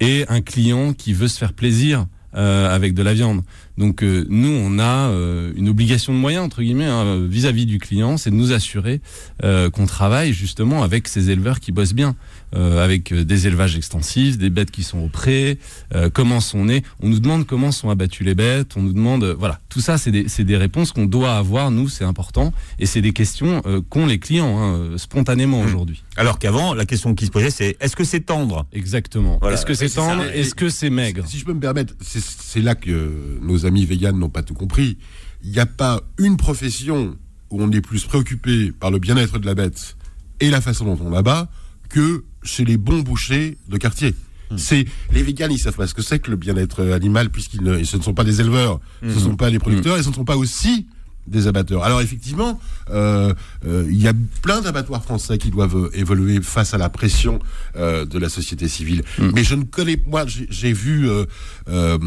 et 0.00 0.24
un 0.28 0.40
client 0.40 0.92
qui 0.92 1.12
veut 1.12 1.28
se 1.28 1.38
faire 1.38 1.52
plaisir 1.52 2.06
euh, 2.34 2.74
avec 2.74 2.92
de 2.92 3.02
la 3.02 3.14
viande. 3.14 3.42
Donc 3.78 4.02
euh, 4.02 4.26
nous, 4.28 4.50
on 4.50 4.78
a 4.78 5.08
euh, 5.08 5.52
une 5.56 5.68
obligation 5.70 6.12
de 6.12 6.18
moyens 6.18 6.44
entre 6.44 6.62
guillemets 6.62 6.84
hein, 6.84 7.26
vis-à-vis 7.26 7.64
du 7.64 7.78
client, 7.78 8.18
c'est 8.18 8.30
de 8.30 8.34
nous 8.34 8.52
assurer 8.52 9.00
euh, 9.42 9.70
qu'on 9.70 9.86
travaille 9.86 10.34
justement 10.34 10.82
avec 10.82 11.08
ces 11.08 11.30
éleveurs 11.30 11.60
qui 11.60 11.72
bossent 11.72 11.94
bien, 11.94 12.14
euh, 12.54 12.84
avec 12.84 13.12
euh, 13.12 13.24
des 13.24 13.46
élevages 13.46 13.76
extensifs, 13.76 14.38
des 14.38 14.50
bêtes 14.50 14.70
qui 14.70 14.82
sont 14.82 14.98
au 14.98 15.08
pré, 15.08 15.58
euh, 15.94 16.10
comment 16.12 16.40
sont 16.40 16.66
nées. 16.66 16.82
On 17.00 17.08
nous 17.08 17.18
demande 17.18 17.46
comment 17.46 17.72
sont 17.72 17.90
abattues 17.90 18.24
les 18.24 18.34
bêtes, 18.34 18.76
on 18.76 18.82
nous 18.82 18.92
demande 18.92 19.24
voilà 19.38 19.60
tout 19.68 19.82
ça, 19.82 19.98
c'est 19.98 20.10
des, 20.10 20.56
réponses 20.56 20.92
qu'on 20.92 21.04
doit 21.04 21.36
avoir 21.36 21.70
nous, 21.70 21.90
c'est 21.90 22.04
important, 22.04 22.54
et 22.78 22.86
c'est 22.86 23.02
des 23.02 23.12
questions 23.12 23.60
euh, 23.66 23.82
qu'ont 23.82 24.06
les 24.06 24.18
clients 24.18 24.58
hein, 24.58 24.96
spontanément 24.96 25.60
aujourd'hui. 25.60 26.02
Alors 26.16 26.38
qu'avant, 26.38 26.72
la 26.72 26.86
question 26.86 27.14
qui 27.14 27.26
se 27.26 27.30
posait, 27.30 27.50
c'est 27.50 27.76
est-ce 27.80 27.94
que 27.94 28.04
c'est 28.04 28.20
tendre? 28.20 28.64
Exactement. 28.72 29.36
Voilà. 29.38 29.56
Est-ce 29.56 29.66
que 29.66 29.74
c'est 29.74 29.90
tendre? 29.90 30.22
Est-ce 30.22 30.54
que 30.54 30.70
c'est 30.70 30.88
maigre? 30.88 31.24
Si 31.26 31.38
je 31.38 31.44
peux 31.44 31.52
me 31.52 31.60
permettre, 31.60 31.94
c'est- 32.00 32.56
là 32.62 32.74
que 32.74 33.38
nos 33.42 33.66
amis 33.66 33.84
véganes 33.84 34.18
n'ont 34.18 34.30
pas 34.30 34.42
tout 34.42 34.54
compris. 34.54 34.96
Il 35.44 35.50
n'y 35.50 35.58
a 35.58 35.66
pas 35.66 36.00
une 36.18 36.38
profession 36.38 37.18
où 37.50 37.62
on 37.62 37.70
est 37.70 37.82
plus 37.82 38.06
préoccupé 38.06 38.72
par 38.72 38.90
le 38.90 38.98
bien-être 38.98 39.38
de 39.38 39.44
la 39.44 39.54
bête 39.54 39.94
et 40.40 40.48
la 40.48 40.62
façon 40.62 40.86
dont 40.86 40.98
on 41.04 41.10
l'abat 41.10 41.50
que 41.88 42.24
chez 42.42 42.64
les 42.64 42.76
bons 42.76 43.00
bouchers 43.00 43.58
de 43.68 43.76
quartier. 43.76 44.14
C'est 44.56 44.84
les 45.10 45.24
véganes, 45.24 45.50
ils 45.50 45.58
savent 45.58 45.74
pas 45.74 45.88
ce 45.88 45.94
que 45.94 46.02
c'est 46.02 46.20
que 46.20 46.30
le 46.30 46.36
bien-être 46.36 46.84
animal 46.92 47.30
puisqu'ils 47.30 47.64
ne, 47.64 47.82
ce 47.82 47.96
ne 47.96 48.02
sont 48.02 48.14
pas 48.14 48.22
des 48.22 48.40
éleveurs, 48.40 48.78
ce 49.02 49.06
ne 49.06 49.18
sont 49.18 49.34
pas 49.36 49.50
les 49.50 49.58
producteurs, 49.58 49.96
et 49.98 50.04
ce 50.04 50.08
ne 50.08 50.14
sont 50.14 50.24
pas 50.24 50.36
aussi 50.36 50.86
des 51.26 51.48
abatteurs. 51.48 51.82
Alors 51.82 52.00
effectivement, 52.00 52.60
euh, 52.90 53.34
euh, 53.66 53.84
il 53.90 54.00
y 54.00 54.06
a 54.06 54.12
plein 54.42 54.60
d'abattoirs 54.60 55.02
français 55.02 55.38
qui 55.38 55.50
doivent 55.50 55.76
euh, 55.76 55.90
évoluer 55.98 56.40
face 56.40 56.74
à 56.74 56.78
la 56.78 56.88
pression 56.88 57.40
euh, 57.74 58.04
de 58.04 58.18
la 58.20 58.28
société 58.28 58.68
civile. 58.68 59.02
Mais 59.34 59.42
je 59.42 59.56
ne 59.56 59.64
connais, 59.64 60.00
moi, 60.06 60.24
j'ai 60.26 60.72
vu, 60.72 61.08
euh, 61.10 61.24
euh, 61.68 61.98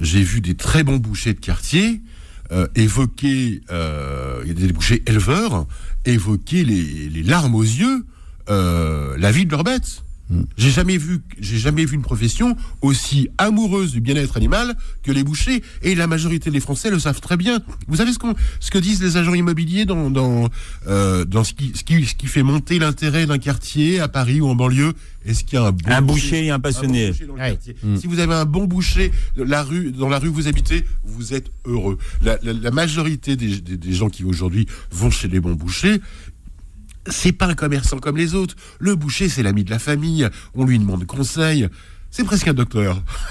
j'ai 0.00 0.22
vu 0.22 0.40
des 0.40 0.56
très 0.56 0.82
bons 0.82 0.96
bouchers 0.96 1.34
de 1.34 1.38
quartier 1.38 2.00
euh, 2.50 2.66
évoquer, 2.74 3.60
euh, 3.70 4.40
il 4.42 4.48
y 4.48 4.50
a 4.50 4.54
des 4.54 4.72
bouchers 4.72 5.04
éleveurs 5.06 5.66
évoquer 6.04 6.64
les, 6.64 7.08
les 7.08 7.22
larmes 7.22 7.54
aux 7.54 7.62
yeux 7.62 8.04
euh, 8.50 9.16
la 9.18 9.32
vie 9.32 9.46
de 9.46 9.50
leurs 9.50 9.64
bêtes. 9.64 10.02
J'ai 10.56 10.70
jamais 10.70 10.96
vu, 10.96 11.22
j'ai 11.40 11.58
jamais 11.58 11.84
vu 11.84 11.96
une 11.96 12.02
profession 12.02 12.56
aussi 12.82 13.28
amoureuse 13.36 13.90
du 13.90 14.00
bien-être 14.00 14.36
animal 14.36 14.76
que 15.02 15.10
les 15.10 15.24
bouchers. 15.24 15.60
Et 15.82 15.96
la 15.96 16.06
majorité 16.06 16.52
des 16.52 16.60
Français 16.60 16.88
le 16.88 17.00
savent 17.00 17.20
très 17.20 17.36
bien. 17.36 17.58
Vous 17.88 17.96
savez 17.96 18.12
ce 18.12 18.20
qu'on, 18.20 18.36
ce 18.60 18.70
que 18.70 18.78
disent 18.78 19.02
les 19.02 19.16
agents 19.16 19.34
immobiliers 19.34 19.86
dans 19.86 20.08
dans 20.08 20.48
euh, 20.86 21.24
dans 21.24 21.42
ce 21.42 21.52
qui 21.52 21.72
ce 21.74 21.82
qui 21.82 22.06
ce 22.06 22.14
qui 22.14 22.28
fait 22.28 22.44
monter 22.44 22.78
l'intérêt 22.78 23.26
d'un 23.26 23.38
quartier 23.38 23.98
à 23.98 24.06
Paris 24.06 24.40
ou 24.40 24.46
en 24.46 24.54
banlieue? 24.54 24.92
Est-ce 25.26 25.42
qu'il 25.42 25.58
y 25.58 25.62
a 25.62 25.64
un 25.66 25.72
bon 25.72 25.78
Un 25.90 26.00
boucher 26.00 26.46
et 26.46 26.50
un 26.50 26.54
un 26.54 26.58
bon 26.58 26.62
passionné. 26.62 27.08
boucher 27.10 27.26
dans 27.26 27.34
le 27.34 27.40
Ouais. 27.40 27.50
quartier. 27.50 27.76
Si 28.00 28.06
vous 28.06 28.20
avez 28.20 28.32
un 28.34 28.44
bon 28.46 28.64
boucher 28.66 29.10
de 29.36 29.42
la 29.42 29.64
rue, 29.64 29.90
dans 29.90 30.08
la 30.08 30.18
rue 30.20 30.28
où 30.28 30.32
vous 30.34 30.46
habitez, 30.48 30.84
vous 31.04 31.34
êtes 31.34 31.50
heureux. 31.66 31.98
La, 32.22 32.38
la- 32.44 32.52
la 32.54 32.70
majorité 32.70 33.34
des, 33.36 33.60
des- 33.60 33.76
des 33.76 33.92
gens 33.92 34.08
qui 34.08 34.22
aujourd'hui 34.24 34.66
vont 34.92 35.10
chez 35.10 35.26
les 35.28 35.40
bons 35.40 35.54
bouchers, 35.54 36.00
c'est 37.06 37.32
pas 37.32 37.46
un 37.46 37.54
commerçant 37.54 37.98
comme 37.98 38.16
les 38.16 38.34
autres. 38.34 38.54
Le 38.78 38.94
boucher, 38.94 39.28
c'est 39.28 39.42
l'ami 39.42 39.64
de 39.64 39.70
la 39.70 39.78
famille. 39.78 40.28
On 40.54 40.64
lui 40.64 40.78
demande 40.78 41.06
conseil. 41.06 41.68
C'est 42.12 42.24
presque 42.24 42.48
un 42.48 42.54
docteur. 42.54 43.00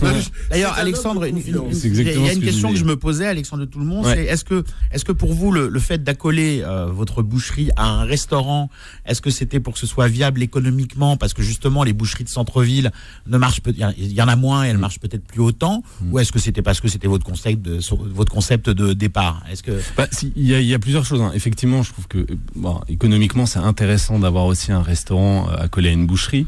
D'ailleurs, 0.00 0.24
C'est 0.50 0.64
un 0.64 0.70
Alexandre, 0.72 1.26
il 1.26 1.36
y 1.36 1.38
a- 1.54 2.32
une 2.32 2.40
que 2.40 2.44
question 2.44 2.70
que 2.72 2.76
je 2.76 2.84
me 2.84 2.96
posais, 2.96 3.26
Alexandre 3.26 3.64
de 3.64 3.70
Toulmont, 3.70 4.02
Ouais. 4.02 4.14
c'est 4.14 4.24
est-ce 4.24 4.44
que, 4.44 4.64
est-ce 4.92 5.04
que 5.04 5.12
pour 5.12 5.32
vous, 5.34 5.52
le, 5.52 5.68
le 5.68 5.80
fait 5.80 6.02
d'accoler 6.02 6.62
euh, 6.64 6.86
votre 6.86 7.22
boucherie 7.22 7.70
à 7.76 7.86
un 7.88 8.04
restaurant, 8.04 8.70
est-ce 9.06 9.20
que 9.20 9.30
c'était 9.30 9.60
pour 9.60 9.74
que 9.74 9.78
ce 9.78 9.86
soit 9.86 10.08
viable 10.08 10.42
économiquement? 10.42 11.16
Parce 11.16 11.32
que 11.32 11.42
justement, 11.42 11.84
les 11.84 11.92
boucheries 11.92 12.24
de 12.24 12.28
centre-ville 12.28 12.90
ne 13.26 13.38
marchent 13.38 13.60
peut- 13.60 13.72
il 13.76 14.12
y 14.12 14.20
en- 14.22 14.28
a 14.28 14.36
moins 14.36 14.64
et 14.64 14.68
elles 14.68 14.78
marchent 14.78 15.00
peut-être 15.00 15.24
plus 15.24 15.40
autant. 15.40 15.82
Ou 16.10 16.18
est-ce 16.18 16.32
que 16.32 16.38
c'était 16.38 16.62
parce 16.62 16.80
que 16.80 16.88
c'était 16.88 17.08
votre 17.08 17.24
concept 17.24 17.62
de, 17.62 17.78
votre 18.12 18.32
concept 18.32 18.68
de 18.68 18.94
départ? 18.94 19.42
Est-ce 19.50 19.62
que 19.62 19.80
Bah, 19.96 20.06
si, 20.10 20.32
il 20.36 20.44
y, 20.46 20.54
a- 20.54 20.60
il 20.60 20.66
y 20.66 20.74
a 20.74 20.78
plusieurs 20.78 21.04
choses. 21.04 21.20
hein. 21.20 21.30
Effectivement, 21.34 21.82
je 21.84 21.92
trouve 21.92 22.08
que 22.08 22.18
euh, 22.18 22.26
bon, 22.56 22.80
économiquement, 22.88 23.46
c'est 23.46 23.58
intéressant 23.60 24.18
d'avoir 24.18 24.44
aussi 24.46 24.72
un 24.72 24.82
restaurant 24.82 25.48
euh, 25.50 25.56
accolé 25.56 25.88
à 25.90 25.92
une 25.92 26.06
boucherie. 26.06 26.46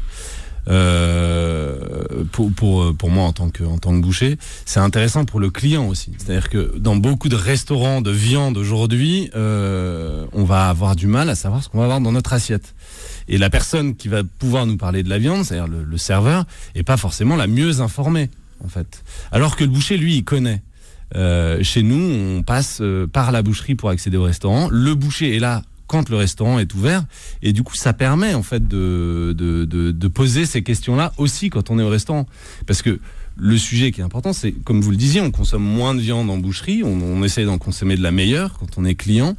Euh, 0.69 2.23
pour, 2.31 2.51
pour, 2.95 3.09
moi 3.09 3.23
en 3.23 3.33
tant 3.33 3.49
que, 3.49 3.63
boucher, 3.99 4.37
c'est 4.65 4.79
intéressant 4.79 5.25
pour 5.25 5.39
le 5.39 5.49
client 5.49 5.87
aussi. 5.87 6.11
C'est-à-dire 6.17 6.49
que 6.49 6.77
dans 6.77 6.95
beaucoup 6.95 7.29
de 7.29 7.35
restaurants 7.35 8.01
de 8.01 8.11
viande 8.11 8.57
aujourd'hui, 8.57 9.29
euh, 9.35 10.25
on 10.33 10.43
va 10.43 10.69
avoir 10.69 10.95
du 10.95 11.07
mal 11.07 11.29
à 11.29 11.35
savoir 11.35 11.63
ce 11.63 11.69
qu'on 11.69 11.79
va 11.79 11.85
avoir 11.85 12.01
dans 12.01 12.11
notre 12.11 12.33
assiette. 12.33 12.75
Et 13.27 13.37
la 13.37 13.49
personne 13.49 13.95
qui 13.95 14.07
va 14.07 14.23
pouvoir 14.23 14.65
nous 14.65 14.77
parler 14.77 15.03
de 15.03 15.09
la 15.09 15.17
viande, 15.17 15.45
c'est-à-dire 15.45 15.67
le, 15.67 15.97
serveur, 15.97 16.45
est 16.75 16.83
pas 16.83 16.97
forcément 16.97 17.35
la 17.35 17.47
mieux 17.47 17.81
informée 17.81 18.29
en 18.63 18.67
fait. 18.67 19.03
Alors 19.31 19.55
que 19.55 19.63
le 19.63 19.69
boucher, 19.69 19.97
lui, 19.97 20.17
il 20.17 20.23
connaît. 20.23 20.61
Euh, 21.15 21.61
chez 21.63 21.83
nous, 21.83 22.37
on 22.37 22.43
passe 22.43 22.79
euh, 22.81 23.07
par 23.07 23.31
la 23.31 23.41
boucherie 23.41 23.75
pour 23.75 23.89
accéder 23.89 24.17
au 24.17 24.23
restaurant. 24.23 24.69
Le 24.71 24.95
boucher 24.95 25.35
est 25.35 25.39
là 25.39 25.63
quand 25.91 26.07
le 26.07 26.15
restaurant 26.15 26.57
est 26.57 26.73
ouvert, 26.73 27.03
et 27.41 27.51
du 27.51 27.63
coup, 27.63 27.75
ça 27.75 27.91
permet 27.91 28.33
en 28.33 28.43
fait 28.43 28.65
de, 28.65 30.07
poser 30.07 30.45
ces 30.45 30.61
questions-là 30.63 31.11
aussi 31.17 31.49
quand 31.49 31.69
on 31.69 31.77
est 31.79 31.83
au 31.83 31.89
restaurant, 31.89 32.25
parce 32.65 32.81
que 32.81 33.01
le 33.35 33.57
sujet 33.57 33.91
qui 33.91 33.99
est 33.99 34.03
important, 34.03 34.31
c'est 34.31 34.53
comme 34.53 34.79
vous 34.79 34.91
le 34.91 34.95
disiez, 34.97 35.19
on 35.19 35.31
consomme 35.31 35.63
moins 35.63 35.93
de 35.93 35.99
viande 35.99 36.29
en 36.29 36.37
boucherie, 36.37 36.81
on, 36.83 36.93
on 37.01 37.23
essaye 37.23 37.45
d'en 37.45 37.57
consommer 37.57 37.97
de 37.97 38.03
la 38.03 38.11
meilleure 38.11 38.57
quand 38.57 38.77
on 38.77 38.85
est 38.85 38.95
client. 38.95 39.35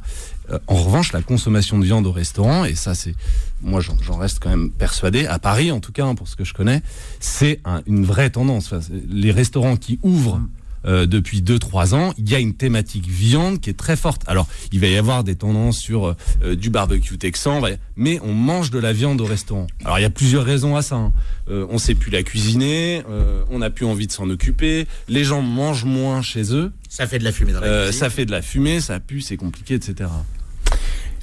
Euh, 0.51 0.59
en 0.67 0.75
revanche, 0.75 1.11
la 1.11 1.21
consommation 1.23 1.79
de 1.79 1.85
viande 1.85 2.05
au 2.05 2.11
restaurant, 2.11 2.65
et 2.65 2.75
ça, 2.75 2.93
c'est 2.93 3.15
moi, 3.63 3.81
j'en 3.81 4.17
reste 4.17 4.37
quand 4.39 4.49
même 4.51 4.69
persuadé, 4.69 5.25
à 5.25 5.39
Paris 5.39 5.71
en 5.71 5.79
tout 5.79 5.91
cas, 5.91 6.05
hein, 6.05 6.13
pour 6.15 6.27
ce 6.27 6.35
que 6.35 6.43
je 6.43 6.53
connais, 6.53 6.83
c'est 7.19 7.61
un- 7.65 7.81
une 7.87 8.05
vraie 8.05 8.29
tendance. 8.29 8.73
Les 9.09 9.31
restaurants 9.31 9.77
qui 9.77 9.97
ouvrent 10.03 10.41
euh, 10.85 11.05
depuis 11.05 11.41
2-3 11.41 11.93
ans, 11.95 12.13
il 12.17 12.29
y 12.29 12.35
a 12.35 12.39
une 12.39 12.53
thématique 12.53 13.07
viande 13.07 13.59
qui 13.61 13.69
est 13.69 13.77
très 13.77 13.95
forte. 13.95 14.23
Alors, 14.27 14.47
il 14.71 14.79
va 14.79 14.87
y 14.87 14.97
avoir 14.97 15.23
des 15.23 15.35
tendances 15.35 15.77
sur 15.77 16.15
euh, 16.43 16.55
du 16.55 16.69
barbecue 16.69 17.17
texan, 17.17 17.61
mais 17.95 18.19
on 18.23 18.33
mange 18.33 18.71
de 18.71 18.79
la 18.79 18.93
viande 18.93 19.21
au 19.21 19.25
restaurant. 19.25 19.67
Alors, 19.85 19.99
il 19.99 20.01
y 20.01 20.05
a 20.05 20.09
plusieurs 20.09 20.45
raisons 20.45 20.75
à 20.75 20.81
ça. 20.81 20.95
hein. 20.95 21.13
Euh, 21.49 21.65
on 21.69 21.77
sait 21.77 21.95
plus 21.95 22.11
la 22.11 22.23
cuisiner, 22.23 23.03
euh, 23.09 23.43
on 23.49 23.59
n'a 23.59 23.69
plus 23.69 23.85
envie 23.85 24.07
de 24.07 24.11
s'en 24.11 24.29
occuper, 24.29 24.87
les 25.09 25.23
gens 25.23 25.41
mangent 25.41 25.85
moins 25.85 26.21
chez 26.21 26.53
eux, 26.53 26.71
ça 26.87 27.05
fait 27.07 27.19
de 27.19 27.23
la 27.23 27.31
fumée 27.31 27.51
dans 27.53 27.59
la 27.59 27.67
euh, 27.67 27.85
cuisine 27.87 27.99
ça 27.99 28.09
fait 28.09 28.25
de 28.25 28.31
la 28.31 28.41
fumée, 28.41 28.79
ça 28.79 28.99
pue, 28.99 29.21
c'est 29.21 29.37
compliqué, 29.37 29.73
etc. 29.75 30.09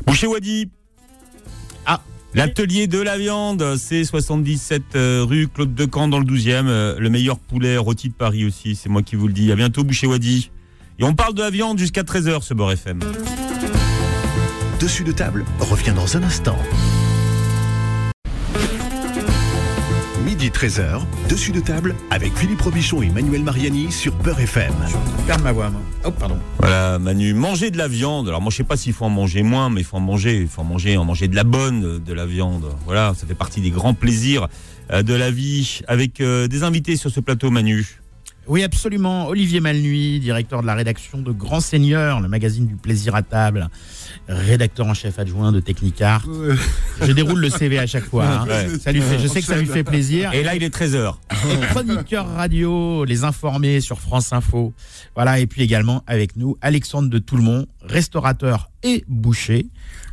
Boucher 0.07 0.27
Wadi. 0.27 0.69
L'atelier 2.33 2.87
de 2.87 3.01
la 3.01 3.19
viande, 3.19 3.77
c'est 3.77 4.05
77 4.05 4.83
euh, 4.95 5.25
rue 5.29 5.49
Claude 5.49 5.75
Decamp 5.75 6.07
dans 6.07 6.21
le 6.21 6.25
12e. 6.25 6.67
euh, 6.69 6.97
le 6.99 7.11
meilleur 7.11 7.39
poulet 7.39 7.77
rôti 7.77 8.09
de 8.09 8.15
Paris 8.15 8.45
aussi, 8.45 8.77
c'est 8.77 8.89
moi 8.89 9.03
qui 9.03 9.17
vous 9.17 9.27
le 9.27 9.33
dis. 9.33 9.51
À 9.51 9.57
bientôt, 9.57 9.83
Boucher 9.83 10.07
Wadi. 10.07 10.51
Et 11.01 11.05
on 11.05 11.15
parle 11.15 11.35
de 11.35 11.43
la 11.43 11.51
viande 11.51 11.79
jusqu'à 11.79 12.03
13h, 12.03 12.43
ce 12.43 12.55
Beurre 12.55 12.73
FM. 12.73 13.01
Dessus 14.79 15.03
de 15.03 15.13
table 15.13 15.45
revient 15.59 15.93
dans 15.95 16.17
un 16.17 16.23
instant. 16.23 16.57
13h, 20.51 21.01
dessus 21.29 21.53
de 21.53 21.61
table 21.61 21.95
avec 22.11 22.37
Philippe 22.37 22.61
Robichon 22.61 23.03
et 23.03 23.09
Manuel 23.09 23.43
Mariani 23.43 23.91
sur 23.91 24.13
Peur 24.15 24.39
FM. 24.39 24.73
Ferme 25.27 25.43
ma 25.43 25.53
voix, 25.53 25.71
moi. 25.71 25.81
Oh, 26.05 26.11
pardon. 26.11 26.37
Voilà, 26.59 26.99
Manu, 26.99 27.35
manger 27.35 27.71
de 27.71 27.79
la 27.79 27.89
viande. 27.89 28.29
Alors 28.29 28.41
moi, 28.41 28.51
je 28.51 28.57
sais 28.57 28.65
pas 28.65 28.77
s'il 28.77 28.93
faut 28.93 29.05
en 29.05 29.11
manger 29.11 29.43
moins, 29.43 29.71
mais 29.71 29.81
il 29.81 29.85
faut 29.85 29.97
en 29.97 30.01
manger. 30.01 30.41
Il 30.41 30.49
faut 30.49 30.63
en 30.63 30.65
manger, 30.65 30.97
en 30.97 31.05
manger 31.05 31.29
de 31.29 31.37
la 31.37 31.45
bonne, 31.45 31.85
euh, 31.85 31.99
de 31.99 32.13
la 32.13 32.27
viande. 32.27 32.67
Voilà, 32.85 33.15
ça 33.17 33.27
fait 33.27 33.35
partie 33.35 33.61
des 33.61 33.71
grands 33.71 33.95
plaisirs 33.95 34.49
euh, 34.91 35.03
de 35.03 35.15
la 35.15 35.31
vie. 35.31 35.81
Avec 35.89 36.21
euh, 36.21 36.49
des 36.49 36.63
invités 36.63 36.97
sur 36.97 37.11
ce 37.11 37.21
plateau, 37.21 37.51
Manu. 37.51 38.00
Oui, 38.51 38.65
absolument. 38.65 39.29
Olivier 39.29 39.61
Malnuit, 39.61 40.19
directeur 40.19 40.61
de 40.61 40.67
la 40.67 40.75
rédaction 40.75 41.19
de 41.23 41.31
Grand 41.31 41.61
Seigneur, 41.61 42.21
le 42.21 42.27
magazine 42.27 42.67
du 42.67 42.75
plaisir 42.75 43.15
à 43.15 43.23
table, 43.23 43.69
rédacteur 44.27 44.89
en 44.89 44.95
chef 44.95 45.21
adjoint 45.21 45.53
de 45.53 45.61
Technicart. 45.61 46.27
Je 47.01 47.13
déroule 47.13 47.39
le 47.39 47.49
CV 47.49 47.79
à 47.79 47.87
chaque 47.87 48.07
fois. 48.07 48.27
hein. 48.27 48.47
Ouais. 48.49 48.79
Ça 48.81 48.91
lui 48.91 49.03
fait, 49.03 49.21
je 49.21 49.29
sais 49.29 49.41
que 49.41 49.47
ça 49.47 49.57
lui 49.57 49.67
fait 49.67 49.85
plaisir. 49.85 50.35
Et 50.35 50.43
là, 50.43 50.57
il 50.57 50.65
est 50.65 50.75
13h. 50.75 51.15
Et 51.49 51.67
chroniqueur 51.69 52.27
radio, 52.27 53.05
les 53.05 53.23
informés 53.23 53.81
sur 53.81 54.01
France 54.01 54.33
Info. 54.33 54.75
Voilà, 55.15 55.39
et 55.39 55.47
puis 55.47 55.63
également 55.63 56.03
avec 56.09 56.35
nous 56.35 56.57
Alexandre 56.61 57.09
de 57.09 57.19
Toulmont, 57.19 57.67
restaurateur 57.83 58.73
et 58.83 59.05
boucher. 59.07 59.69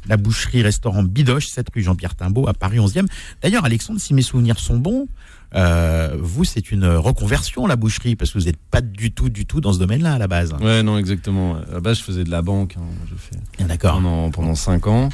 La 0.07 0.15
boucherie 0.15 0.61
restaurant 0.61 1.01
Bidoche, 1.01 1.47
7 1.47 1.65
rue 1.73 1.81
Jean-Pierre 1.81 2.13
Timbaud 2.15 2.47
à 2.47 2.53
Paris 2.53 2.77
11e. 2.77 3.07
D'ailleurs, 3.41 3.65
Alexandre, 3.65 3.99
si 3.99 4.13
mes 4.13 4.21
souvenirs 4.21 4.59
sont 4.59 4.77
bons, 4.77 5.07
euh, 5.55 6.15
vous, 6.19 6.43
c'est 6.43 6.71
une 6.71 6.85
reconversion, 6.85 7.67
la 7.67 7.75
boucherie, 7.75 8.15
parce 8.15 8.31
que 8.31 8.39
vous 8.39 8.45
n'êtes 8.45 8.57
pas 8.71 8.81
du 8.81 9.11
tout, 9.11 9.29
du 9.29 9.45
tout 9.45 9.61
dans 9.61 9.73
ce 9.73 9.79
domaine-là 9.79 10.13
à 10.15 10.17
la 10.17 10.27
base. 10.27 10.53
Ouais, 10.61 10.83
non, 10.83 10.97
exactement. 10.97 11.55
À 11.55 11.73
la 11.75 11.79
base, 11.79 11.99
je 11.99 12.03
faisais 12.03 12.23
de 12.23 12.31
la 12.31 12.41
banque. 12.41 12.75
hein. 12.77 12.83
Je 13.09 13.15
fais 13.15 13.41
Ah, 13.59 13.63
D'accord. 13.63 13.93
pendant 13.95 14.29
pendant 14.31 14.55
cinq 14.55 14.87
ans. 14.87 15.09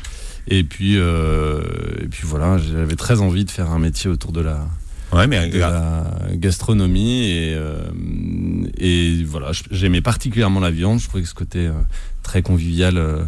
Et 0.48 0.64
puis 0.64 0.98
euh, 0.98 1.62
et 2.02 2.08
puis 2.08 2.24
voilà, 2.26 2.58
j'avais 2.58 2.96
très 2.98 3.22
envie 3.22 3.46
de 3.46 3.52
faire 3.52 3.72
un 3.72 3.80
métier 3.80 4.10
autour 4.10 4.32
de 4.34 4.42
la 4.42 4.68
Ouais, 5.14 5.28
mais 5.28 5.48
de 5.50 5.60
la 5.60 6.06
gastronomie 6.34 7.24
et 7.30 7.54
euh, 7.56 7.84
et 8.78 9.24
voilà, 9.24 9.52
j'aimais 9.72 10.02
particulièrement 10.02 10.60
la 10.60 10.72
viande. 10.72 11.00
Je 11.00 11.08
trouvais 11.08 11.24
que 11.24 11.30
ce 11.30 11.34
côté 11.36 11.60
euh, 11.68 11.72
très 12.24 12.42
convivial 12.42 12.98
euh, 12.98 13.26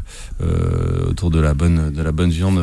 autour 1.07 1.29
de 1.29 1.39
la 1.39 1.53
bonne 1.53 1.91
de 1.91 2.01
la 2.01 2.11
bonne 2.11 2.29
viande 2.31 2.59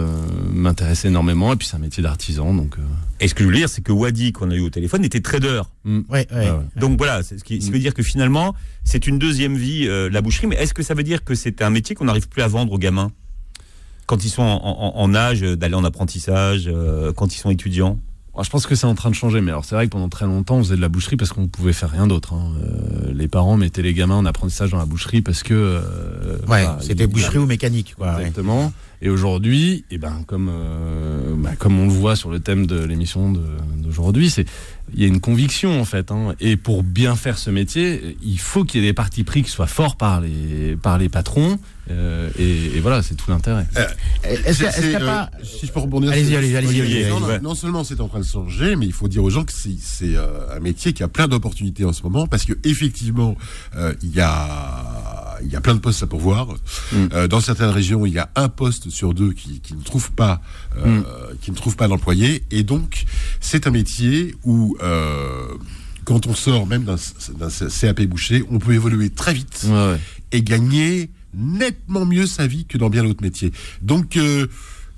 m'intéressait 0.52 1.08
énormément. 1.08 1.52
Et 1.52 1.56
puis 1.56 1.68
c'est 1.68 1.76
un 1.76 1.80
métier 1.80 2.02
d'artisan, 2.02 2.52
donc. 2.54 2.76
Et 3.20 3.28
ce 3.28 3.34
que 3.34 3.44
je 3.44 3.48
veux 3.48 3.54
dire, 3.54 3.68
c'est 3.68 3.82
que 3.82 3.92
Wadi, 3.92 4.32
qu'on 4.32 4.50
a 4.50 4.54
eu 4.54 4.60
au 4.60 4.70
téléphone, 4.70 5.04
était 5.04 5.20
trader. 5.20 5.62
mm. 5.84 6.00
Ouais, 6.08 6.26
ouais. 6.32 6.46
Ah 6.48 6.56
ouais. 6.56 6.64
Donc 6.76 6.98
voilà, 6.98 7.22
ce 7.22 7.34
qui, 7.36 7.58
qui 7.60 7.70
veut 7.70 7.78
dire 7.78 7.94
que 7.94 8.02
finalement, 8.02 8.54
c'est 8.84 9.06
une 9.06 9.18
deuxième 9.18 9.56
vie, 9.56 9.86
la 10.10 10.20
boucherie. 10.20 10.46
Mais 10.48 10.56
est-ce 10.56 10.74
que 10.74 10.82
ça 10.82 10.94
veut 10.94 11.04
dire 11.04 11.22
que 11.24 11.34
c'est 11.34 11.62
un 11.62 11.70
métier 11.70 11.94
qu'on 11.94 12.06
n'arrive 12.06 12.28
plus 12.28 12.42
à 12.42 12.48
vendre 12.48 12.72
aux 12.72 12.78
gamins? 12.78 13.12
Quand 14.06 14.24
ils 14.24 14.30
sont 14.30 14.42
en, 14.42 14.56
en- 14.56 14.98
en 15.00 15.14
âge 15.14 15.42
d'aller 15.42 15.76
en 15.76 15.84
apprentissage, 15.84 16.64
euh, 16.66 17.12
quand 17.12 17.32
ils 17.34 17.38
sont 17.38 17.50
étudiants? 17.50 18.00
Alors, 18.34 18.44
je 18.44 18.50
pense 18.50 18.66
que 18.66 18.74
c'est 18.74 18.86
en 18.86 18.94
train 18.94 19.10
de 19.10 19.14
changer, 19.14 19.42
mais 19.42 19.50
alors 19.50 19.64
c'est 19.66 19.74
vrai 19.74 19.86
que 19.86 19.90
pendant 19.92 20.08
très 20.08 20.24
longtemps 20.24 20.56
on 20.56 20.62
faisait 20.64 20.76
de 20.76 20.80
la 20.80 20.88
boucherie 20.88 21.16
parce 21.16 21.32
qu'on 21.32 21.48
pouvait 21.48 21.74
faire 21.74 21.90
rien 21.90 22.06
d'autre. 22.06 22.32
hein. 22.32 22.52
Euh, 22.62 23.12
les 23.12 23.28
parents 23.28 23.58
mettaient 23.58 23.82
les 23.82 23.92
gamins 23.92 24.16
en 24.16 24.24
apprentissage 24.24 24.70
dans 24.70 24.78
la 24.78 24.86
boucherie 24.86 25.20
parce 25.20 25.42
que 25.42 25.52
euh, 25.52 26.38
Ouais, 26.48 26.64
c'était 26.80 27.06
boucherie 27.06 27.36
ou 27.38 27.44
mécanique, 27.46 27.94
quoi. 27.98 28.14
ouais. 28.14 28.20
Exactement. 28.22 28.72
Et 29.02 29.10
aujourd'hui, 29.10 29.84
et 29.90 29.98
ben 29.98 30.22
comme 30.26 30.48
euh, 30.50 31.34
bah, 31.36 31.50
comme 31.58 31.78
on 31.78 31.86
le 31.86 31.92
voit 31.92 32.14
sur 32.16 32.30
le 32.30 32.40
thème 32.40 32.66
de 32.66 32.82
l'émission 32.82 33.32
d'aujourd'hui, 33.76 34.30
c'est 34.30 34.46
il 34.94 35.00
y 35.00 35.04
a 35.04 35.08
une 35.08 35.20
conviction 35.20 35.80
en 35.80 35.84
fait. 35.84 36.10
hein. 36.10 36.34
et 36.40 36.56
pour 36.56 36.82
bien 36.82 37.16
faire 37.16 37.38
ce 37.38 37.50
métier, 37.50 38.16
il 38.22 38.38
faut 38.38 38.64
qu'il 38.64 38.80
y 38.80 38.84
ait 38.84 38.88
des 38.88 38.92
partis 38.92 39.24
pris 39.24 39.42
qui 39.42 39.50
soient 39.50 39.66
forts 39.66 39.96
par 39.96 40.20
les 40.20 40.76
par 40.76 40.98
les 40.98 41.08
patrons. 41.08 41.58
euh, 41.90 42.30
et, 42.38 42.76
et 42.76 42.80
voilà, 42.80 43.02
c'est 43.02 43.14
tout 43.16 43.30
l'intérêt. 43.30 43.66
Est-ce 44.24 44.58
qu'il 44.58 44.64
y 44.66 44.68
a- 44.68 44.70
est-ce 44.78 44.86
y 44.86 44.94
a 44.94 44.98
c'est, 45.00 45.04
pas. 45.04 45.30
euh, 45.34 45.44
si 45.44 45.66
je 45.66 45.72
peux 45.72 45.80
rebondir 45.80 46.10
Allez-y, 46.12 46.36
non, 47.42 47.54
seulement 47.54 47.84
c'est 47.84 48.00
en 48.00 48.08
train 48.08 48.20
de 48.20 48.24
changer, 48.24 48.76
mais 48.76 48.86
il 48.86 48.92
faut 48.92 49.08
dire 49.08 49.24
aux 49.24 49.30
gens 49.30 49.44
que 49.44 49.52
c'est 49.52 49.76
c'est, 49.80 50.16
euh, 50.16 50.56
un 50.56 50.60
métier 50.60 50.92
qui 50.92 51.02
a 51.02 51.08
plein 51.08 51.26
d'opportunités 51.28 51.84
en 51.84 51.92
ce 51.92 52.02
moment 52.02 52.26
parce 52.26 52.44
que 52.44 52.52
effectivement 52.64 53.36
euh, 53.76 53.94
il 54.02 54.14
y 54.14 54.20
a 54.20 55.38
il 55.44 55.50
y 55.50 55.56
a 55.56 55.60
plein 55.60 55.74
de 55.74 55.80
postes 55.80 56.02
à 56.02 56.06
pourvoir. 56.06 56.46
Mm. 56.92 56.96
Euh, 57.14 57.26
dans 57.28 57.40
certaines 57.40 57.70
régions, 57.70 58.06
il 58.06 58.12
y 58.12 58.18
a 58.18 58.30
un 58.36 58.48
poste 58.48 58.90
sur 58.90 59.12
deux 59.12 59.32
qui, 59.32 59.58
qui 59.60 59.74
ne 59.74 59.82
trouve 59.82 60.12
pas 60.12 60.40
euh, 60.76 61.00
Mm. 61.00 61.04
qui 61.40 61.50
ne 61.50 61.56
trouve 61.56 61.76
pas 61.76 61.88
d'employé 61.88 62.44
et 62.50 62.62
donc 62.62 63.04
c'est 63.40 63.66
un 63.66 63.70
métier 63.70 64.34
où 64.44 64.71
euh, 64.82 65.46
quand 66.04 66.26
on 66.26 66.34
sort 66.34 66.66
même 66.66 66.84
d'un 66.84 66.96
CAP 67.80 68.02
boucher, 68.02 68.44
on 68.50 68.58
peut 68.58 68.72
évoluer 68.74 69.10
très 69.10 69.34
vite 69.34 69.64
Ouais, 69.68 69.72
ouais. 69.92 70.00
et 70.32 70.42
gagner 70.42 71.10
nettement 71.34 72.04
mieux 72.04 72.26
sa 72.26 72.46
vie 72.46 72.64
que 72.66 72.76
dans 72.78 72.90
bien 72.90 73.02
d'autres 73.04 73.22
métiers. 73.22 73.52
Donc, 73.80 74.16
euh, 74.16 74.46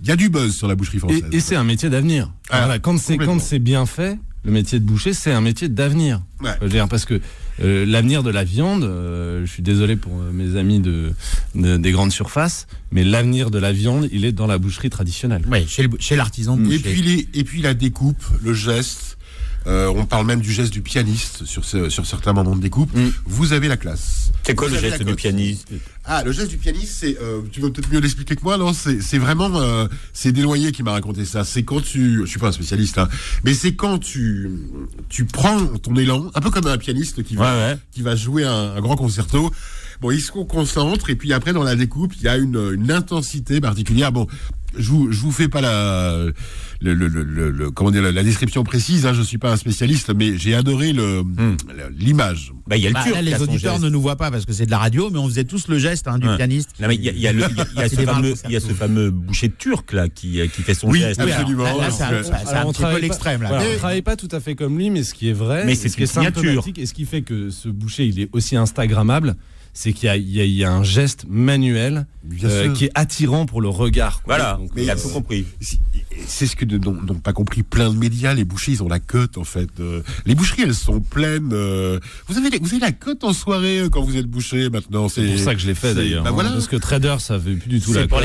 il 0.02 0.08
y 0.08 0.10
a 0.10 0.16
du 0.16 0.28
buzz 0.28 0.54
sur 0.54 0.66
la 0.68 0.74
boucherie 0.74 0.98
française. 0.98 1.22
Et, 1.32 1.36
et 1.36 1.40
c'est 1.40 1.56
un 1.56 1.64
métier 1.64 1.88
d'avenir. 1.90 2.30
Ah, 2.50 2.60
voilà, 2.60 2.78
quand 2.78 2.98
c'est 2.98 3.58
bien 3.58 3.86
fait, 3.86 4.18
le 4.44 4.50
métier 4.50 4.78
de 4.80 4.84
boucher, 4.84 5.12
c'est 5.14 5.32
un 5.32 5.40
métier 5.40 5.68
d'avenir. 5.68 6.20
Ouais. 6.42 6.86
Parce 6.90 7.04
que 7.04 7.20
euh, 7.62 7.86
l'avenir 7.86 8.22
de 8.24 8.30
la 8.30 8.42
viande, 8.42 8.82
euh, 8.82 9.46
je 9.46 9.50
suis 9.50 9.62
désolé 9.62 9.94
pour 9.96 10.12
mes 10.16 10.56
amis 10.58 10.80
de, 10.80 11.12
de- 11.54 11.76
des 11.76 11.92
grandes 11.92 12.10
surfaces, 12.12 12.66
mais 12.90 13.04
l'avenir 13.04 13.50
de 13.52 13.58
la 13.58 13.72
viande, 13.72 14.08
il 14.12 14.24
est 14.24 14.32
dans 14.32 14.48
la 14.48 14.58
boucherie 14.58 14.90
traditionnelle. 14.90 15.46
Ouais, 15.48 15.64
chez 15.68 16.16
l'artisan 16.16 16.56
Et 16.58 16.62
boucher. 16.62 16.78
puis, 16.80 17.02
les, 17.02 17.28
et 17.32 17.44
puis 17.44 17.62
la 17.62 17.74
découpe, 17.74 18.22
le 18.42 18.52
geste. 18.52 19.16
Euh, 19.66 19.86
on 19.94 20.04
parle 20.06 20.26
même 20.26 20.40
du 20.40 20.52
geste 20.52 20.72
du 20.72 20.82
pianiste 20.82 21.44
sur, 21.44 21.64
ce- 21.64 21.88
sur 21.88 22.04
certains 22.06 22.32
moments 22.32 22.54
de 22.56 22.60
découpe. 22.60 22.94
Mm. 22.94 23.10
Vous 23.24 23.52
avez 23.52 23.68
la 23.68 23.76
classe. 23.76 24.30
C'est 24.46 24.54
quoi 24.54 24.68
Vous 24.68 24.74
le 24.74 24.80
geste 24.80 25.02
du 25.02 25.14
pianiste 25.14 25.68
Ah, 26.04 26.22
le 26.22 26.32
geste 26.32 26.50
du 26.50 26.58
pianiste, 26.58 26.92
c'est, 27.00 27.16
euh, 27.20 27.40
tu 27.50 27.60
veux 27.60 27.72
peut-être 27.72 27.90
mieux 27.90 28.00
l'expliquer 28.00 28.36
que 28.36 28.42
moi, 28.42 28.58
non? 28.58 28.72
C'est 28.74 29.00
c'est 29.00 29.18
vraiment, 29.18 29.50
euh, 29.60 29.86
c'est 30.12 30.32
Desnoyers 30.32 30.72
qui 30.72 30.82
m'a 30.82 30.92
raconté 30.92 31.24
ça. 31.24 31.44
C'est 31.44 31.62
quand 31.62 31.80
tu, 31.82 32.20
je 32.20 32.26
suis 32.26 32.38
pas 32.38 32.48
un 32.48 32.52
spécialiste, 32.52 32.98
hein, 32.98 33.08
mais 33.44 33.54
c'est 33.54 33.74
quand 33.74 33.98
tu, 33.98 34.50
tu 35.08 35.24
prends 35.24 35.64
ton 35.78 35.96
élan, 35.96 36.30
un 36.34 36.40
peu 36.40 36.50
comme 36.50 36.66
un 36.66 36.76
pianiste 36.78 37.22
qui 37.22 37.36
va, 37.36 37.44
Ouais, 37.56 37.72
ouais. 37.72 37.78
qui 37.92 38.02
va 38.02 38.16
jouer 38.16 38.44
un, 38.44 38.74
un 38.76 38.80
grand 38.82 38.96
concerto. 38.96 39.50
Bon, 40.00 40.10
il 40.10 40.20
se 40.20 40.30
concentre 40.32 41.10
et 41.10 41.16
puis 41.16 41.32
après 41.32 41.52
dans 41.52 41.62
la 41.64 41.76
découpe, 41.76 42.12
il 42.16 42.22
y 42.22 42.28
a 42.28 42.36
une, 42.36 42.72
une 42.74 42.90
intensité 42.90 43.60
particulière. 43.60 44.12
Bon, 44.12 44.26
je 44.76 44.88
vous, 44.90 45.12
je 45.12 45.20
vous 45.20 45.30
fais 45.30 45.46
pas 45.48 45.60
la, 45.60 46.24
le, 46.80 46.94
le, 46.94 47.06
le, 47.08 47.70
comment 47.70 47.92
dire, 47.92 48.02
la, 48.02 48.22
description 48.24 48.64
précise. 48.64 49.06
Hein, 49.06 49.12
je 49.14 49.22
suis 49.22 49.38
pas 49.38 49.52
un 49.52 49.56
spécialiste, 49.56 50.12
mais 50.14 50.36
j'ai 50.36 50.54
adoré 50.56 50.92
le, 50.92 51.22
la- 51.76 51.90
l'image. 51.96 52.52
Bah, 52.66 52.76
il 52.76 52.82
y 52.82 52.86
a 52.86 52.88
le 52.88 52.94
Bah, 52.94 53.02
turc. 53.04 53.14
là, 53.14 53.22
les 53.22 53.40
auditeurs 53.40 53.78
ne 53.78 53.88
nous 53.88 54.00
voient 54.00 54.16
pas 54.16 54.32
parce 54.32 54.44
que 54.44 54.52
c'est 54.52 54.66
de 54.66 54.72
la 54.72 54.78
radio, 54.78 55.10
mais 55.10 55.18
on 55.20 55.28
faisait 55.28 55.44
tous 55.44 55.68
le 55.68 55.78
geste 55.78 56.08
hein, 56.08 56.18
du 56.18 56.26
Ouais. 56.28 56.36
pianiste. 56.36 56.70
Non, 56.80 56.88
mais 56.88 56.96
il 56.96 57.02
y 57.04 57.08
a, 57.08 57.12
il 57.12 57.20
y 57.20 57.28
a 57.28 57.32
le- 57.32 57.44
il 57.48 57.78
y 57.78 57.82
a- 57.82 57.86
y 57.86 57.90
ce 57.94 58.00
fameux, 58.02 58.34
il 58.46 58.50
y 58.50 58.56
a 58.56 58.60
ce 58.60 58.72
fameux 58.72 59.10
boucher 59.12 59.48
turc 59.48 59.92
là 59.92 60.08
qui, 60.08 60.40
euh, 60.40 60.48
qui 60.48 60.62
fait 60.62 60.74
son 60.74 60.88
Oui, 60.88 60.98
geste. 60.98 61.20
oui, 61.22 61.30
alors, 61.30 61.40
absolument. 61.40 61.64
là, 61.64 61.74
là, 61.76 61.90
c'est 61.92 62.02
un, 62.02 62.06
Alors, 62.08 62.30
un 62.32 62.46
Alors, 62.48 62.66
on 62.68 62.72
travaille 62.72 62.94
pas- 62.96 63.00
l'extrême. 63.00 63.44
Voilà, 63.46 63.64
on 63.72 63.78
travaille 63.78 64.02
pas 64.02 64.16
tout 64.16 64.28
à 64.32 64.40
fait 64.40 64.56
comme 64.56 64.76
lui, 64.76 64.90
mais 64.90 65.04
ce 65.04 65.14
qui 65.14 65.28
est 65.28 65.32
vrai, 65.34 65.64
Mais 65.66 65.76
c'est 65.76 65.88
ce 65.88 65.96
qui 65.96 66.02
est 66.02 66.06
une 66.06 66.10
signature. 66.10 66.42
symptomatique, 66.42 66.78
et 66.80 66.86
ce 66.86 66.94
qui 66.94 67.04
fait 67.04 67.22
que 67.22 67.50
ce 67.50 67.68
boucher, 67.68 68.06
il 68.06 68.18
est 68.18 68.28
aussi 68.32 68.56
instagrammable, 68.56 69.36
c'est 69.76 69.92
qu'il 69.92 70.06
y 70.06 70.08
a, 70.08 70.16
il 70.16 70.30
y 70.30 70.40
a- 70.40 70.44
il 70.44 70.52
y 70.52 70.64
a 70.64 70.72
un 70.72 70.84
geste 70.84 71.26
manuel 71.28 72.06
euh, 72.44 72.72
qui 72.72 72.86
est 72.86 72.90
attirant 72.94 73.44
pour 73.44 73.60
le 73.60 73.68
regard. 73.68 74.22
quoi. 74.22 74.36
Voilà, 74.36 74.54
Donc, 74.54 74.70
il 74.76 74.88
a 74.88 74.94
Mais, 74.94 75.00
tout 75.00 75.08
euh, 75.08 75.12
compris. 75.12 75.44
C'est 76.26 76.46
ce 76.46 76.54
que 76.54 76.64
n'ont 76.64 76.94
pas 77.16 77.32
compris 77.32 77.62
plein 77.64 77.90
de 77.92 77.96
médias. 77.98 78.34
Les 78.34 78.44
bouchers, 78.44 78.70
ils 78.72 78.82
ont 78.84 78.88
la 78.88 79.00
cote 79.00 79.36
en 79.36 79.42
fait. 79.44 79.68
Euh, 79.80 80.02
les 80.26 80.36
boucheries, 80.36 80.62
elles 80.62 80.74
sont 80.74 81.00
pleines. 81.00 81.50
euh, 81.52 81.98
vous 82.28 82.38
avez 82.38 82.56
vous 82.58 82.68
avez 82.70 82.78
la 82.78 82.92
cote 82.92 83.24
en 83.24 83.32
soirée 83.32 83.80
euh, 83.80 83.88
quand 83.88 84.02
vous 84.02 84.16
êtes 84.16 84.26
boucher 84.26 84.70
maintenant. 84.70 85.08
C'est 85.08 85.26
pour 85.26 85.38
ça 85.40 85.54
que 85.54 85.60
je 85.60 85.66
l'ai 85.66 85.74
fait 85.74 85.92
d'ailleurs. 85.92 86.22
bah 86.22 86.30
hein, 86.30 86.32
voilà. 86.32 86.50
Parce 86.50 86.68
que 86.68 86.76
trader, 86.76 87.16
ça 87.18 87.38
fait 87.38 87.54
plus 87.54 87.68
du 87.68 87.80
tout 87.80 87.92
C'est 87.92 88.00
la 88.02 88.06
pour 88.08 88.20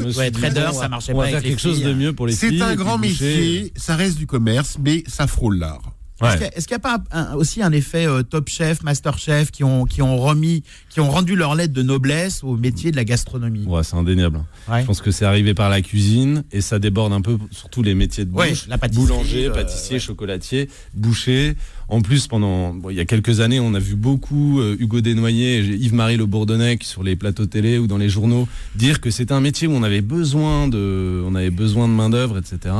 me 0.00 0.10
suis 0.10 0.18
ouais, 0.18 0.30
trader, 0.30 0.70
ça 0.72 0.88
marchait 0.88 1.12
on 1.12 1.18
pas 1.18 1.24
va 1.24 1.30
faire 1.30 1.42
quelque 1.42 1.60
chose 1.60 1.82
de 1.82 1.94
mieux 1.94 2.12
pour 2.12 2.26
les 2.26 2.34
filles. 2.34 2.56
C'est 2.58 2.62
un 2.62 2.74
grand 2.74 2.98
métier. 2.98 3.72
Ça 3.76 3.94
reste 3.94 4.18
du 4.18 4.26
commerce, 4.26 4.76
mais 4.82 5.04
ça 5.06 5.26
frôle 5.28 5.58
l'art. 5.58 5.94
Est-ce 6.22 6.36
qu'il 6.66 6.74
a- 6.74 6.76
n'y 6.76 6.76
a 6.76 6.78
pas 6.78 7.02
un- 7.12 7.34
aussi 7.34 7.62
un 7.62 7.72
effet 7.72 8.06
euh, 8.06 8.22
Top 8.22 8.48
Chef, 8.48 8.82
Master 8.82 9.18
Chef 9.18 9.50
qui 9.50 9.64
ont, 9.64 9.84
qui 9.86 10.02
ont 10.02 10.16
remis, 10.18 10.62
qui 10.90 11.00
ont 11.00 11.10
rendu 11.10 11.34
leur 11.36 11.54
lettre 11.54 11.72
de 11.72 11.82
noblesse 11.82 12.44
au 12.44 12.56
métier 12.56 12.90
de 12.90 12.96
la 12.96 13.04
gastronomie? 13.04 13.64
Ouais, 13.66 13.82
c'est 13.82 13.96
indéniable. 13.96 14.40
Ouais. 14.68 14.82
Je 14.82 14.86
pense 14.86 15.00
que 15.00 15.10
c'est 15.10 15.24
arrivé 15.24 15.54
par 15.54 15.70
la 15.70 15.80
cuisine 15.82 16.44
et 16.52 16.60
ça 16.60 16.78
déborde 16.78 17.12
un 17.12 17.20
peu 17.22 17.38
sur 17.50 17.68
tous 17.70 17.82
les 17.82 17.94
métiers 17.94 18.24
de 18.24 18.32
Ouais, 18.32 18.50
bouche. 18.50 18.66
la 18.68 18.76
pâtisserie, 18.78 19.06
Boulanger, 19.06 19.46
euh, 19.48 19.52
pâtissier, 19.52 19.98
chocolatier, 19.98 20.68
boucher. 20.94 21.56
En 21.88 22.02
plus, 22.02 22.26
pendant 22.28 22.72
bon, 22.74 22.90
il 22.90 22.96
y 22.96 23.00
a 23.00 23.04
quelques 23.04 23.40
années, 23.40 23.58
on 23.58 23.74
a 23.74 23.80
vu 23.80 23.96
beaucoup 23.96 24.60
euh, 24.60 24.76
Hugo 24.78 25.00
Desnoyers 25.00 25.58
et 25.58 25.64
Yves-Marie 25.74 26.16
Le 26.16 26.26
Bourdonnec 26.26 26.84
sur 26.84 27.02
les 27.02 27.16
plateaux 27.16 27.46
télé 27.46 27.78
ou 27.78 27.86
dans 27.88 27.98
les 27.98 28.08
journaux 28.08 28.46
dire 28.76 29.00
que 29.00 29.10
c'était 29.10 29.32
un 29.34 29.40
métier 29.40 29.66
où 29.66 29.72
on 29.72 29.82
avait 29.82 30.00
besoin 30.02 30.68
de, 30.68 31.22
on 31.26 31.34
avait 31.34 31.50
besoin 31.50 31.88
de 31.88 31.92
main 31.92 32.08
d'œuvre, 32.10 32.38
etc. 32.38 32.74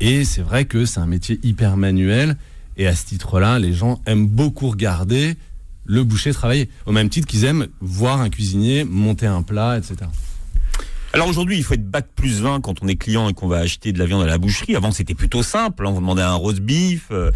Et 0.00 0.24
c'est 0.24 0.40
vrai 0.42 0.64
que 0.64 0.84
c'est 0.86 1.00
un 1.00 1.06
métier 1.06 1.38
hyper 1.42 1.76
manuel. 1.76 2.36
Et 2.78 2.86
à 2.86 2.94
ce 2.94 3.04
titre-là, 3.06 3.58
les 3.58 3.72
gens 3.74 4.00
aiment 4.06 4.26
beaucoup 4.26 4.70
regarder 4.70 5.36
le 5.84 6.04
boucher 6.04 6.32
travailler. 6.32 6.68
Au 6.86 6.92
même 6.92 7.08
titre 7.08 7.26
qu'ils 7.26 7.44
aiment 7.44 7.66
voir 7.80 8.20
un 8.20 8.30
cuisinier 8.30 8.84
monter 8.84 9.26
un 9.26 9.42
plat, 9.42 9.76
etc. 9.78 9.96
Alors 11.12 11.26
aujourd'hui, 11.28 11.56
il 11.56 11.64
faut 11.64 11.74
être 11.74 11.90
bac 11.90 12.06
plus 12.14 12.40
20 12.40 12.60
quand 12.60 12.82
on 12.82 12.88
est 12.88 12.96
client 12.96 13.28
et 13.28 13.34
qu'on 13.34 13.48
va 13.48 13.58
acheter 13.58 13.92
de 13.92 13.98
la 13.98 14.06
viande 14.06 14.22
à 14.22 14.26
la 14.26 14.38
boucherie. 14.38 14.76
Avant, 14.76 14.92
c'était 14.92 15.14
plutôt 15.14 15.42
simple. 15.42 15.86
hein, 15.86 15.90
On 15.90 16.00
demandait 16.00 16.22
un 16.22 16.34
roast 16.34 16.60
beef. 16.60 17.08
euh, 17.10 17.32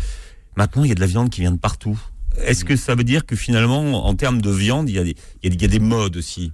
Maintenant, 0.57 0.84
il 0.84 0.88
y 0.88 0.93
a 0.93 0.95
de 0.95 1.01
la 1.01 1.07
viande 1.07 1.30
qui 1.30 1.40
vient 1.40 1.53
de 1.53 1.59
partout. 1.59 1.99
Est-ce 2.45 2.64
que 2.64 2.76
ça 2.76 2.95
veut 2.95 3.05
dire 3.05 3.24
que 3.26 3.36
finalement, 3.36 4.07
en 4.07 4.14
termes 4.14 4.43
de 4.43 4.51
viande, 4.51 4.88
il 4.90 4.95
y 4.95 4.99
a 4.99 5.68
des, 5.68 5.78
modes 5.78 6.16
aussi? 6.16 6.53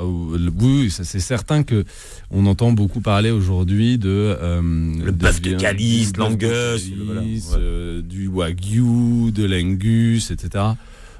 Oui, 0.00 0.90
ça 0.90 1.04
c'est 1.04 1.20
certain 1.20 1.62
que 1.64 1.84
on 2.30 2.46
entend 2.46 2.72
beaucoup 2.72 3.00
parler 3.00 3.30
aujourd'hui 3.30 3.98
de 3.98 4.08
euh, 4.40 4.60
Le 5.04 5.12
bœuf 5.12 5.40
de 5.42 5.54
Calice, 5.54 6.12
de 6.12 6.18
l'Angus, 6.18 6.48
Calice, 6.48 6.92
voilà, 7.04 7.20
ouais. 7.20 7.38
euh, 7.58 8.02
du 8.02 8.26
wagyu, 8.28 9.32
de 9.32 9.44
l'angus, 9.44 10.30
etc. 10.30 10.64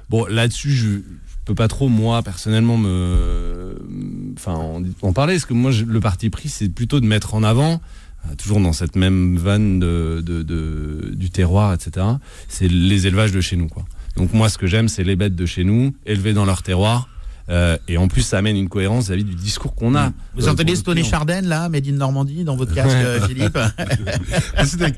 Bon, 0.09 0.25
là-dessus, 0.25 0.71
je, 0.71 0.89
je 0.89 0.99
peux 1.45 1.55
pas 1.55 1.67
trop 1.67 1.87
moi 1.87 2.23
personnellement 2.23 2.77
me, 2.77 3.75
enfin, 4.37 4.53
en, 4.53 4.81
en 5.01 5.13
parler, 5.13 5.35
parce 5.35 5.45
que 5.45 5.53
moi, 5.53 5.71
je- 5.71 5.85
le 5.85 5.99
parti 5.99 6.29
pris, 6.29 6.49
c'est 6.49 6.69
plutôt 6.69 6.99
de 6.99 7.05
mettre 7.05 7.35
en 7.35 7.43
avant. 7.43 7.79
euh, 8.25 8.35
Toujours 8.37 8.59
dans 8.59 8.73
cette 8.73 8.95
même 8.95 9.37
vanne 9.37 9.79
de, 9.79 10.23
de- 10.25 10.41
de- 10.43 11.11
du 11.15 11.29
terroir, 11.29 11.73
etc. 11.73 12.05
C'est 12.47 12.67
les 12.67 13.05
élevages 13.07 13.31
de 13.31 13.41
chez 13.41 13.55
nous, 13.55 13.67
quoi. 13.67 13.85
Donc 14.15 14.33
moi, 14.33 14.49
ce 14.49 14.57
que 14.57 14.65
j'aime, 14.67 14.87
c'est 14.89 15.03
les 15.03 15.15
bêtes 15.15 15.35
de 15.35 15.45
chez 15.45 15.63
nous, 15.63 15.93
élevées 16.05 16.33
dans 16.33 16.45
leur 16.45 16.63
terroir. 16.63 17.07
Euh, 17.49 17.77
et 17.89 17.97
en 17.97 18.07
plus, 18.07 18.21
ça 18.21 18.37
amène 18.37 18.55
une 18.55 18.69
cohérence 18.69 19.07
vis-à-vis 19.07 19.25
du 19.25 19.35
discours 19.35 19.75
qu'on 19.75 19.95
a. 19.95 20.11
Vous 20.35 20.47
euh, 20.47 20.51
entendez 20.51 20.73
et 20.99 21.01
client. 21.01 21.09
Chardenne, 21.11 21.45
là, 21.47 21.67
Made 21.69 21.85
in 21.87 21.91
Normandie, 21.93 22.43
dans 22.45 22.55
votre 22.55 22.73
casque, 22.73 22.95
euh, 22.95 23.19
Philippe 23.27 23.57
C'est 24.65 24.77
des- 24.77 24.93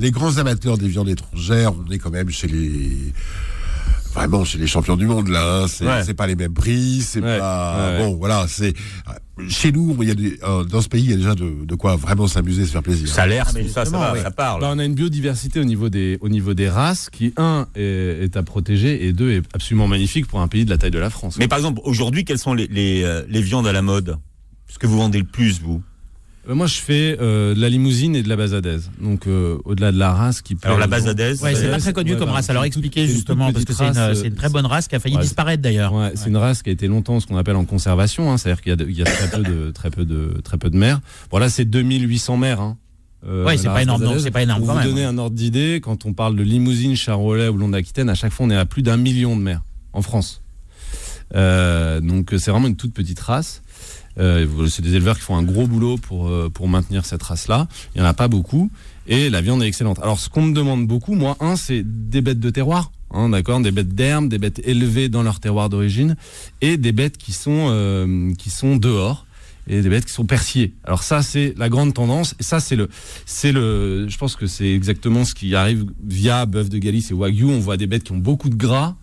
les 0.00 0.10
grands 0.10 0.36
amateurs 0.38 0.76
des 0.76 0.88
viandes 0.88 1.08
étrangères, 1.08 1.72
on 1.74 1.90
est 1.90 1.98
quand 1.98 2.10
même 2.10 2.28
chez 2.30 2.48
les 2.48 3.12
vraiment 4.14 4.44
chez 4.44 4.56
les 4.58 4.66
champions 4.66 4.96
du 4.96 5.04
monde 5.06 5.28
là. 5.28 5.62
hein. 5.62 5.66
C'est 5.68 5.84
Ouais. 5.86 6.02
c'est 6.04 6.14
pas 6.14 6.26
les 6.26 6.36
mêmes 6.36 6.54
prix, 6.54 7.02
c'est 7.02 7.20
Ouais, 7.20 7.38
pas 7.38 7.90
ouais. 7.92 7.98
bon. 7.98 8.16
Voilà, 8.16 8.46
c'est 8.48 8.72
chez 9.48 9.70
nous, 9.70 9.96
il 10.00 10.08
y 10.08 10.10
a 10.10 10.14
des, 10.14 10.38
euh, 10.42 10.64
dans 10.64 10.80
ce 10.80 10.88
pays, 10.88 11.04
il 11.04 11.10
y 11.10 11.12
a 11.12 11.16
déjà 11.16 11.34
de, 11.34 11.64
de 11.64 11.74
quoi 11.74 11.96
vraiment 11.96 12.26
s'amuser, 12.26 12.64
se 12.64 12.72
faire 12.72 12.82
plaisir. 12.82 13.08
Ça, 13.08 13.26
ça 13.28 13.62
justement, 13.62 13.98
va, 14.00 14.12
oui. 14.14 14.20
ça 14.22 14.30
parle. 14.30 14.60
Bah, 14.60 14.70
on 14.72 14.78
a 14.78 14.84
une 14.84 14.94
biodiversité 14.94 15.60
au 15.60 15.64
niveau 15.64 15.88
des, 15.88 16.16
au 16.20 16.28
niveau 16.28 16.54
des 16.54 16.68
races 16.68 17.10
qui, 17.10 17.32
un, 17.36 17.66
est, 17.74 18.24
est 18.24 18.36
à 18.36 18.42
protéger 18.42 19.06
et 19.06 19.12
deux, 19.12 19.32
est 19.32 19.42
absolument 19.52 19.88
magnifique 19.88 20.26
pour 20.26 20.40
un 20.40 20.48
pays 20.48 20.64
de 20.64 20.70
la 20.70 20.78
taille 20.78 20.90
de 20.90 20.98
la 20.98 21.10
France. 21.10 21.36
Mais 21.38 21.48
par 21.48 21.58
exemple, 21.58 21.80
aujourd'hui, 21.84 22.24
quelles 22.24 22.38
sont 22.38 22.54
les, 22.54 22.66
les, 22.68 23.02
euh, 23.02 23.22
les 23.28 23.42
viandes 23.42 23.66
à 23.66 23.72
la 23.72 23.82
mode? 23.82 24.16
Ce 24.68 24.78
que 24.78 24.86
vous 24.86 24.96
vendez 24.96 25.18
le 25.18 25.24
plus, 25.24 25.60
vous? 25.60 25.82
Moi, 26.54 26.66
je 26.66 26.78
fais 26.78 27.16
euh, 27.20 27.54
de 27.54 27.60
la 27.60 27.68
limousine 27.68 28.14
et 28.14 28.22
de 28.22 28.28
la 28.28 28.36
basadaise. 28.36 28.90
Donc, 29.00 29.26
euh, 29.26 29.58
au-delà 29.64 29.90
de 29.92 29.98
la 29.98 30.12
race 30.12 30.42
qui 30.42 30.54
plaît 30.54 30.66
Alors, 30.68 30.78
la 30.78 30.86
basadaise, 30.86 31.42
Ouais, 31.42 31.54
c'est 31.54 31.70
pas 31.70 31.78
très 31.78 31.92
connu 31.92 32.12
ouais, 32.12 32.16
comme 32.18 32.28
bah, 32.28 32.34
race. 32.34 32.50
Alors 32.50 32.64
expliquez 32.64 33.06
justement, 33.06 33.52
parce 33.52 33.64
que 33.64 33.72
c'est 33.72 33.86
une, 34.28 34.34
très 34.34 34.48
bonne 34.48 34.66
race 34.66 34.86
qui 34.88 34.94
a 34.94 35.00
failli 35.00 35.16
Ouais, 35.16 35.22
disparaître 35.22 35.62
d'ailleurs. 35.62 35.92
Ouais, 35.92 36.12
c'est 36.14 36.28
une 36.28 36.36
race 36.36 36.62
qui 36.62 36.70
a 36.70 36.72
été 36.72 36.86
longtemps 36.86 37.18
ce 37.20 37.26
qu'on 37.26 37.36
appelle 37.36 37.56
en 37.56 37.64
conservation, 37.64 38.30
hein, 38.30 38.38
c'est-à-dire 38.38 38.62
qu'il 38.62 38.70
y 38.70 38.72
a, 38.72 38.76
de- 38.76 38.86
il 38.88 38.96
y 38.96 39.02
a 39.02 39.04
très 39.04 39.28
peu 39.28 39.42
de 39.42 39.70
très 39.72 39.90
peu 39.90 40.04
de 40.04 40.40
très 40.44 40.58
peu 40.58 40.70
de 40.70 40.76
mers. 40.76 41.00
Voilà, 41.30 41.48
c'est 41.48 41.64
2800 41.64 42.36
mers. 42.36 42.60
Hein, 42.60 42.76
euh, 43.26 43.44
Ouais, 43.44 43.56
c'est 43.56 43.64
pas 43.64 43.72
race 43.74 43.82
énorme, 43.82 44.00
basadaise. 44.02 44.16
donc 44.18 44.24
c'est 44.24 44.30
pas 44.30 44.42
énorme 44.42 44.60
Pour 44.60 44.68
quand 44.68 44.74
vous 44.74 44.80
même. 44.80 44.88
donner 44.88 45.04
un 45.04 45.18
ordre 45.18 45.34
d'idée, 45.36 45.80
quand 45.82 46.06
on 46.06 46.12
parle 46.12 46.36
de 46.36 46.42
limousine, 46.44 46.94
charolais 46.94 47.48
ou 47.48 47.56
long 47.56 47.70
d'Aquitaine, 47.70 48.08
à 48.08 48.14
chaque 48.14 48.32
fois 48.32 48.46
on 48.46 48.50
est 48.50 48.56
à 48.56 48.66
plus 48.66 48.82
d'un 48.82 48.96
million 48.96 49.36
de 49.36 49.42
mers 49.42 49.62
en 49.92 50.02
France. 50.02 50.42
Euh, 51.34 52.00
donc 52.00 52.32
c'est 52.38 52.50
vraiment 52.52 52.68
une 52.68 52.76
toute 52.76 52.92
petite 52.94 53.18
race. 53.18 53.62
Euh, 54.18 54.46
c'est 54.68 54.82
des 54.82 54.94
éleveurs 54.94 55.16
qui 55.16 55.22
font 55.22 55.36
un 55.36 55.42
gros 55.42 55.66
boulot 55.66 55.98
pour 55.98 56.28
euh, 56.28 56.48
pour 56.52 56.68
maintenir 56.68 57.04
cette 57.04 57.22
race-là. 57.22 57.68
Il 57.94 57.98
y 57.98 58.02
en 58.02 58.06
a 58.06 58.14
pas 58.14 58.28
beaucoup 58.28 58.70
et 59.06 59.30
la 59.30 59.40
viande 59.40 59.62
est 59.62 59.66
excellente. 59.66 59.98
Alors 60.00 60.18
ce 60.18 60.28
qu'on 60.28 60.42
me 60.42 60.54
demande 60.54 60.86
beaucoup, 60.86 61.14
moi, 61.14 61.36
un, 61.40 61.56
c'est 61.56 61.82
des 61.84 62.20
bêtes 62.20 62.40
de 62.40 62.50
terroir. 62.50 62.90
Hein, 63.12 63.28
d'accord, 63.28 63.60
des 63.60 63.70
bêtes 63.70 63.94
d'herbe, 63.94 64.28
des 64.28 64.38
bêtes 64.38 64.60
élevées 64.64 65.08
dans 65.08 65.22
leur 65.22 65.38
terroir 65.38 65.68
d'origine, 65.68 66.16
et 66.60 66.76
des 66.76 66.92
bêtes 66.92 67.18
qui 67.18 67.32
sont 67.32 67.68
euh, 67.70 68.32
qui 68.34 68.50
sont 68.50 68.76
dehors 68.76 69.26
et 69.68 69.80
des 69.80 69.88
bêtes 69.88 70.04
qui 70.04 70.12
sont 70.12 70.26
persillées. 70.26 70.74
Alors 70.84 71.02
ça, 71.02 71.22
c'est 71.22 71.54
la 71.56 71.68
grande 71.68 71.92
tendance. 71.94 72.34
Et 72.38 72.42
ça, 72.42 72.60
c'est 72.60 72.76
le, 72.76 72.88
c'est 73.24 73.52
le. 73.52 74.08
Je 74.08 74.16
pense 74.16 74.36
que 74.36 74.46
c'est 74.46 74.72
exactement 74.72 75.24
ce 75.24 75.34
qui 75.34 75.54
arrive 75.54 75.86
via 76.04 76.46
bœuf 76.46 76.68
de 76.68 76.78
Galice 76.78 77.10
et 77.10 77.14
wagyu. 77.14 77.44
On 77.44 77.58
voit 77.58 77.76
des 77.76 77.86
bêtes 77.86 78.04
qui 78.04 78.12
ont 78.12 78.18
beaucoup 78.18 78.48
de 78.48 78.54
gras. 78.54 78.94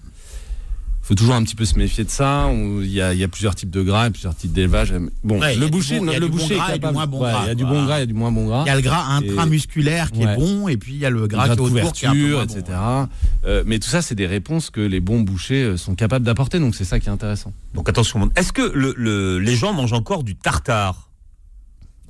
Il 1.04 1.08
faut 1.08 1.16
toujours 1.16 1.36
un 1.36 1.43
petit 1.43 1.56
peu 1.56 1.66
se 1.66 1.78
méfier 1.78 2.06
de 2.06 2.10
ça. 2.10 2.49
Il 2.54 2.89
y 2.89 3.01
a, 3.01 3.12
il 3.14 3.20
y 3.20 3.26
a 3.26 3.28
plusieurs 3.28 3.56
types 3.56 3.70
de 3.70 3.82
gras 3.82 4.08
et 4.08 4.10
plusieurs 4.10 4.34
types 4.36 4.54
d'élevage. 4.54 4.93
Bon, 5.22 5.38
Ouais, 5.38 5.54
il 5.56 5.60
le 5.60 5.68
boucher, 5.68 5.99
bon- 5.99 6.06
il 6.06 6.14
y 6.14 6.16
a 6.16 6.20
le 6.20 6.28
du 6.30 6.32
bon 6.32 6.38
boucher 6.43 6.56
capable. 6.56 6.93
moins 6.93 7.08
bon 7.08 7.18
Ouais, 7.22 7.30
gras, 7.32 7.41
il 7.43 7.47
y 7.47 7.51
a 7.51 7.56
du 7.56 7.66
bon 7.66 7.84
gras, 7.86 7.97
il 7.97 7.99
y 7.99 8.04
a 8.04 8.06
du 8.06 8.14
moins 8.14 8.32
bon 8.32 8.47
gras. 8.47 8.64
Il 8.66 8.68
y 8.68 8.72
a 8.72 8.76
le 8.78 8.82
gras 8.82 9.04
intramusculaire 9.10 10.12
qui 10.12 10.22
est 10.24 10.36
bon, 10.38 10.70
et 10.70 10.78
puis 10.78 10.93
il 10.93 10.99
y 10.99 11.06
a 11.06 11.10
le 11.10 11.28
gras, 11.28 11.47
gras 11.47 11.47
qui 11.47 11.51
est 11.51 11.56
de 11.58 11.62
autour 11.80 11.91
qui 11.91 12.06
est 12.06 12.08
un 12.08 12.12
peu 12.14 12.18
couverture, 12.20 12.38
moins 12.38 12.43
etc. 12.45 12.64
bon. 12.80 13.10
Euh, 13.49 13.64
mais 13.66 13.80
tout 13.80 13.89
ça, 13.89 14.01
c'est 14.01 14.16
des 14.16 14.28
réponses 14.28 14.70
que 14.70 14.80
les 14.80 15.01
bons 15.01 15.20
bouchers 15.20 15.64
euh, 15.64 15.78
sont 15.78 15.95
capables 15.95 16.24
d'apporter. 16.24 16.60
Donc 16.60 16.74
c'est 16.74 16.86
ça 16.86 17.01
qui 17.01 17.10
est 17.10 17.12
intéressant. 17.12 17.51
Donc 17.74 17.89
attention, 17.89 18.30
est-ce 18.38 18.54
que 18.54 18.62
le, 18.74 18.93
le- 18.95 19.39
les 19.39 19.56
gens 19.58 19.74
mangent 19.74 19.91
encore 19.93 20.24
du 20.24 20.36
tartare? 20.36 21.10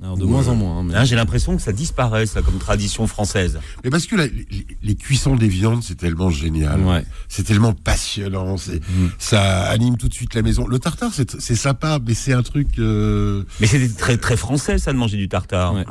Alors 0.04 0.18
de 0.18 0.24
Ouais. 0.24 0.30
moins 0.30 0.48
en 0.48 0.54
moins. 0.54 0.78
hein, 0.80 0.82
mais- 0.84 1.06
J'ai 1.06 1.16
l'impression 1.16 1.56
que 1.56 1.62
ça 1.62 1.72
disparaît, 1.72 2.26
ça, 2.26 2.42
comme 2.42 2.58
tradition 2.58 3.06
française. 3.06 3.58
Mais 3.82 3.88
parce 3.90 4.04
que 4.06 4.16
la- 4.16 4.26
les, 4.26 4.46
les 4.82 4.94
cuissons 4.96 5.34
des 5.34 5.48
viandes, 5.48 5.82
c'est 5.82 5.94
tellement 5.94 6.28
génial. 6.28 6.80
Ouais. 6.82 7.04
C'est 7.28 7.44
tellement 7.44 7.72
passionnant. 7.72 8.58
C'est, 8.58 8.80
Mm. 8.86 9.08
Ça 9.18 9.62
anime 9.64 9.96
tout 9.96 10.08
de 10.10 10.14
suite 10.14 10.34
la 10.34 10.42
maison. 10.42 10.66
Le 10.66 10.78
tartare, 10.78 11.10
c'est, 11.14 11.40
c'est 11.40 11.56
sympa, 11.56 11.98
mais 12.06 12.12
c'est 12.14 12.34
un 12.34 12.42
truc. 12.42 12.68
euh, 12.78 13.44
Mais 13.60 13.66
c'était 13.66 13.88
très, 13.88 14.18
très 14.18 14.36
français, 14.36 14.76
ça, 14.76 14.92
de 14.92 14.98
manger 14.98 15.16
du 15.16 15.28
tartare. 15.28 15.72
Ouais. 15.74 15.84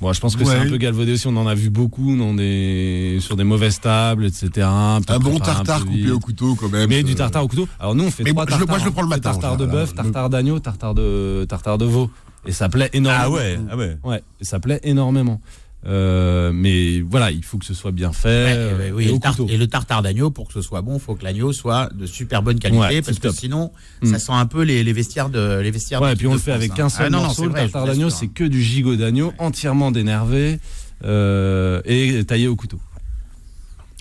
Bon, 0.00 0.12
je 0.12 0.20
pense 0.20 0.36
que 0.36 0.42
Ouais. 0.44 0.50
c'est 0.50 0.58
un 0.58 0.68
peu 0.68 0.76
galvaudé 0.76 1.12
aussi. 1.12 1.26
On 1.28 1.36
en 1.36 1.46
a 1.46 1.54
vu 1.54 1.70
beaucoup 1.70 2.14
dans 2.16 2.34
des, 2.34 3.16
sur 3.20 3.36
des 3.36 3.44
mauvaises 3.44 3.80
tables, 3.80 4.26
etc. 4.26 4.66
un 4.66 5.00
bon 5.20 5.36
un 5.36 5.40
tartare 5.40 5.86
coupé 5.86 6.10
au 6.10 6.18
couteau, 6.18 6.54
quand 6.56 6.68
même. 6.68 6.88
Mais 6.90 6.98
euh, 7.00 7.02
du 7.02 7.14
tartare 7.14 7.44
au 7.44 7.48
couteau. 7.48 7.66
Alors 7.80 7.94
nous, 7.94 8.04
on 8.04 8.10
fait 8.10 8.24
Mais 8.24 8.30
trois 8.32 8.44
moi, 8.44 8.54
je 8.56 8.60
le- 8.60 8.66
tartares. 8.66 8.68
moi, 8.68 8.78
je 8.80 8.84
le 8.84 8.90
prends 8.90 9.02
le 9.02 9.08
matin, 9.08 9.30
Tartare 9.32 9.56
de 9.56 9.64
bœuf, 9.64 9.94
tartare 9.94 10.28
d'agneau, 10.28 10.58
tartare 10.58 10.94
de, 10.94 11.46
tartare 11.48 11.78
de 11.78 11.86
veau. 11.86 12.10
Et 12.46 12.52
ça 12.52 12.68
plaît 12.68 12.90
énormément. 12.92 13.24
Ah 13.24 13.30
ouais, 13.30 13.58
ah 13.70 13.76
ouais. 13.76 13.96
Ouais, 14.04 14.22
et 14.40 14.44
ça 14.44 14.60
plaît 14.60 14.80
énormément. 14.82 15.40
Euh, 15.86 16.50
mais 16.54 17.00
voilà, 17.00 17.30
il 17.30 17.44
faut 17.44 17.58
que 17.58 17.66
ce 17.66 17.74
soit 17.74 17.90
bien 17.92 18.12
fait. 18.12 18.28
Ouais, 18.28 18.54
euh, 18.56 18.90
oui, 18.94 19.06
et 19.08 19.12
le 19.12 19.18
tar- 19.18 19.36
couteau. 19.36 19.48
et 19.52 19.58
le 19.58 19.66
tartare 19.66 20.00
d'agneau, 20.00 20.30
pour 20.30 20.48
que 20.48 20.54
ce 20.54 20.62
soit 20.62 20.80
bon, 20.80 20.94
il 20.94 21.00
faut 21.00 21.14
que 21.14 21.24
l'agneau 21.24 21.52
soit 21.52 21.90
de 21.94 22.06
super 22.06 22.42
bonne 22.42 22.58
qualité, 22.58 22.78
Ouais, 22.80 23.02
parce 23.02 23.18
que 23.18 23.28
top. 23.28 23.36
sinon, 23.36 23.70
Mm. 24.02 24.06
ça 24.06 24.18
sent 24.18 24.32
un 24.32 24.46
peu 24.46 24.62
les, 24.62 24.82
les 24.82 24.92
vestiaires 24.94 25.28
de 25.28 25.60
les 25.60 25.70
vestiaires. 25.70 26.00
Ouais, 26.00 26.08
de 26.08 26.14
et 26.14 26.16
puis 26.16 26.26
on 26.26 26.32
le 26.32 26.38
fait 26.38 26.52
avec 26.52 26.78
hein. 26.80 26.88
seul 26.88 27.06
Ah, 27.06 27.10
non, 27.10 27.18
non, 27.18 27.24
morceau. 27.24 27.42
c'est 27.42 27.46
le 27.48 27.50
vrai, 27.52 27.60
tartare 27.68 27.86
d'agneau, 27.86 28.08
c'est 28.08 28.28
que 28.28 28.44
du 28.44 28.62
gigot 28.62 28.96
d'agneau 28.96 29.34
entièrement 29.38 29.90
dénervé 29.90 30.58
euh, 31.04 31.82
et 31.84 32.24
taillé 32.24 32.48
au 32.48 32.56
couteau. 32.56 32.78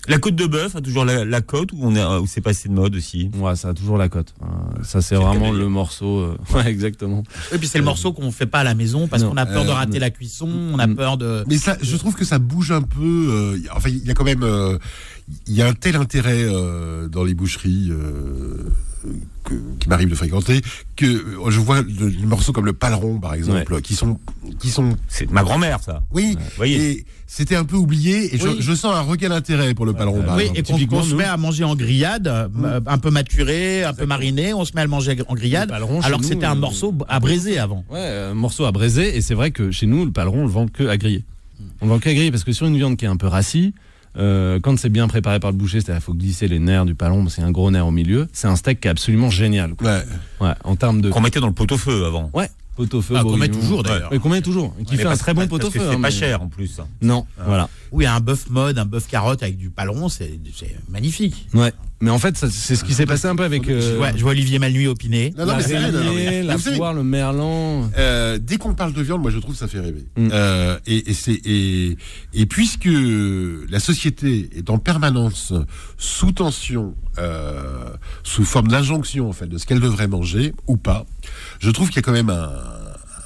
La 0.09 0.17
côte 0.17 0.35
de 0.35 0.45
bœuf 0.45 0.75
a 0.75 0.81
toujours 0.81 1.05
la, 1.05 1.23
la 1.23 1.39
côte 1.41 1.71
ou, 1.71 1.77
on 1.81 1.95
est, 1.95 2.03
ou 2.19 2.27
c'est 2.27 2.41
passé 2.41 2.67
de 2.67 2.73
mode 2.73 2.93
aussi? 2.95 3.31
Ouais, 3.37 3.55
ça 3.55 3.69
a 3.69 3.73
toujours 3.73 3.97
la 3.97 4.09
cote. 4.09 4.33
Euh, 4.41 4.45
ça, 4.83 5.01
c'est 5.01 5.15
vraiment 5.15 5.51
le 5.51 5.69
morceau. 5.69 6.19
euh, 6.19 6.37
Ouais, 6.53 6.67
exactement. 6.69 7.23
Et 7.53 7.57
puis 7.57 7.67
c'est 7.69 7.77
le 7.77 7.85
morceau 7.85 8.11
qu'on 8.11 8.29
fait 8.31 8.45
pas 8.45 8.59
à 8.59 8.63
la 8.65 8.75
maison 8.75 9.07
parce 9.07 9.23
qu'on 9.23 9.37
a 9.37 9.45
peur 9.45 9.63
de 9.63 9.69
Euh, 9.69 9.73
rater 9.73 9.93
non. 9.93 9.99
la 10.01 10.09
cuisson, 10.09 10.49
on 10.73 10.77
a 10.79 10.87
Mm. 10.87 10.95
peur 10.95 11.17
de. 11.17 11.45
Mais 11.47 11.57
ça, 11.57 11.77
je 11.81 11.95
trouve 11.95 12.15
que 12.15 12.25
ça 12.25 12.37
bouge 12.37 12.71
un 12.73 12.81
peu. 12.81 13.27
euh, 13.29 13.57
enfin, 13.75 13.89
il 13.89 14.03
y 14.05 14.11
a 14.11 14.13
quand 14.13 14.25
même, 14.25 14.43
euh, 14.43 14.77
il 15.47 15.53
y 15.53 15.61
a 15.61 15.67
un 15.67 15.73
tel 15.73 15.95
intérêt 15.95 16.43
euh, 16.43 17.07
dans 17.07 17.23
les 17.23 17.33
boucheries 17.33 17.87
euh, 17.91 18.57
que- 19.43 19.53
qui 19.79 19.89
m'arrive 19.89 20.09
de 20.09 20.15
fréquenter 20.15 20.61
que 20.95 21.05
euh, 21.05 21.49
je 21.51 21.59
vois 21.59 21.83
des 21.83 22.25
morceaux 22.25 22.53
comme 22.53 22.65
le 22.65 22.73
paleron, 22.73 23.19
par 23.19 23.33
exemple, 23.33 23.81
qui 23.81 23.95
sont, 23.95 24.19
qui 24.59 24.69
sont, 24.69 24.95
C'est 25.07 25.29
ma 25.29 25.43
grand-mère, 25.43 25.79
ça. 25.83 26.03
oui, 26.13 26.35
Vous 26.39 26.45
voyez 26.57 26.91
et 26.91 27.05
c'était 27.27 27.55
un 27.55 27.65
peu 27.65 27.75
oublié. 27.77 28.33
Et 28.35 28.37
je- 28.37 28.47
Oui. 28.47 28.57
je, 28.59 28.73
sens 28.73 28.93
un 28.95 29.01
regain 29.01 29.29
d'intérêt 29.29 29.73
pour 29.73 29.85
le 29.85 29.93
paleron. 29.93 30.19
bah, 30.19 30.25
par 30.27 30.35
Oui, 30.37 30.43
exemple. 30.43 30.59
et 30.81 30.87
qu'on 30.87 30.97
qu'on 30.97 31.03
se 31.03 31.15
met 31.15 31.23
à 31.23 31.35
manger 31.35 31.63
en 31.63 31.75
grillade, 31.75 32.27
euh, 32.27 32.79
un 32.85 32.97
peu 32.99 33.09
maturé, 33.09 33.83
un 33.83 33.93
peu 33.93 34.05
mariné, 34.05 34.53
on 34.53 34.63
se 34.65 34.73
met 34.75 34.81
à 34.81 34.83
le 34.85 34.89
manger 34.89 35.17
en 35.27 35.33
grillade, 35.33 35.69
paleron, 35.69 35.99
alors 36.01 36.19
que 36.19 36.25
c'était 36.25 36.45
un 36.45 36.51
euh, 36.55 36.59
morceau 36.59 36.93
à 37.09 37.19
braiser 37.19 37.57
avant. 37.57 37.83
Ouais, 37.89 37.99
un 37.99 38.33
morceau 38.35 38.65
à 38.65 38.71
braiser. 38.71 39.17
Et 39.17 39.21
c'est 39.21 39.33
vrai 39.33 39.51
que 39.51 39.71
chez 39.71 39.87
nous, 39.87 40.05
le 40.05 40.11
paleron, 40.11 40.41
on 40.41 40.45
le 40.45 40.49
vend 40.51 40.67
que 40.67 40.83
à 40.87 40.97
griller. 40.97 41.23
On 41.81 41.85
le 41.85 41.91
vend 41.91 41.99
que 41.99 42.09
à 42.09 42.13
griller 42.13 42.29
parce 42.31 42.43
que 42.43 42.51
sur 42.53 42.67
une 42.67 42.77
viande 42.77 42.97
qui 42.97 43.05
est 43.05 43.09
un 43.09 43.17
peu 43.17 43.27
rassie, 43.27 43.73
euh, 44.17 44.59
quand 44.61 44.77
c'est 44.77 44.89
bien 44.89 45.07
préparé 45.07 45.39
par 45.39 45.51
le 45.51 45.57
boucher, 45.57 45.81
c'est-à-dire 45.81 45.95
qu'il 45.95 46.05
faut 46.05 46.13
glisser 46.13 46.47
les 46.47 46.59
nerfs 46.59 46.85
du 46.85 46.95
paleron, 46.95 47.27
c'est 47.29 47.41
un 47.41 47.51
gros 47.51 47.71
nerf 47.71 47.87
au 47.87 47.91
milieu. 47.91 48.27
C'est 48.33 48.47
un 48.47 48.55
steak 48.55 48.81
qui 48.81 48.87
est 48.87 48.91
absolument 48.91 49.29
génial. 49.29 49.75
quoi. 49.75 49.87
Ouais. 49.89 50.03
Ouais, 50.41 50.53
en 50.63 50.75
termes 50.75 51.01
de 51.01 51.09
Qu'on 51.09 51.21
mettait 51.21 51.39
dans 51.39 51.47
le 51.47 51.53
pot-au-feu 51.53 52.05
avant. 52.05 52.29
ouais, 52.33 52.49
pot-au-feu. 52.75 53.15
Ah, 53.17 53.23
qu'on 53.23 53.37
met 53.37 53.47
toujours, 53.49 53.83
d'ailleurs. 53.83 54.09
Qu'on 54.21 54.29
met 54.29 54.41
toujours. 54.41 54.73
Qui 54.85 54.97
fait 54.97 55.05
un 55.05 55.15
très 55.17 55.33
bon 55.33 55.47
parce 55.47 55.51
que 55.51 55.57
pot-au-feu. 55.57 55.79
C'est 55.79 55.87
hein, 55.87 56.01
pas 56.01 56.09
mais- 56.09 56.11
cher 56.11 56.41
en 56.41 56.47
plus. 56.47 56.79
Non, 57.01 57.25
voilà. 57.45 57.69
Oui, 57.91 58.05
un 58.05 58.19
bœuf 58.19 58.49
mode, 58.49 58.77
un 58.77 58.85
bœuf 58.85 59.07
carotte 59.07 59.43
avec 59.43 59.57
du 59.57 59.71
c'est 60.09 60.39
c'est 60.55 60.75
magnifique. 60.89 61.47
Ouais. 61.53 61.71
Mais 62.03 62.11
en 62.11 62.19
fait, 62.19 62.35
c'est 62.35 62.75
ce 62.75 62.83
qui 62.83 62.93
s'est 62.93 63.05
passé 63.05 63.27
un 63.27 63.35
peu 63.37 63.45
avec 63.45 63.69
euh, 63.69 63.97
Ouais, 63.97 64.11
je 64.13 64.21
vois 64.23 64.31
Olivier 64.31 64.59
Malnuit 64.59 64.87
opiner. 64.87 65.33
Non, 65.37 65.45
non, 65.45 65.53
la 65.53 65.57
mais 65.59 65.63
c'est 65.63 65.79
vrai, 65.79 65.89
non, 65.89 66.13
mais- 66.13 66.43
la 66.43 66.57
savez, 66.57 66.75
poire, 66.75 66.93
le 66.93 67.01
merlan. 67.01 67.89
Euh, 67.97 68.37
dès 68.41 68.57
qu'on 68.57 68.73
parle 68.73 68.91
de 68.91 69.01
viande, 69.01 69.21
moi 69.21 69.31
je 69.31 69.37
trouve 69.37 69.53
que 69.53 69.59
ça 69.59 69.69
fait 69.69 69.79
rêver. 69.79 70.05
Mm. 70.17 70.27
Euh, 70.33 70.77
et, 70.85 71.11
et, 71.11 71.13
c'est, 71.13 71.39
et, 71.45 71.97
et 72.33 72.45
puisque 72.45 72.89
la 73.69 73.79
société 73.79 74.49
est 74.53 74.69
en 74.69 74.79
permanence 74.79 75.53
sous 75.97 76.33
tension, 76.33 76.93
euh, 77.19 77.85
sous 78.23 78.43
forme 78.43 78.67
d'injonction 78.67 79.29
en 79.29 79.33
fait 79.33 79.47
de 79.47 79.57
ce 79.57 79.65
qu'elle 79.65 79.79
devrait 79.79 80.09
manger 80.09 80.53
ou 80.67 80.75
pas, 80.75 81.05
je 81.61 81.71
trouve 81.71 81.87
qu'il 81.87 81.95
y 81.95 81.99
a 81.99 82.01
quand 82.01 82.11
même 82.11 82.29
un, 82.29 82.51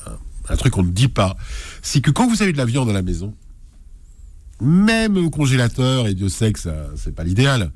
un, 0.05 0.17
un 0.49 0.55
truc 0.55 0.73
qu'on 0.73 0.83
ne 0.83 0.91
dit 0.91 1.07
pas, 1.07 1.35
c'est 1.81 2.01
que 2.01 2.11
quand 2.11 2.27
vous 2.27 2.43
avez 2.43 2.53
de 2.53 2.57
la 2.59 2.65
viande 2.65 2.91
à 2.91 2.93
la 2.93 3.01
maison, 3.01 3.33
même 4.61 5.17
au 5.17 5.31
congélateur, 5.31 6.05
et 6.07 6.13
Dieu 6.13 6.29
sait 6.29 6.53
que 6.53 6.59
ça 6.59 6.75
c'est 6.95 7.15
pas 7.15 7.23
l'idéal, 7.23 7.71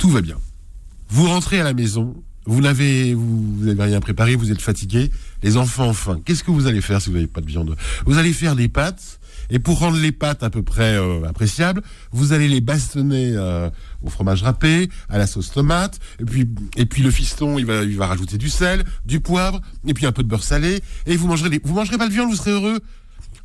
tout 0.00 0.08
va 0.08 0.22
bien. 0.22 0.38
Vous 1.10 1.28
rentrez 1.28 1.60
à 1.60 1.62
la 1.62 1.74
maison, 1.74 2.14
vous 2.46 2.62
n'avez 2.62 3.14
vous, 3.14 3.60
rien 3.78 4.00
préparé, 4.00 4.34
vous 4.34 4.50
êtes 4.50 4.62
fatigué, 4.62 5.10
les 5.42 5.58
enfants 5.58 5.92
faim. 5.92 6.20
Qu'est-ce 6.24 6.42
que 6.42 6.50
vous 6.50 6.66
allez 6.66 6.80
faire 6.80 7.02
si 7.02 7.10
vous 7.10 7.16
n'avez 7.16 7.26
pas 7.26 7.42
de 7.42 7.46
viande? 7.46 7.76
Vous 8.06 8.16
allez 8.16 8.32
faire 8.32 8.56
des 8.56 8.68
pâtes. 8.68 9.20
Et 9.50 9.58
pour 9.58 9.80
rendre 9.80 9.98
les 9.98 10.12
pâtes 10.12 10.42
à 10.42 10.48
peu 10.48 10.62
près 10.62 10.94
euh, 10.94 11.24
appréciables, 11.28 11.82
vous 12.12 12.32
allez 12.32 12.48
les 12.48 12.60
bastonner 12.60 13.32
euh, 13.34 13.68
au 14.02 14.08
fromage 14.08 14.42
râpé, 14.42 14.88
à 15.08 15.18
la 15.18 15.26
sauce 15.26 15.50
tomate, 15.50 15.98
et 16.20 16.24
puis 16.24 16.48
et 16.76 16.86
puis 16.86 17.02
le 17.02 17.10
fiston, 17.10 17.58
il 17.58 17.66
va 17.66 17.82
il 17.82 17.96
va 17.96 18.06
rajouter 18.06 18.38
du 18.38 18.48
sel, 18.48 18.84
du 19.06 19.18
poivre, 19.18 19.60
et 19.86 19.92
puis 19.92 20.06
un 20.06 20.12
peu 20.12 20.22
de 20.22 20.28
beurre 20.28 20.44
salé, 20.44 20.80
et 21.06 21.16
vous 21.16 21.26
mangerez 21.26 21.60
vous 21.64 21.74
mangerez 21.74 21.98
pas 21.98 22.06
de 22.06 22.12
viande, 22.12 22.30
vous 22.30 22.36
serez 22.36 22.52
heureux. 22.52 22.78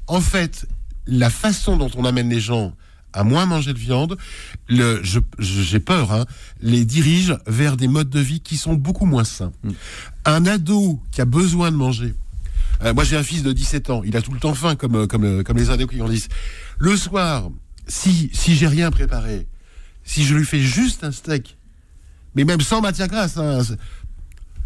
En 0.05 0.21
fait, 0.21 0.67
la 1.07 1.31
façon 1.31 1.75
dont 1.75 1.89
on 1.97 2.05
amène 2.05 2.29
les 2.29 2.39
gens 2.39 2.75
à 3.15 3.23
moins 3.23 3.45
manger 3.45 3.73
de 3.73 3.79
viande, 3.79 4.17
le, 4.67 4.99
je, 5.03 5.19
je- 5.39 5.61
j'ai 5.61 5.79
peur, 5.79 6.11
hein, 6.11 6.25
les 6.61 6.85
dirige 6.85 7.35
vers 7.47 7.77
des 7.77 7.87
modes 7.87 8.09
de 8.09 8.19
vie 8.19 8.41
qui 8.41 8.57
sont 8.57 8.73
beaucoup 8.73 9.05
moins 9.05 9.23
sains. 9.23 9.51
Un 10.25 10.45
ado 10.45 10.99
qui 11.11 11.21
a 11.21 11.25
besoin 11.25 11.71
de 11.71 11.77
manger, 11.77 12.13
euh, 12.83 12.93
moi 12.93 13.03
j'ai 13.05 13.15
un 13.17 13.23
fils 13.23 13.41
de 13.41 13.53
17 13.53 13.89
ans, 13.89 14.01
il 14.05 14.15
a 14.17 14.21
tout 14.21 14.31
le 14.33 14.39
temps 14.39 14.53
faim 14.53 14.75
comme, 14.75 14.95
euh, 14.95 15.07
comme, 15.07 15.23
euh, 15.23 15.43
comme 15.43 15.57
les 15.57 15.69
ados 15.69 15.89
qui 15.89 15.97
grandissent. 15.97 16.27
Le 16.77 16.95
soir, 16.97 17.49
si, 17.87 18.29
si 18.33 18.55
j'ai 18.55 18.67
rien 18.67 18.91
préparé, 18.91 19.47
si 20.03 20.23
je 20.25 20.35
lui 20.35 20.45
fais 20.45 20.59
juste 20.61 21.03
un 21.03 21.11
steak, 21.11 21.57
mais 22.35 22.43
même 22.43 22.59
sans 22.61 22.81
matière 22.81 23.07
grasse, 23.07 23.37
hein, 23.37 23.61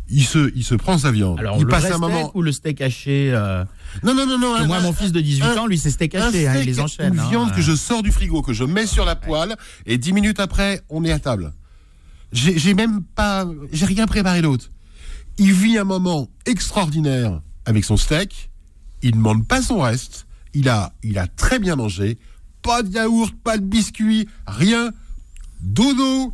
il 0.10 0.24
se, 0.26 0.51
il 0.55 0.64
se 0.64 0.76
prend 0.76 0.97
sa 0.97 1.12
viande. 1.12 1.39
Alors, 1.39 1.57
il 1.57 1.64
le 1.64 1.68
passe 1.68 1.86
un 1.86 1.97
moment. 1.97 2.20
steak 2.24 2.36
ou 2.36 2.41
le 2.41 2.51
steak 2.51 2.82
haché 2.82 3.32
euh, 3.34 3.64
Non, 4.03 4.14
non, 4.14 4.26
non, 4.26 4.38
non. 4.39 4.55
un- 4.55 4.66
Moi, 4.68 4.80
mon 4.82 4.93
fils 4.93 5.12
de 5.12 5.20
18 5.22 5.43
un- 5.43 5.57
ans, 5.57 5.68
lui, 5.68 5.78
c'est 5.78 5.91
steak 5.91 6.16
un 6.16 6.28
haché. 6.28 6.47
hein, 6.47 6.53
il 6.55 6.62
steak, 6.62 6.66
les 6.66 6.80
enchaîne. 6.80 7.14
Une 7.14 7.20
hein. 7.20 7.30
viande 7.30 7.53
que 7.53 7.62
je 7.62 7.76
sors 7.76 8.01
du 8.03 8.12
frigo, 8.12 8.41
que 8.41 8.53
je 8.53 8.64
mets 8.64 8.88
sur 8.88 9.05
la 9.05 9.16
poêle, 9.16 9.55
et 9.86 9.97
dix 9.97 10.14
minutes 10.14 10.39
après, 10.39 10.82
on 10.89 11.03
est 11.03 11.12
à 11.12 11.20
table. 11.20 11.53
J'ai 12.32 12.74
même 12.76 13.01
pas, 13.03 13.47
j'ai 13.72 13.86
rien 13.86 14.05
préparé 14.05 14.41
d'autre. 14.41 14.70
Il 15.38 15.51
vit 15.53 15.78
un 15.78 15.84
moment 15.84 16.28
extraordinaire 16.45 17.41
avec 17.66 17.86
son 17.86 17.97
steak. 17.97 18.49
Il 19.01 19.12
ne 19.12 19.16
demande 19.16 19.47
pas 19.47 19.62
son 19.62 19.80
reste. 19.80 20.28
Il 20.53 20.70
a, 20.70 20.93
il 21.03 21.18
a 21.18 21.28
très 21.28 21.60
bien 21.60 21.76
mangé. 21.76 22.18
Pas 22.62 22.84
de 22.84 22.89
yaourt, 22.91 23.34
pas 23.43 23.57
de 23.57 23.64
biscuits, 23.64 24.28
rien. 24.45 24.91
Dodo 25.62 26.34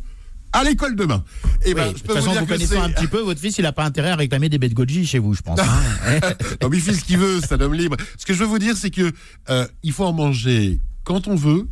à 0.56 0.64
l'école 0.64 0.96
demain. 0.96 1.22
Et 1.64 1.68
Oui, 1.68 1.74
ben, 1.74 1.84
de 1.84 1.88
je 1.88 1.94
toute 1.94 2.02
peux 2.04 2.12
vous 2.14 2.18
façon, 2.20 2.32
dire 2.32 2.40
vous 2.40 2.46
connaissez 2.46 2.76
un 2.76 2.90
petit 2.90 3.06
peu, 3.06 3.20
votre 3.20 3.40
fils, 3.40 3.58
il 3.58 3.62
n'a 3.62 3.72
pas 3.72 3.84
intérêt 3.84 4.10
à 4.10 4.16
réclamer 4.16 4.48
des 4.48 4.58
bêtes 4.58 4.74
goji 4.74 5.06
chez 5.06 5.18
vous, 5.18 5.34
je 5.34 5.42
pense. 5.42 5.60
hein. 5.60 6.20
Non, 6.62 6.68
mais 6.70 6.78
il 6.78 6.82
fait 6.82 6.94
ce 6.94 7.04
qu'il 7.04 7.18
veut, 7.18 7.40
c'est 7.40 7.52
un 7.52 7.60
homme 7.60 7.74
libre. 7.74 7.96
Ce 8.18 8.24
que 8.24 8.32
je 8.34 8.38
veux 8.38 8.46
vous 8.46 8.58
dire, 8.58 8.76
c'est 8.76 8.90
que 8.90 9.12
euh, 9.50 9.66
il 9.82 9.92
faut 9.92 10.04
en 10.04 10.12
manger 10.12 10.80
quand 11.04 11.28
on 11.28 11.34
veut, 11.34 11.68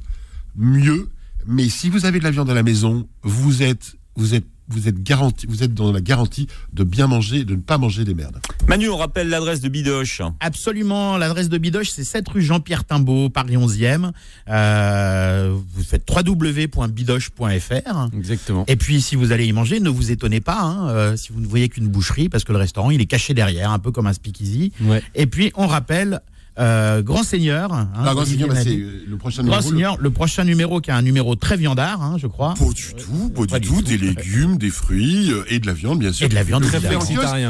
mieux. 0.57 1.09
Mais 1.47 1.69
si 1.69 1.91
vous 1.91 2.07
avez 2.07 2.19
de 2.19 2.25
la 2.25 2.31
viande 2.31 2.49
à 2.51 2.55
la 2.55 2.63
maison, 2.63 3.09
vous 3.23 3.63
êtes, 3.63 3.95
vous 4.17 4.35
êtes, 4.35 4.47
vous 4.69 4.89
êtes 4.89 5.03
garanti, 5.03 5.47
vous 5.47 5.63
êtes 5.63 5.75
dans 5.75 5.93
la 5.93 6.01
garantie 6.01 6.47
de 6.73 6.85
bien 6.85 7.07
manger, 7.07 7.39
et 7.39 7.45
de 7.45 7.55
ne 7.55 7.61
pas 7.61 7.79
manger 7.79 8.05
des 8.05 8.15
merdes. 8.15 8.41
Manu, 8.69 8.89
on 8.89 8.97
rappelle 8.97 9.29
l'adresse 9.29 9.61
de 9.61 9.69
Bidoche. 9.69 10.23
Absolument, 10.41 11.17
l'adresse 11.19 11.49
de 11.49 11.59
Bidoche, 11.59 11.91
c'est 11.91 12.05
7 12.05 12.29
rue 12.29 12.43
Jean-Pierre 12.43 12.85
Timbaud, 12.85 13.29
Paris 13.31 13.57
11e. 13.57 14.11
Euh, 14.49 15.55
vous 15.75 15.83
faites 15.83 16.09
www.bidoche.fr. 16.11 18.09
Exactement. 18.17 18.65
Et 18.67 18.77
puis, 18.77 19.01
si 19.01 19.17
vous 19.17 19.33
allez 19.33 19.47
y 19.47 19.53
manger, 19.53 19.81
ne 19.81 19.91
vous 19.91 20.11
étonnez 20.11 20.41
pas 20.41 20.61
hein, 20.61 20.89
euh, 20.89 21.17
si 21.17 21.33
vous 21.33 21.41
ne 21.41 21.47
voyez 21.47 21.69
qu'une 21.69 21.89
boucherie, 21.89 22.29
parce 22.29 22.45
que 22.45 22.53
le 22.53 22.59
restaurant, 22.59 22.91
il 22.91 23.01
est 23.01 23.07
caché 23.07 23.35
derrière, 23.35 23.71
un 23.71 23.79
peu 23.79 23.91
comme 23.91 24.07
un 24.07 24.13
speakeasy. 24.13 24.73
Ouais. 24.81 25.03
Et 25.15 25.27
puis, 25.27 25.53
on 25.57 25.67
rappelle, 25.67 26.21
euh, 26.59 27.03
Grand 27.03 27.23
Seigneur. 27.23 27.73
hein, 27.73 27.89
Ah, 27.97 28.03
grand 28.13 28.23
Olivier 28.23 28.39
Seigneur, 28.39 28.49
bah, 28.55 28.61
c'est 28.63 28.71
Nadi. 28.71 28.83
euh, 28.83 29.05
le 29.09 29.17
prochain 29.17 29.43
Grand 29.43 29.57
numéro, 29.57 29.71
le- 29.71 29.77
Seigneur, 29.77 29.97
le 30.01 30.11
prochain 30.11 30.45
numéro 30.45 30.81
qui 30.81 30.91
est 30.91 30.95
un 30.95 31.03
numéro 31.03 31.35
très 31.37 31.57
viandard, 31.57 32.03
hein, 32.03 32.17
je 32.21 32.27
crois. 32.27 32.55
Pas 32.55 32.65
du 32.73 32.95
tout, 32.95 33.29
pas, 33.35 33.47
Pas 33.47 33.59
du 33.59 33.69
du 33.69 33.75
tout, 33.75 33.83
tout. 33.83 33.89
des 33.89 33.99
légumes, 33.99 34.57
des 34.59 34.71
fruits 34.71 35.31
euh, 35.33 35.45
et 35.49 35.59
de 35.59 35.67
la 35.67 35.73
viande, 35.73 35.99
bien 35.99 36.13
sûr. 36.13 36.27
Et 36.27 36.29
de 36.29 36.35
la 36.35 36.43
viande, 36.45 36.63
Très. 36.65 36.81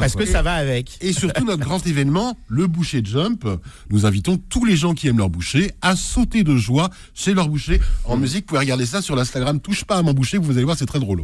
Parce 0.00 0.16
que 0.16 0.26
ça 0.26 0.42
va 0.42 0.54
avec. 0.54 0.96
Et 1.00 1.12
surtout 1.12 1.44
notre 1.44 1.62
grand 1.62 1.86
événement, 1.86 2.36
le 2.48 2.66
boucher 2.66 3.02
jump. 3.04 3.46
Nous 3.90 4.06
invitons 4.06 4.38
tous 4.48 4.64
les 4.64 4.76
gens 4.76 4.94
qui 4.94 5.08
aiment 5.08 5.18
leur 5.18 5.30
boucher 5.30 5.72
à 5.82 5.96
sauter 5.96 6.42
de 6.44 6.56
joie 6.56 6.90
chez 7.14 7.34
leur 7.34 7.48
boucher. 7.48 7.80
En 8.04 8.16
musique, 8.16 8.44
vous 8.44 8.48
pouvez 8.48 8.60
regarder 8.60 8.86
ça 8.86 9.02
sur 9.02 9.16
l'Instagram. 9.16 9.60
Touche 9.60 9.84
pas 9.84 9.96
à 9.96 10.02
mon 10.02 10.12
boucher, 10.14 10.38
vous 10.38 10.52
allez 10.52 10.64
voir, 10.64 10.76
c'est 10.76 10.86
très 10.86 11.00
drôle. 11.00 11.22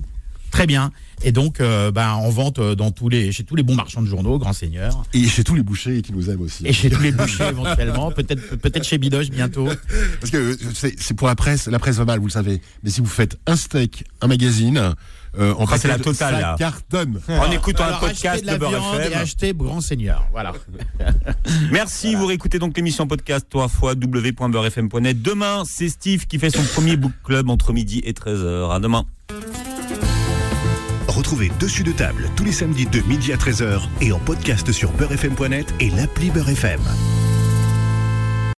Très 0.51 0.66
bien. 0.66 0.90
Et 1.22 1.32
donc, 1.32 1.61
euh, 1.61 1.90
ben, 1.90 2.12
en 2.12 2.30
vente 2.30 2.59
euh, 2.59 2.74
dans 2.74 2.90
tous 2.90 3.09
les, 3.09 3.30
chez 3.30 3.44
tous 3.44 3.55
les 3.55 3.62
bons 3.62 3.74
marchands 3.74 4.01
de 4.01 4.07
journaux, 4.07 4.38
Grand 4.38 4.55
Seigneur. 4.55 5.03
Et 5.12 5.26
chez 5.28 5.44
tous 5.44 5.55
les 5.55 5.62
bouchers 5.62 6.01
qui 6.03 6.12
nous 6.12 6.30
aiment 6.30 6.40
aussi. 6.40 6.66
Et 6.66 6.72
chez 6.72 6.88
tous 6.90 7.03
les 7.03 7.12
bouchers 7.12 7.48
éventuellement, 7.48 8.11
peut-être 8.11 8.57
peut-être 8.57 8.84
chez 8.84 8.96
Bidoche 8.98 9.28
bientôt. 9.30 9.68
Parce 10.20 10.30
que 10.30 10.36
euh, 10.38 10.57
c'est 10.74 10.98
c'est 10.98 11.14
pour 11.14 11.28
la 11.28 11.34
presse, 11.34 11.66
la 11.66 11.78
presse 11.78 11.96
va 11.96 12.05
mal, 12.07 12.18
vous 12.20 12.26
le 12.26 12.32
savez. 12.32 12.61
Mais 12.82 12.90
si 12.90 13.01
vous 13.01 13.07
faites 13.07 13.38
un 13.46 13.55
steak, 13.57 14.05
un 14.22 14.28
magazine, 14.28 14.94
euh, 15.38 15.55
en 15.55 15.66
Ah, 15.66 15.78
c'est 15.78 15.88
la 15.88 15.98
totale, 15.98 16.34
ça 16.34 16.40
là. 16.40 16.57
cartonne. 16.59 17.20
En 17.28 17.51
écoutant 17.53 17.84
un 17.84 17.98
podcast 17.98 18.26
achetez 18.26 18.40
de 18.42 18.46
la 18.46 18.55
de 18.55 18.59
Beurre 18.59 18.70
viande 18.70 19.01
et 19.01 19.07
FM. 19.09 19.18
achetez 19.20 19.53
Grand 19.55 19.80
Seigneur. 19.82 20.26
Voilà. 20.32 20.53
Merci, 21.70 22.14
vous 22.14 22.26
réécoutez 22.26 22.59
donc 22.59 22.76
l'émission 22.76 23.07
podcast 23.07 23.46
trois 23.48 23.68
fois 23.68 23.92
www.beurrefm.net. 23.92 25.20
Demain, 25.22 25.64
c'est 25.66 25.88
Steve 25.90 26.26
qui 26.26 26.38
fait 26.38 26.51
son 26.51 26.62
premier 26.62 26.96
book 26.96 27.12
club 27.24 27.51
entre 27.51 27.72
midi 27.74 28.01
et 28.05 28.12
13h. 28.12 28.74
À 28.74 28.80
demain. 28.80 29.05
Retrouvez 31.20 31.52
Dessus 31.60 31.82
de 31.82 31.92
table 31.92 32.30
tous 32.34 32.44
les 32.44 32.52
samedis 32.52 32.86
de 32.86 33.02
midi 33.02 33.30
à 33.34 33.36
13h 33.36 33.82
et 34.00 34.10
en 34.10 34.18
podcast 34.18 34.72
sur 34.72 34.90
beurrefm.net 34.92 35.74
et 35.78 35.90
l'appli 35.90 36.30
Beurre 36.30 36.48
FM. 36.48 36.80